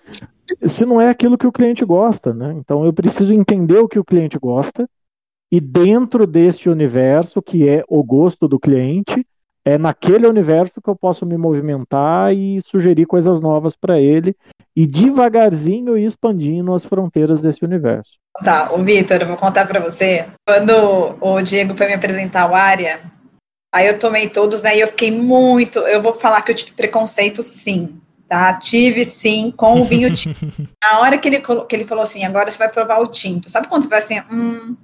se 0.68 0.86
não 0.86 1.00
é 1.00 1.08
aquilo 1.08 1.38
que 1.38 1.48
o 1.48 1.52
cliente 1.52 1.84
gosta, 1.86 2.34
né? 2.34 2.54
Então 2.58 2.86
eu 2.86 2.94
preciso 2.94 3.34
entender 3.34 3.78
o 3.78 3.88
que 3.88 4.00
o 4.00 4.04
cliente 4.04 4.38
gosta 4.38 4.88
e 5.52 5.60
dentro 5.60 6.26
deste 6.26 6.70
universo 6.70 7.42
que 7.42 7.70
é 7.70 7.84
o 7.88 8.04
gosto 8.04 8.48
do 8.48 8.60
cliente, 8.60 9.26
é 9.64 9.78
naquele 9.78 10.28
universo 10.28 10.82
que 10.82 10.90
eu 10.90 10.96
posso 10.96 11.26
me 11.26 11.38
movimentar 11.38 12.34
e 12.34 12.62
sugerir 12.66 13.06
coisas 13.06 13.40
novas 13.40 13.76
para 13.76 14.00
ele 14.00 14.36
e 14.76 14.88
devagarzinho 14.88 15.98
ir 15.98 16.06
expandindo 16.06 16.74
as 16.74 16.84
fronteiras 16.86 17.42
desse 17.42 17.64
universo. 17.64 18.21
Tá, 18.44 18.72
o 18.74 18.84
Vitor, 18.84 19.22
eu 19.22 19.28
vou 19.28 19.38
contar 19.38 19.68
para 19.68 19.80
você. 19.80 20.26
Quando 20.48 21.18
o 21.20 21.42
Diego 21.42 21.76
foi 21.76 21.88
me 21.88 21.94
apresentar 21.94 22.50
o 22.50 22.56
área, 22.56 23.02
aí 23.74 23.88
eu 23.88 24.00
tomei 24.00 24.30
todos, 24.30 24.64
né? 24.64 24.76
E 24.78 24.80
eu 24.80 24.88
fiquei 24.88 25.12
muito. 25.12 25.80
Eu 25.80 26.02
vou 26.02 26.14
falar 26.14 26.42
que 26.42 26.52
eu 26.52 26.56
tive 26.56 26.72
preconceito, 26.72 27.44
sim. 27.44 28.00
Tá? 28.28 28.54
Tive 28.54 29.04
sim 29.04 29.52
com 29.52 29.82
o 29.82 29.84
vinho 29.84 30.14
tinto. 30.16 30.40
Na 30.82 31.02
hora 31.02 31.18
que 31.18 31.28
ele, 31.28 31.42
que 31.42 31.76
ele 31.76 31.84
falou 31.84 32.02
assim, 32.02 32.24
agora 32.24 32.50
você 32.50 32.58
vai 32.58 32.70
provar 32.70 33.00
o 33.00 33.08
tinto. 33.08 33.50
Sabe 33.50 33.68
quando 33.68 33.84
você 33.84 33.90
vai 33.90 34.00
assim, 34.00 34.22
hum, 34.32 34.76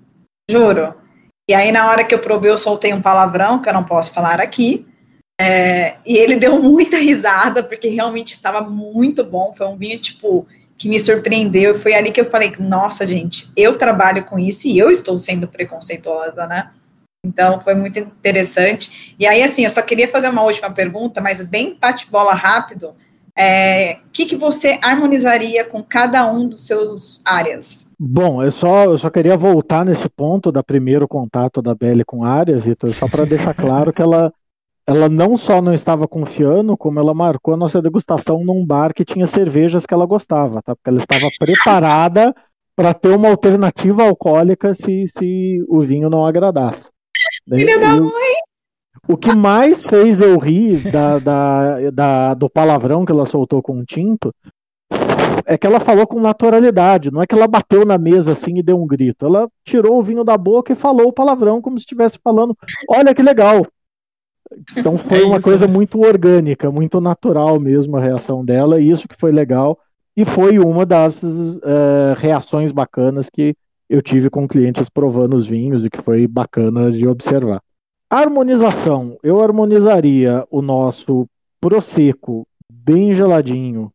juro. 0.52 0.94
E 1.50 1.54
aí, 1.54 1.72
na 1.72 1.90
hora 1.90 2.04
que 2.04 2.14
eu 2.14 2.20
provei, 2.20 2.52
eu 2.52 2.58
soltei 2.58 2.94
um 2.94 3.02
palavrão, 3.02 3.62
que 3.62 3.70
eu 3.70 3.74
não 3.74 3.86
posso 3.86 4.14
falar 4.14 4.42
aqui. 4.42 4.86
É, 5.40 5.96
e 6.06 6.18
ele 6.18 6.36
deu 6.36 6.60
muita 6.62 6.98
risada, 6.98 7.64
porque 7.64 7.88
realmente 7.88 8.34
estava 8.34 8.60
muito 8.60 9.24
bom. 9.24 9.54
Foi 9.56 9.66
um 9.66 9.78
vinho, 9.78 9.98
tipo, 9.98 10.46
que 10.78 10.88
me 10.88 11.00
surpreendeu. 11.00 11.76
Foi 11.76 11.94
ali 11.94 12.12
que 12.12 12.22
eu 12.22 12.30
falei, 12.30 12.54
nossa, 12.60 13.06
gente, 13.06 13.52
eu 13.56 13.78
trabalho 13.78 14.26
com 14.26 14.38
isso 14.38 14.68
e 14.68 14.78
eu 14.78 14.92
estou 14.92 15.18
sendo 15.18 15.48
preconceituosa, 15.48 16.46
né? 16.46 16.70
Então, 17.26 17.60
foi 17.60 17.74
muito 17.74 18.00
interessante. 18.00 19.16
E 19.20 19.26
aí, 19.26 19.44
assim, 19.44 19.64
eu 19.64 19.70
só 19.70 19.82
queria 19.82 20.08
fazer 20.08 20.30
uma 20.30 20.44
última 20.44 20.72
pergunta, 20.72 21.20
mas 21.20 21.44
bem 21.44 21.78
bate-bola 21.80 22.34
rápido. 22.34 22.90
O 22.90 22.96
é, 23.40 24.00
que, 24.12 24.26
que 24.26 24.36
você 24.36 24.80
harmonizaria 24.82 25.64
com 25.64 25.84
cada 25.84 26.26
um 26.32 26.48
dos 26.48 26.66
seus 26.66 27.22
áreas? 27.26 27.88
Bom, 28.00 28.44
eu 28.44 28.52
só, 28.54 28.86
eu 28.86 28.98
só 28.98 29.10
queria 29.10 29.38
voltar 29.38 29.86
nesse 29.86 30.08
ponto 30.10 30.52
da 30.52 30.64
primeiro 30.64 31.08
contato 31.08 31.62
da 31.62 31.76
Belle 31.76 32.06
com 32.06 32.24
áreas, 32.24 32.64
Vitor, 32.64 32.92
só 32.94 33.08
para 33.08 33.26
deixar 33.26 33.54
claro 33.54 33.92
que 33.94 34.02
ela 34.02 34.32
ela 34.88 35.10
não 35.10 35.38
só 35.38 35.62
não 35.62 35.74
estava 35.74 36.08
confiando, 36.08 36.78
como 36.78 36.98
ela 36.98 37.14
marcou 37.14 37.54
a 37.54 37.58
nossa 37.58 37.82
degustação 37.82 38.44
num 38.46 38.66
bar 38.66 38.94
que 38.94 39.04
tinha 39.04 39.28
cervejas 39.28 39.86
que 39.86 39.94
ela 39.94 40.06
gostava, 40.06 40.62
tá? 40.62 40.74
Porque 40.74 40.90
ela 40.90 41.04
estava 41.04 41.30
preparada 41.38 42.34
para 42.74 42.94
ter 42.94 43.10
uma 43.10 43.28
alternativa 43.28 44.04
alcoólica 44.04 44.74
se, 44.74 45.06
se 45.18 45.66
o 45.68 45.82
vinho 45.82 46.10
não 46.10 46.26
agradasse. 46.26 46.90
Filha 47.50 47.78
da 47.80 48.00
mãe! 48.00 48.34
O 49.10 49.18
que 49.18 49.36
mais 49.36 49.82
fez 49.84 50.18
eu 50.20 50.38
rir 50.38 50.90
da, 50.92 51.20
da, 51.20 51.92
da, 51.92 52.34
do 52.34 52.50
palavrão 52.50 53.06
que 53.06 53.12
ela 53.12 53.26
soltou 53.26 53.62
com 53.62 53.80
o 53.80 53.86
tinto 53.86 54.34
é 55.46 55.58
que 55.58 55.66
ela 55.66 55.80
falou 55.80 56.06
com 56.06 56.20
naturalidade, 56.20 57.12
não 57.12 57.22
é 57.22 57.28
que 57.28 57.34
ela 57.34 57.48
bateu 57.48 57.86
na 57.86 57.98
mesa 57.98 58.34
assim 58.34 58.58
e 58.58 58.64
deu 58.64 58.82
um 58.82 58.88
grito. 58.88 59.26
Ela 59.26 59.48
tirou 59.66 59.98
o 59.98 60.04
vinho 60.04 60.24
da 60.24 60.38
boca 60.38 60.74
e 60.74 60.76
falou 60.76 61.08
o 61.08 61.14
palavrão 61.14 61.62
como 61.62 61.78
se 61.78 61.84
estivesse 61.84 62.20
falando: 62.22 62.56
Olha 62.90 63.16
que 63.16 63.22
legal, 63.24 63.66
então 64.78 64.98
foi 64.98 65.22
é 65.22 65.26
uma 65.26 65.42
coisa 65.42 65.68
né? 65.68 65.74
muito 65.74 66.00
orgânica, 66.00 66.72
muito 66.72 67.00
natural 67.02 67.60
mesmo 67.60 67.98
a 67.98 68.02
reação 68.02 68.44
dela, 68.44 68.80
e 68.80 68.92
isso 68.92 69.08
que 69.08 69.20
foi 69.20 69.32
legal. 69.32 69.78
E 70.16 70.26
foi 70.26 70.58
uma 70.58 70.86
das 70.86 71.22
uh, 71.22 72.16
reações 72.18 72.72
bacanas 72.72 73.30
que 73.30 73.56
eu 73.90 74.02
tive 74.02 74.30
com 74.30 74.48
clientes 74.48 74.90
provando 74.90 75.36
os 75.36 75.48
vinhos 75.48 75.86
e 75.86 75.90
que 75.90 76.02
foi 76.02 76.28
bacana 76.28 76.92
de 76.92 77.08
observar. 77.08 77.62
harmonização, 78.10 79.18
eu 79.22 79.42
harmonizaria 79.42 80.46
o 80.50 80.62
nosso 80.62 81.28
prosecco 81.62 82.48
bem 82.72 83.14
geladinho 83.14 83.92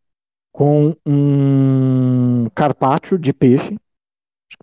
com 0.52 0.94
um 1.06 2.48
carpaccio 2.54 3.18
de 3.18 3.32
peixe, 3.32 3.76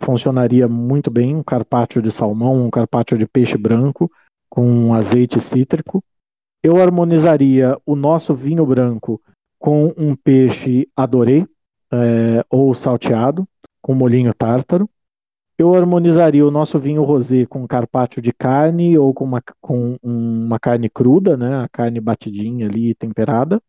funcionaria 0.02 0.68
muito 0.68 1.10
bem, 1.10 1.36
um 1.36 1.44
carpaccio 1.44 2.02
de 2.02 2.12
salmão, 2.12 2.66
um 2.66 2.70
carpaccio 2.70 3.18
de 3.18 3.26
peixe 3.26 3.58
branco, 3.58 4.10
com 4.50 4.94
azeite 4.94 5.40
cítrico. 5.42 6.04
Eu 6.64 6.82
harmonizaria 6.82 7.78
o 7.86 7.96
nosso 7.96 8.36
vinho 8.36 8.66
branco 8.66 9.22
com 9.58 9.94
um 9.98 10.16
peixe 10.16 10.88
adorê 10.96 11.46
é, 11.92 12.44
ou 12.50 12.74
salteado, 12.74 13.48
com 13.82 13.94
molinho 13.94 14.34
tártaro. 14.34 14.90
Eu 15.58 15.76
harmonizaria 15.76 16.46
o 16.46 16.52
nosso 16.52 16.80
vinho 16.80 17.04
rosé 17.04 17.46
com 17.46 17.68
carpaccio 17.68 18.22
de 18.22 18.32
carne 18.32 18.98
ou 18.98 19.14
com 19.14 19.26
uma, 19.26 19.44
com 19.60 19.98
uma 20.02 20.58
carne 20.58 20.90
cruda, 20.90 21.36
né, 21.36 21.64
a 21.64 21.68
carne 21.70 22.00
batidinha 22.00 22.68
ali, 22.68 22.96
temperada. 22.96 23.62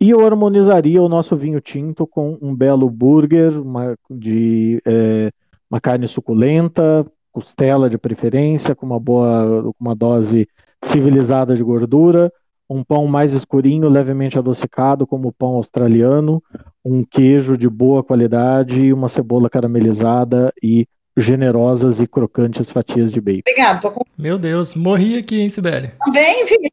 E 0.00 0.10
eu 0.10 0.24
harmonizaria 0.24 1.02
o 1.02 1.08
nosso 1.08 1.36
vinho 1.36 1.60
tinto 1.60 2.06
com 2.06 2.38
um 2.40 2.54
belo 2.54 2.88
burger 2.88 3.60
uma, 3.60 3.96
de 4.10 4.80
é, 4.86 5.32
uma 5.70 5.80
carne 5.80 6.06
suculenta, 6.06 7.04
costela 7.32 7.88
de 7.88 7.98
preferência, 7.98 8.74
com 8.74 8.86
uma 8.86 8.98
boa, 8.98 9.72
uma 9.78 9.94
dose 9.94 10.48
civilizada 10.84 11.56
de 11.56 11.62
gordura, 11.62 12.32
um 12.68 12.84
pão 12.84 13.06
mais 13.06 13.32
escurinho, 13.32 13.88
levemente 13.88 14.38
adocicado, 14.38 15.06
como 15.06 15.28
o 15.28 15.32
pão 15.32 15.56
australiano, 15.56 16.42
um 16.84 17.04
queijo 17.04 17.56
de 17.56 17.68
boa 17.68 18.02
qualidade, 18.02 18.92
uma 18.92 19.08
cebola 19.08 19.50
caramelizada 19.50 20.52
e 20.62 20.86
generosas 21.16 21.98
e 21.98 22.06
crocantes 22.06 22.70
fatias 22.70 23.12
de 23.12 23.20
bacon. 23.20 23.40
Obrigado, 23.40 23.80
tô 23.80 23.90
com... 23.90 24.04
Meu 24.16 24.38
Deus, 24.38 24.74
morri 24.74 25.18
aqui, 25.18 25.40
hein, 25.40 25.50
Sibeli? 25.50 25.90
Também, 26.04 26.44
Vitor. 26.44 26.70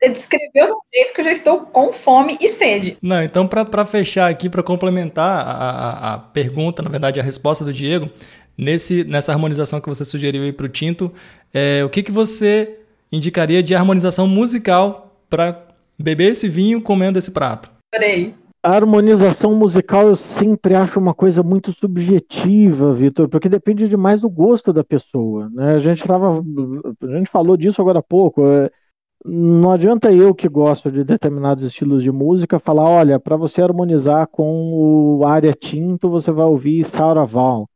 Você 0.00 0.10
descreveu 0.10 0.66
de 0.66 0.72
um 0.72 0.78
jeito 0.94 1.12
que 1.12 1.20
eu 1.20 1.24
já 1.24 1.32
estou 1.32 1.60
com 1.60 1.92
fome 1.92 2.38
e 2.40 2.46
sede. 2.46 2.96
Não, 3.02 3.20
então 3.20 3.48
para 3.48 3.84
fechar 3.84 4.30
aqui, 4.30 4.48
para 4.48 4.62
complementar 4.62 5.44
a, 5.44 5.50
a, 5.50 6.14
a, 6.14 6.18
pergunta, 6.18 6.82
na 6.82 6.88
verdade 6.88 7.18
a 7.18 7.22
resposta 7.22 7.64
do 7.64 7.72
Diego, 7.72 8.08
nesse, 8.58 9.04
nessa 9.04 9.32
harmonização 9.32 9.80
que 9.80 9.88
você 9.88 10.04
sugeriu 10.04 10.42
aí 10.42 10.52
para 10.52 10.66
o 10.66 10.68
tinto, 10.68 11.12
é, 11.54 11.84
o 11.84 11.88
que, 11.88 12.02
que 12.02 12.10
você 12.10 12.80
indicaria 13.12 13.62
de 13.62 13.74
harmonização 13.74 14.26
musical 14.26 15.16
para 15.30 15.66
beber 15.98 16.32
esse 16.32 16.48
vinho 16.48 16.82
comendo 16.82 17.18
esse 17.18 17.30
prato? 17.30 17.70
Adorei. 17.94 18.34
A 18.60 18.74
harmonização 18.74 19.54
musical 19.54 20.08
eu 20.08 20.16
sempre 20.16 20.74
acho 20.74 20.98
uma 20.98 21.14
coisa 21.14 21.44
muito 21.44 21.72
subjetiva, 21.74 22.92
Vitor, 22.92 23.28
porque 23.28 23.48
depende 23.48 23.88
demais 23.88 24.20
do 24.20 24.28
gosto 24.28 24.72
da 24.72 24.82
pessoa. 24.82 25.48
Né? 25.48 25.76
A 25.76 25.78
gente 25.78 26.04
tava, 26.04 26.42
a 27.02 27.16
gente 27.16 27.30
falou 27.30 27.56
disso 27.56 27.80
agora 27.80 28.00
há 28.00 28.02
pouco. 28.02 28.44
É, 28.44 28.68
não 29.24 29.70
adianta 29.70 30.12
eu 30.12 30.34
que 30.34 30.48
gosto 30.48 30.90
de 30.90 31.04
determinados 31.04 31.64
estilos 31.64 32.02
de 32.02 32.10
música 32.10 32.58
falar, 32.58 32.88
olha, 32.88 33.20
para 33.20 33.36
você 33.36 33.62
harmonizar 33.62 34.26
com 34.26 34.72
o 35.20 35.24
área 35.24 35.52
tinto, 35.52 36.10
você 36.10 36.32
vai 36.32 36.44
ouvir 36.44 36.84
Sauraval 36.90 37.68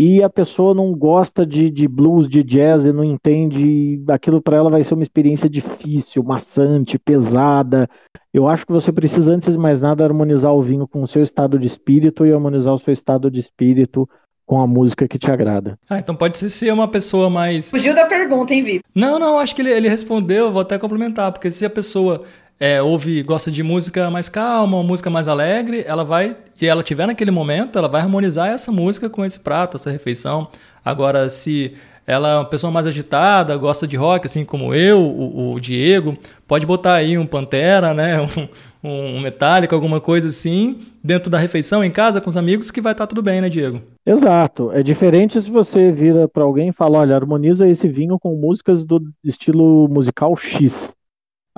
e 0.00 0.22
a 0.22 0.30
pessoa 0.30 0.74
não 0.74 0.94
gosta 0.94 1.44
de, 1.44 1.68
de 1.72 1.88
blues, 1.88 2.28
de 2.28 2.44
jazz 2.44 2.84
e 2.84 2.92
não 2.92 3.02
entende, 3.02 4.00
aquilo 4.06 4.40
para 4.40 4.56
ela 4.56 4.70
vai 4.70 4.84
ser 4.84 4.94
uma 4.94 5.02
experiência 5.02 5.50
difícil, 5.50 6.22
maçante, 6.22 6.96
pesada. 7.00 7.90
Eu 8.32 8.46
acho 8.46 8.64
que 8.64 8.70
você 8.72 8.92
precisa, 8.92 9.32
antes 9.32 9.50
de 9.50 9.58
mais 9.58 9.80
nada, 9.80 10.04
harmonizar 10.04 10.54
o 10.54 10.62
vinho 10.62 10.86
com 10.86 11.02
o 11.02 11.08
seu 11.08 11.24
estado 11.24 11.58
de 11.58 11.66
espírito 11.66 12.24
e 12.24 12.32
harmonizar 12.32 12.72
o 12.74 12.78
seu 12.78 12.94
estado 12.94 13.28
de 13.28 13.40
espírito 13.40 14.08
com 14.46 14.60
a 14.60 14.68
música 14.68 15.08
que 15.08 15.18
te 15.18 15.32
agrada. 15.32 15.76
Ah, 15.90 15.98
então 15.98 16.14
pode 16.14 16.38
ser 16.38 16.72
uma 16.72 16.86
pessoa 16.86 17.28
mais. 17.28 17.68
Fugiu 17.68 17.92
da 17.92 18.06
pergunta, 18.06 18.54
hein, 18.54 18.62
Vitor? 18.62 18.84
Não, 18.94 19.18
não, 19.18 19.36
acho 19.36 19.52
que 19.52 19.62
ele, 19.62 19.72
ele 19.72 19.88
respondeu, 19.88 20.52
vou 20.52 20.62
até 20.62 20.78
complementar, 20.78 21.32
porque 21.32 21.50
se 21.50 21.66
a 21.66 21.70
pessoa 21.70 22.20
é, 22.60 22.82
ouve, 22.82 23.22
gosta 23.22 23.50
de 23.50 23.62
música 23.62 24.10
mais 24.10 24.28
calma, 24.28 24.78
uma 24.78 24.82
música 24.82 25.08
mais 25.08 25.28
alegre, 25.28 25.84
ela 25.86 26.04
vai, 26.04 26.36
se 26.54 26.66
ela 26.66 26.82
tiver 26.82 27.06
naquele 27.06 27.30
momento, 27.30 27.78
ela 27.78 27.88
vai 27.88 28.00
harmonizar 28.00 28.48
essa 28.48 28.72
música 28.72 29.08
com 29.08 29.24
esse 29.24 29.38
prato, 29.38 29.76
essa 29.76 29.90
refeição. 29.90 30.48
Agora, 30.84 31.28
se 31.28 31.74
ela 32.04 32.28
é 32.30 32.36
uma 32.36 32.44
pessoa 32.44 32.72
mais 32.72 32.86
agitada, 32.86 33.56
gosta 33.56 33.86
de 33.86 33.96
rock, 33.96 34.26
assim 34.26 34.44
como 34.44 34.74
eu, 34.74 34.98
o, 34.98 35.52
o 35.52 35.60
Diego, 35.60 36.16
pode 36.48 36.66
botar 36.66 36.94
aí 36.94 37.16
um 37.16 37.26
Pantera, 37.26 37.94
né, 37.94 38.18
um, 38.82 38.90
um 38.90 39.20
Metallica, 39.20 39.76
alguma 39.76 40.00
coisa 40.00 40.26
assim, 40.26 40.80
dentro 41.04 41.30
da 41.30 41.38
refeição, 41.38 41.84
em 41.84 41.92
casa, 41.92 42.20
com 42.20 42.28
os 42.28 42.36
amigos, 42.36 42.72
que 42.72 42.80
vai 42.80 42.92
estar 42.92 43.06
tá 43.06 43.08
tudo 43.08 43.22
bem, 43.22 43.40
né, 43.40 43.48
Diego? 43.48 43.82
Exato. 44.04 44.72
É 44.72 44.82
diferente 44.82 45.40
se 45.40 45.48
você 45.48 45.92
vira 45.92 46.26
para 46.26 46.42
alguém 46.42 46.70
e 46.70 46.72
fala, 46.72 46.98
olha, 46.98 47.14
harmoniza 47.14 47.68
esse 47.68 47.86
vinho 47.86 48.18
com 48.18 48.34
músicas 48.34 48.82
do 48.84 49.00
estilo 49.22 49.86
musical 49.88 50.36
X 50.36 50.72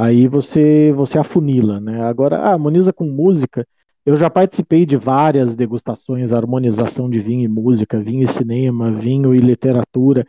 aí 0.01 0.27
você 0.27 0.93
você 0.93 1.19
afunila, 1.19 1.81
né? 1.81 2.03
Agora, 2.03 2.39
ah, 2.39 2.53
harmoniza 2.53 2.93
com 2.93 3.05
música. 3.05 3.67
Eu 4.05 4.17
já 4.17 4.31
participei 4.31 4.87
de 4.87 4.97
várias 4.97 5.55
degustações, 5.55 6.33
harmonização 6.33 7.09
de 7.11 7.21
vinho 7.21 7.45
e 7.45 7.49
música, 7.49 8.01
vinho 8.01 8.29
e 8.29 8.33
cinema, 8.33 8.91
vinho 8.93 9.35
e 9.35 9.39
literatura. 9.39 10.27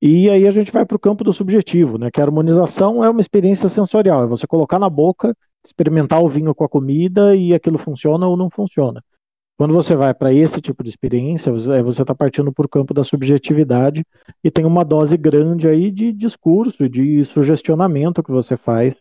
E 0.00 0.30
aí 0.30 0.48
a 0.48 0.50
gente 0.50 0.72
vai 0.72 0.86
para 0.86 0.96
o 0.96 0.98
campo 0.98 1.22
do 1.22 1.34
subjetivo, 1.34 1.98
né? 1.98 2.10
Que 2.10 2.20
a 2.20 2.24
harmonização 2.24 3.04
é 3.04 3.10
uma 3.10 3.20
experiência 3.20 3.68
sensorial, 3.68 4.24
é 4.24 4.26
você 4.26 4.46
colocar 4.46 4.78
na 4.78 4.88
boca, 4.88 5.36
experimentar 5.64 6.22
o 6.22 6.28
vinho 6.28 6.54
com 6.54 6.64
a 6.64 6.68
comida 6.68 7.36
e 7.36 7.52
aquilo 7.52 7.78
funciona 7.78 8.26
ou 8.26 8.36
não 8.36 8.48
funciona. 8.48 9.02
Quando 9.60 9.74
você 9.74 9.94
vai 9.94 10.14
para 10.14 10.32
esse 10.32 10.58
tipo 10.58 10.82
de 10.82 10.88
experiência, 10.88 11.52
você 11.52 12.00
está 12.00 12.14
partindo 12.14 12.50
por 12.50 12.66
campo 12.66 12.94
da 12.94 13.04
subjetividade 13.04 14.02
e 14.42 14.50
tem 14.50 14.64
uma 14.64 14.82
dose 14.82 15.18
grande 15.18 15.68
aí 15.68 15.90
de 15.90 16.14
discurso, 16.14 16.88
de 16.88 17.26
sugestionamento 17.34 18.22
que 18.22 18.30
você 18.30 18.56
faz 18.56 18.94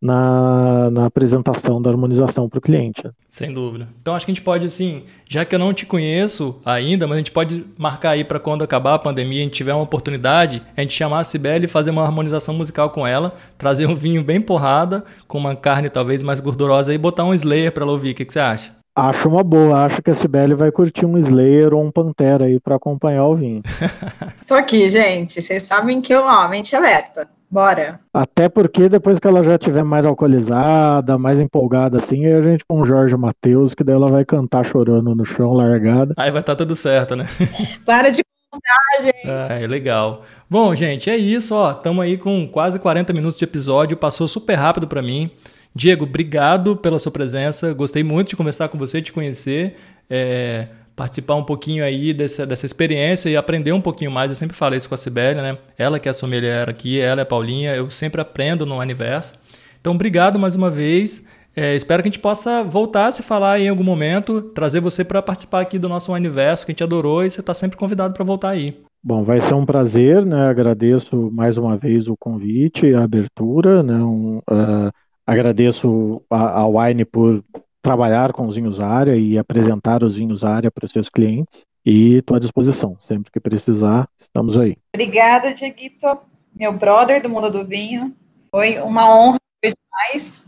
na, 0.00 0.88
na 0.92 1.06
apresentação 1.06 1.82
da 1.82 1.90
harmonização 1.90 2.48
para 2.48 2.58
o 2.60 2.62
cliente. 2.62 3.02
Sem 3.28 3.52
dúvida. 3.52 3.88
Então 4.00 4.14
acho 4.14 4.24
que 4.24 4.30
a 4.30 4.34
gente 4.36 4.44
pode, 4.44 4.66
assim, 4.66 5.02
já 5.28 5.44
que 5.44 5.52
eu 5.52 5.58
não 5.58 5.74
te 5.74 5.84
conheço 5.84 6.62
ainda, 6.64 7.08
mas 7.08 7.16
a 7.16 7.18
gente 7.18 7.32
pode 7.32 7.64
marcar 7.76 8.10
aí 8.10 8.22
para 8.22 8.38
quando 8.38 8.62
acabar 8.62 8.94
a 8.94 8.98
pandemia, 9.00 9.40
a 9.40 9.42
gente 9.42 9.54
tiver 9.54 9.74
uma 9.74 9.82
oportunidade, 9.82 10.62
a 10.76 10.80
gente 10.80 10.94
chamar 10.94 11.18
a 11.18 11.24
Cibele 11.24 11.64
e 11.64 11.68
fazer 11.68 11.90
uma 11.90 12.04
harmonização 12.04 12.54
musical 12.54 12.90
com 12.90 13.04
ela, 13.04 13.34
trazer 13.58 13.88
um 13.88 13.96
vinho 13.96 14.22
bem 14.22 14.40
porrada, 14.40 15.04
com 15.26 15.38
uma 15.38 15.56
carne 15.56 15.90
talvez 15.90 16.22
mais 16.22 16.38
gordurosa 16.38 16.94
e 16.94 16.98
botar 16.98 17.24
um 17.24 17.34
Slayer 17.34 17.72
para 17.72 17.82
ela 17.82 17.90
ouvir. 17.90 18.12
O 18.12 18.14
que, 18.14 18.24
que 18.24 18.32
você 18.32 18.38
acha? 18.38 18.83
Acho 18.96 19.28
uma 19.28 19.42
boa, 19.42 19.86
acho 19.86 20.00
que 20.00 20.10
a 20.10 20.14
Sibeli 20.14 20.54
vai 20.54 20.70
curtir 20.70 21.04
um 21.04 21.18
Slayer 21.18 21.74
ou 21.74 21.82
um 21.82 21.90
Pantera 21.90 22.44
aí 22.44 22.60
para 22.60 22.76
acompanhar 22.76 23.26
o 23.26 23.34
vinho. 23.34 23.60
Tô 24.46 24.54
aqui, 24.54 24.88
gente. 24.88 25.42
Vocês 25.42 25.64
sabem 25.64 26.00
que 26.00 26.14
eu, 26.14 26.22
ó, 26.22 26.46
mente 26.46 26.76
aberta. 26.76 27.28
Bora. 27.50 28.00
Até 28.12 28.48
porque 28.48 28.88
depois 28.88 29.18
que 29.18 29.26
ela 29.26 29.42
já 29.42 29.54
estiver 29.54 29.82
mais 29.82 30.04
alcoolizada, 30.04 31.18
mais 31.18 31.40
empolgada 31.40 31.98
assim, 31.98 32.24
a 32.26 32.40
gente 32.40 32.64
com 32.68 32.82
o 32.82 32.86
Jorge 32.86 33.16
Matheus, 33.16 33.74
que 33.74 33.82
daí 33.82 33.96
ela 33.96 34.10
vai 34.10 34.24
cantar 34.24 34.64
chorando 34.66 35.12
no 35.14 35.24
chão, 35.24 35.52
largada. 35.52 36.14
Aí 36.16 36.30
vai 36.30 36.40
estar 36.40 36.54
tá 36.54 36.58
tudo 36.58 36.76
certo, 36.76 37.16
né? 37.16 37.26
Para 37.84 38.10
de 38.10 38.22
contar, 38.50 39.04
gente. 39.04 39.28
Ah, 39.28 39.60
é 39.60 39.66
legal. 39.66 40.20
Bom, 40.48 40.72
gente, 40.74 41.10
é 41.10 41.16
isso, 41.16 41.54
ó. 41.54 41.72
Estamos 41.72 42.04
aí 42.04 42.16
com 42.16 42.48
quase 42.48 42.78
40 42.78 43.12
minutos 43.12 43.38
de 43.38 43.44
episódio, 43.44 43.96
passou 43.96 44.28
super 44.28 44.54
rápido 44.54 44.86
para 44.86 45.02
mim. 45.02 45.30
Diego, 45.76 46.04
obrigado 46.04 46.76
pela 46.76 47.00
sua 47.00 47.10
presença. 47.10 47.74
Gostei 47.74 48.04
muito 48.04 48.28
de 48.28 48.36
conversar 48.36 48.68
com 48.68 48.78
você, 48.78 49.00
de 49.00 49.10
conhecer, 49.10 49.74
é, 50.08 50.68
participar 50.94 51.34
um 51.34 51.42
pouquinho 51.42 51.84
aí 51.84 52.14
dessa, 52.14 52.46
dessa 52.46 52.64
experiência 52.64 53.28
e 53.28 53.36
aprender 53.36 53.72
um 53.72 53.80
pouquinho 53.80 54.10
mais. 54.10 54.30
Eu 54.30 54.36
sempre 54.36 54.56
falei 54.56 54.76
isso 54.78 54.88
com 54.88 54.94
a 54.94 54.98
Sibélia, 54.98 55.42
né? 55.42 55.58
Ela 55.76 55.98
que 55.98 56.08
é 56.08 56.10
a 56.10 56.14
sommelier 56.14 56.70
aqui, 56.70 57.00
ela 57.00 57.22
é 57.22 57.24
a 57.24 57.26
Paulinha. 57.26 57.74
Eu 57.74 57.90
sempre 57.90 58.20
aprendo 58.20 58.64
no 58.64 58.78
universo. 58.78 59.34
Então, 59.80 59.94
obrigado 59.94 60.38
mais 60.38 60.54
uma 60.54 60.70
vez. 60.70 61.26
É, 61.56 61.74
espero 61.74 62.02
que 62.02 62.08
a 62.08 62.10
gente 62.10 62.20
possa 62.20 62.62
voltar 62.62 63.08
a 63.08 63.12
se 63.12 63.22
falar 63.22 63.58
em 63.58 63.68
algum 63.68 63.84
momento, 63.84 64.42
trazer 64.42 64.80
você 64.80 65.04
para 65.04 65.22
participar 65.22 65.60
aqui 65.60 65.78
do 65.78 65.88
nosso 65.88 66.12
universo, 66.12 66.64
que 66.64 66.70
a 66.70 66.72
gente 66.72 66.84
adorou 66.84 67.24
e 67.24 67.30
você 67.30 67.40
está 67.40 67.52
sempre 67.52 67.76
convidado 67.76 68.14
para 68.14 68.24
voltar 68.24 68.50
aí. 68.50 68.76
Bom, 69.02 69.24
vai 69.24 69.40
ser 69.40 69.54
um 69.54 69.66
prazer, 69.66 70.24
né? 70.24 70.48
Agradeço 70.48 71.30
mais 71.32 71.56
uma 71.56 71.76
vez 71.76 72.06
o 72.08 72.16
convite, 72.16 72.94
a 72.94 73.04
abertura, 73.04 73.82
né? 73.82 73.96
Um, 73.96 74.38
uh 74.38 74.90
Agradeço 75.26 76.22
a, 76.30 76.66
Wine 76.66 77.04
por 77.04 77.42
trabalhar 77.82 78.32
com 78.32 78.46
os 78.46 78.54
vinhos 78.54 78.80
área 78.80 79.16
e 79.16 79.38
apresentar 79.38 80.02
os 80.02 80.14
vinhos 80.14 80.44
área 80.44 80.70
para 80.70 80.86
os 80.86 80.92
seus 80.92 81.08
clientes. 81.08 81.62
E 81.84 82.16
estou 82.16 82.36
à 82.36 82.40
disposição. 82.40 82.96
Sempre 83.06 83.30
que 83.30 83.40
precisar, 83.40 84.08
estamos 84.18 84.56
aí. 84.56 84.76
Obrigada, 84.94 85.54
Dieguito, 85.54 86.06
meu 86.54 86.72
brother 86.72 87.22
do 87.22 87.28
mundo 87.28 87.50
do 87.50 87.64
vinho. 87.64 88.14
Foi 88.50 88.78
uma 88.78 89.08
honra 89.08 89.38
demais. 89.62 90.44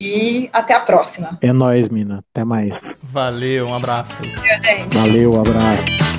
E 0.00 0.50
até 0.52 0.74
a 0.74 0.80
próxima. 0.80 1.38
É 1.40 1.52
nóis, 1.52 1.88
Mina. 1.88 2.24
Até 2.30 2.44
mais. 2.44 2.74
Valeu, 3.02 3.68
um 3.68 3.74
abraço. 3.74 4.22
Valeu, 4.92 5.34
um 5.34 5.40
abraço. 5.40 6.13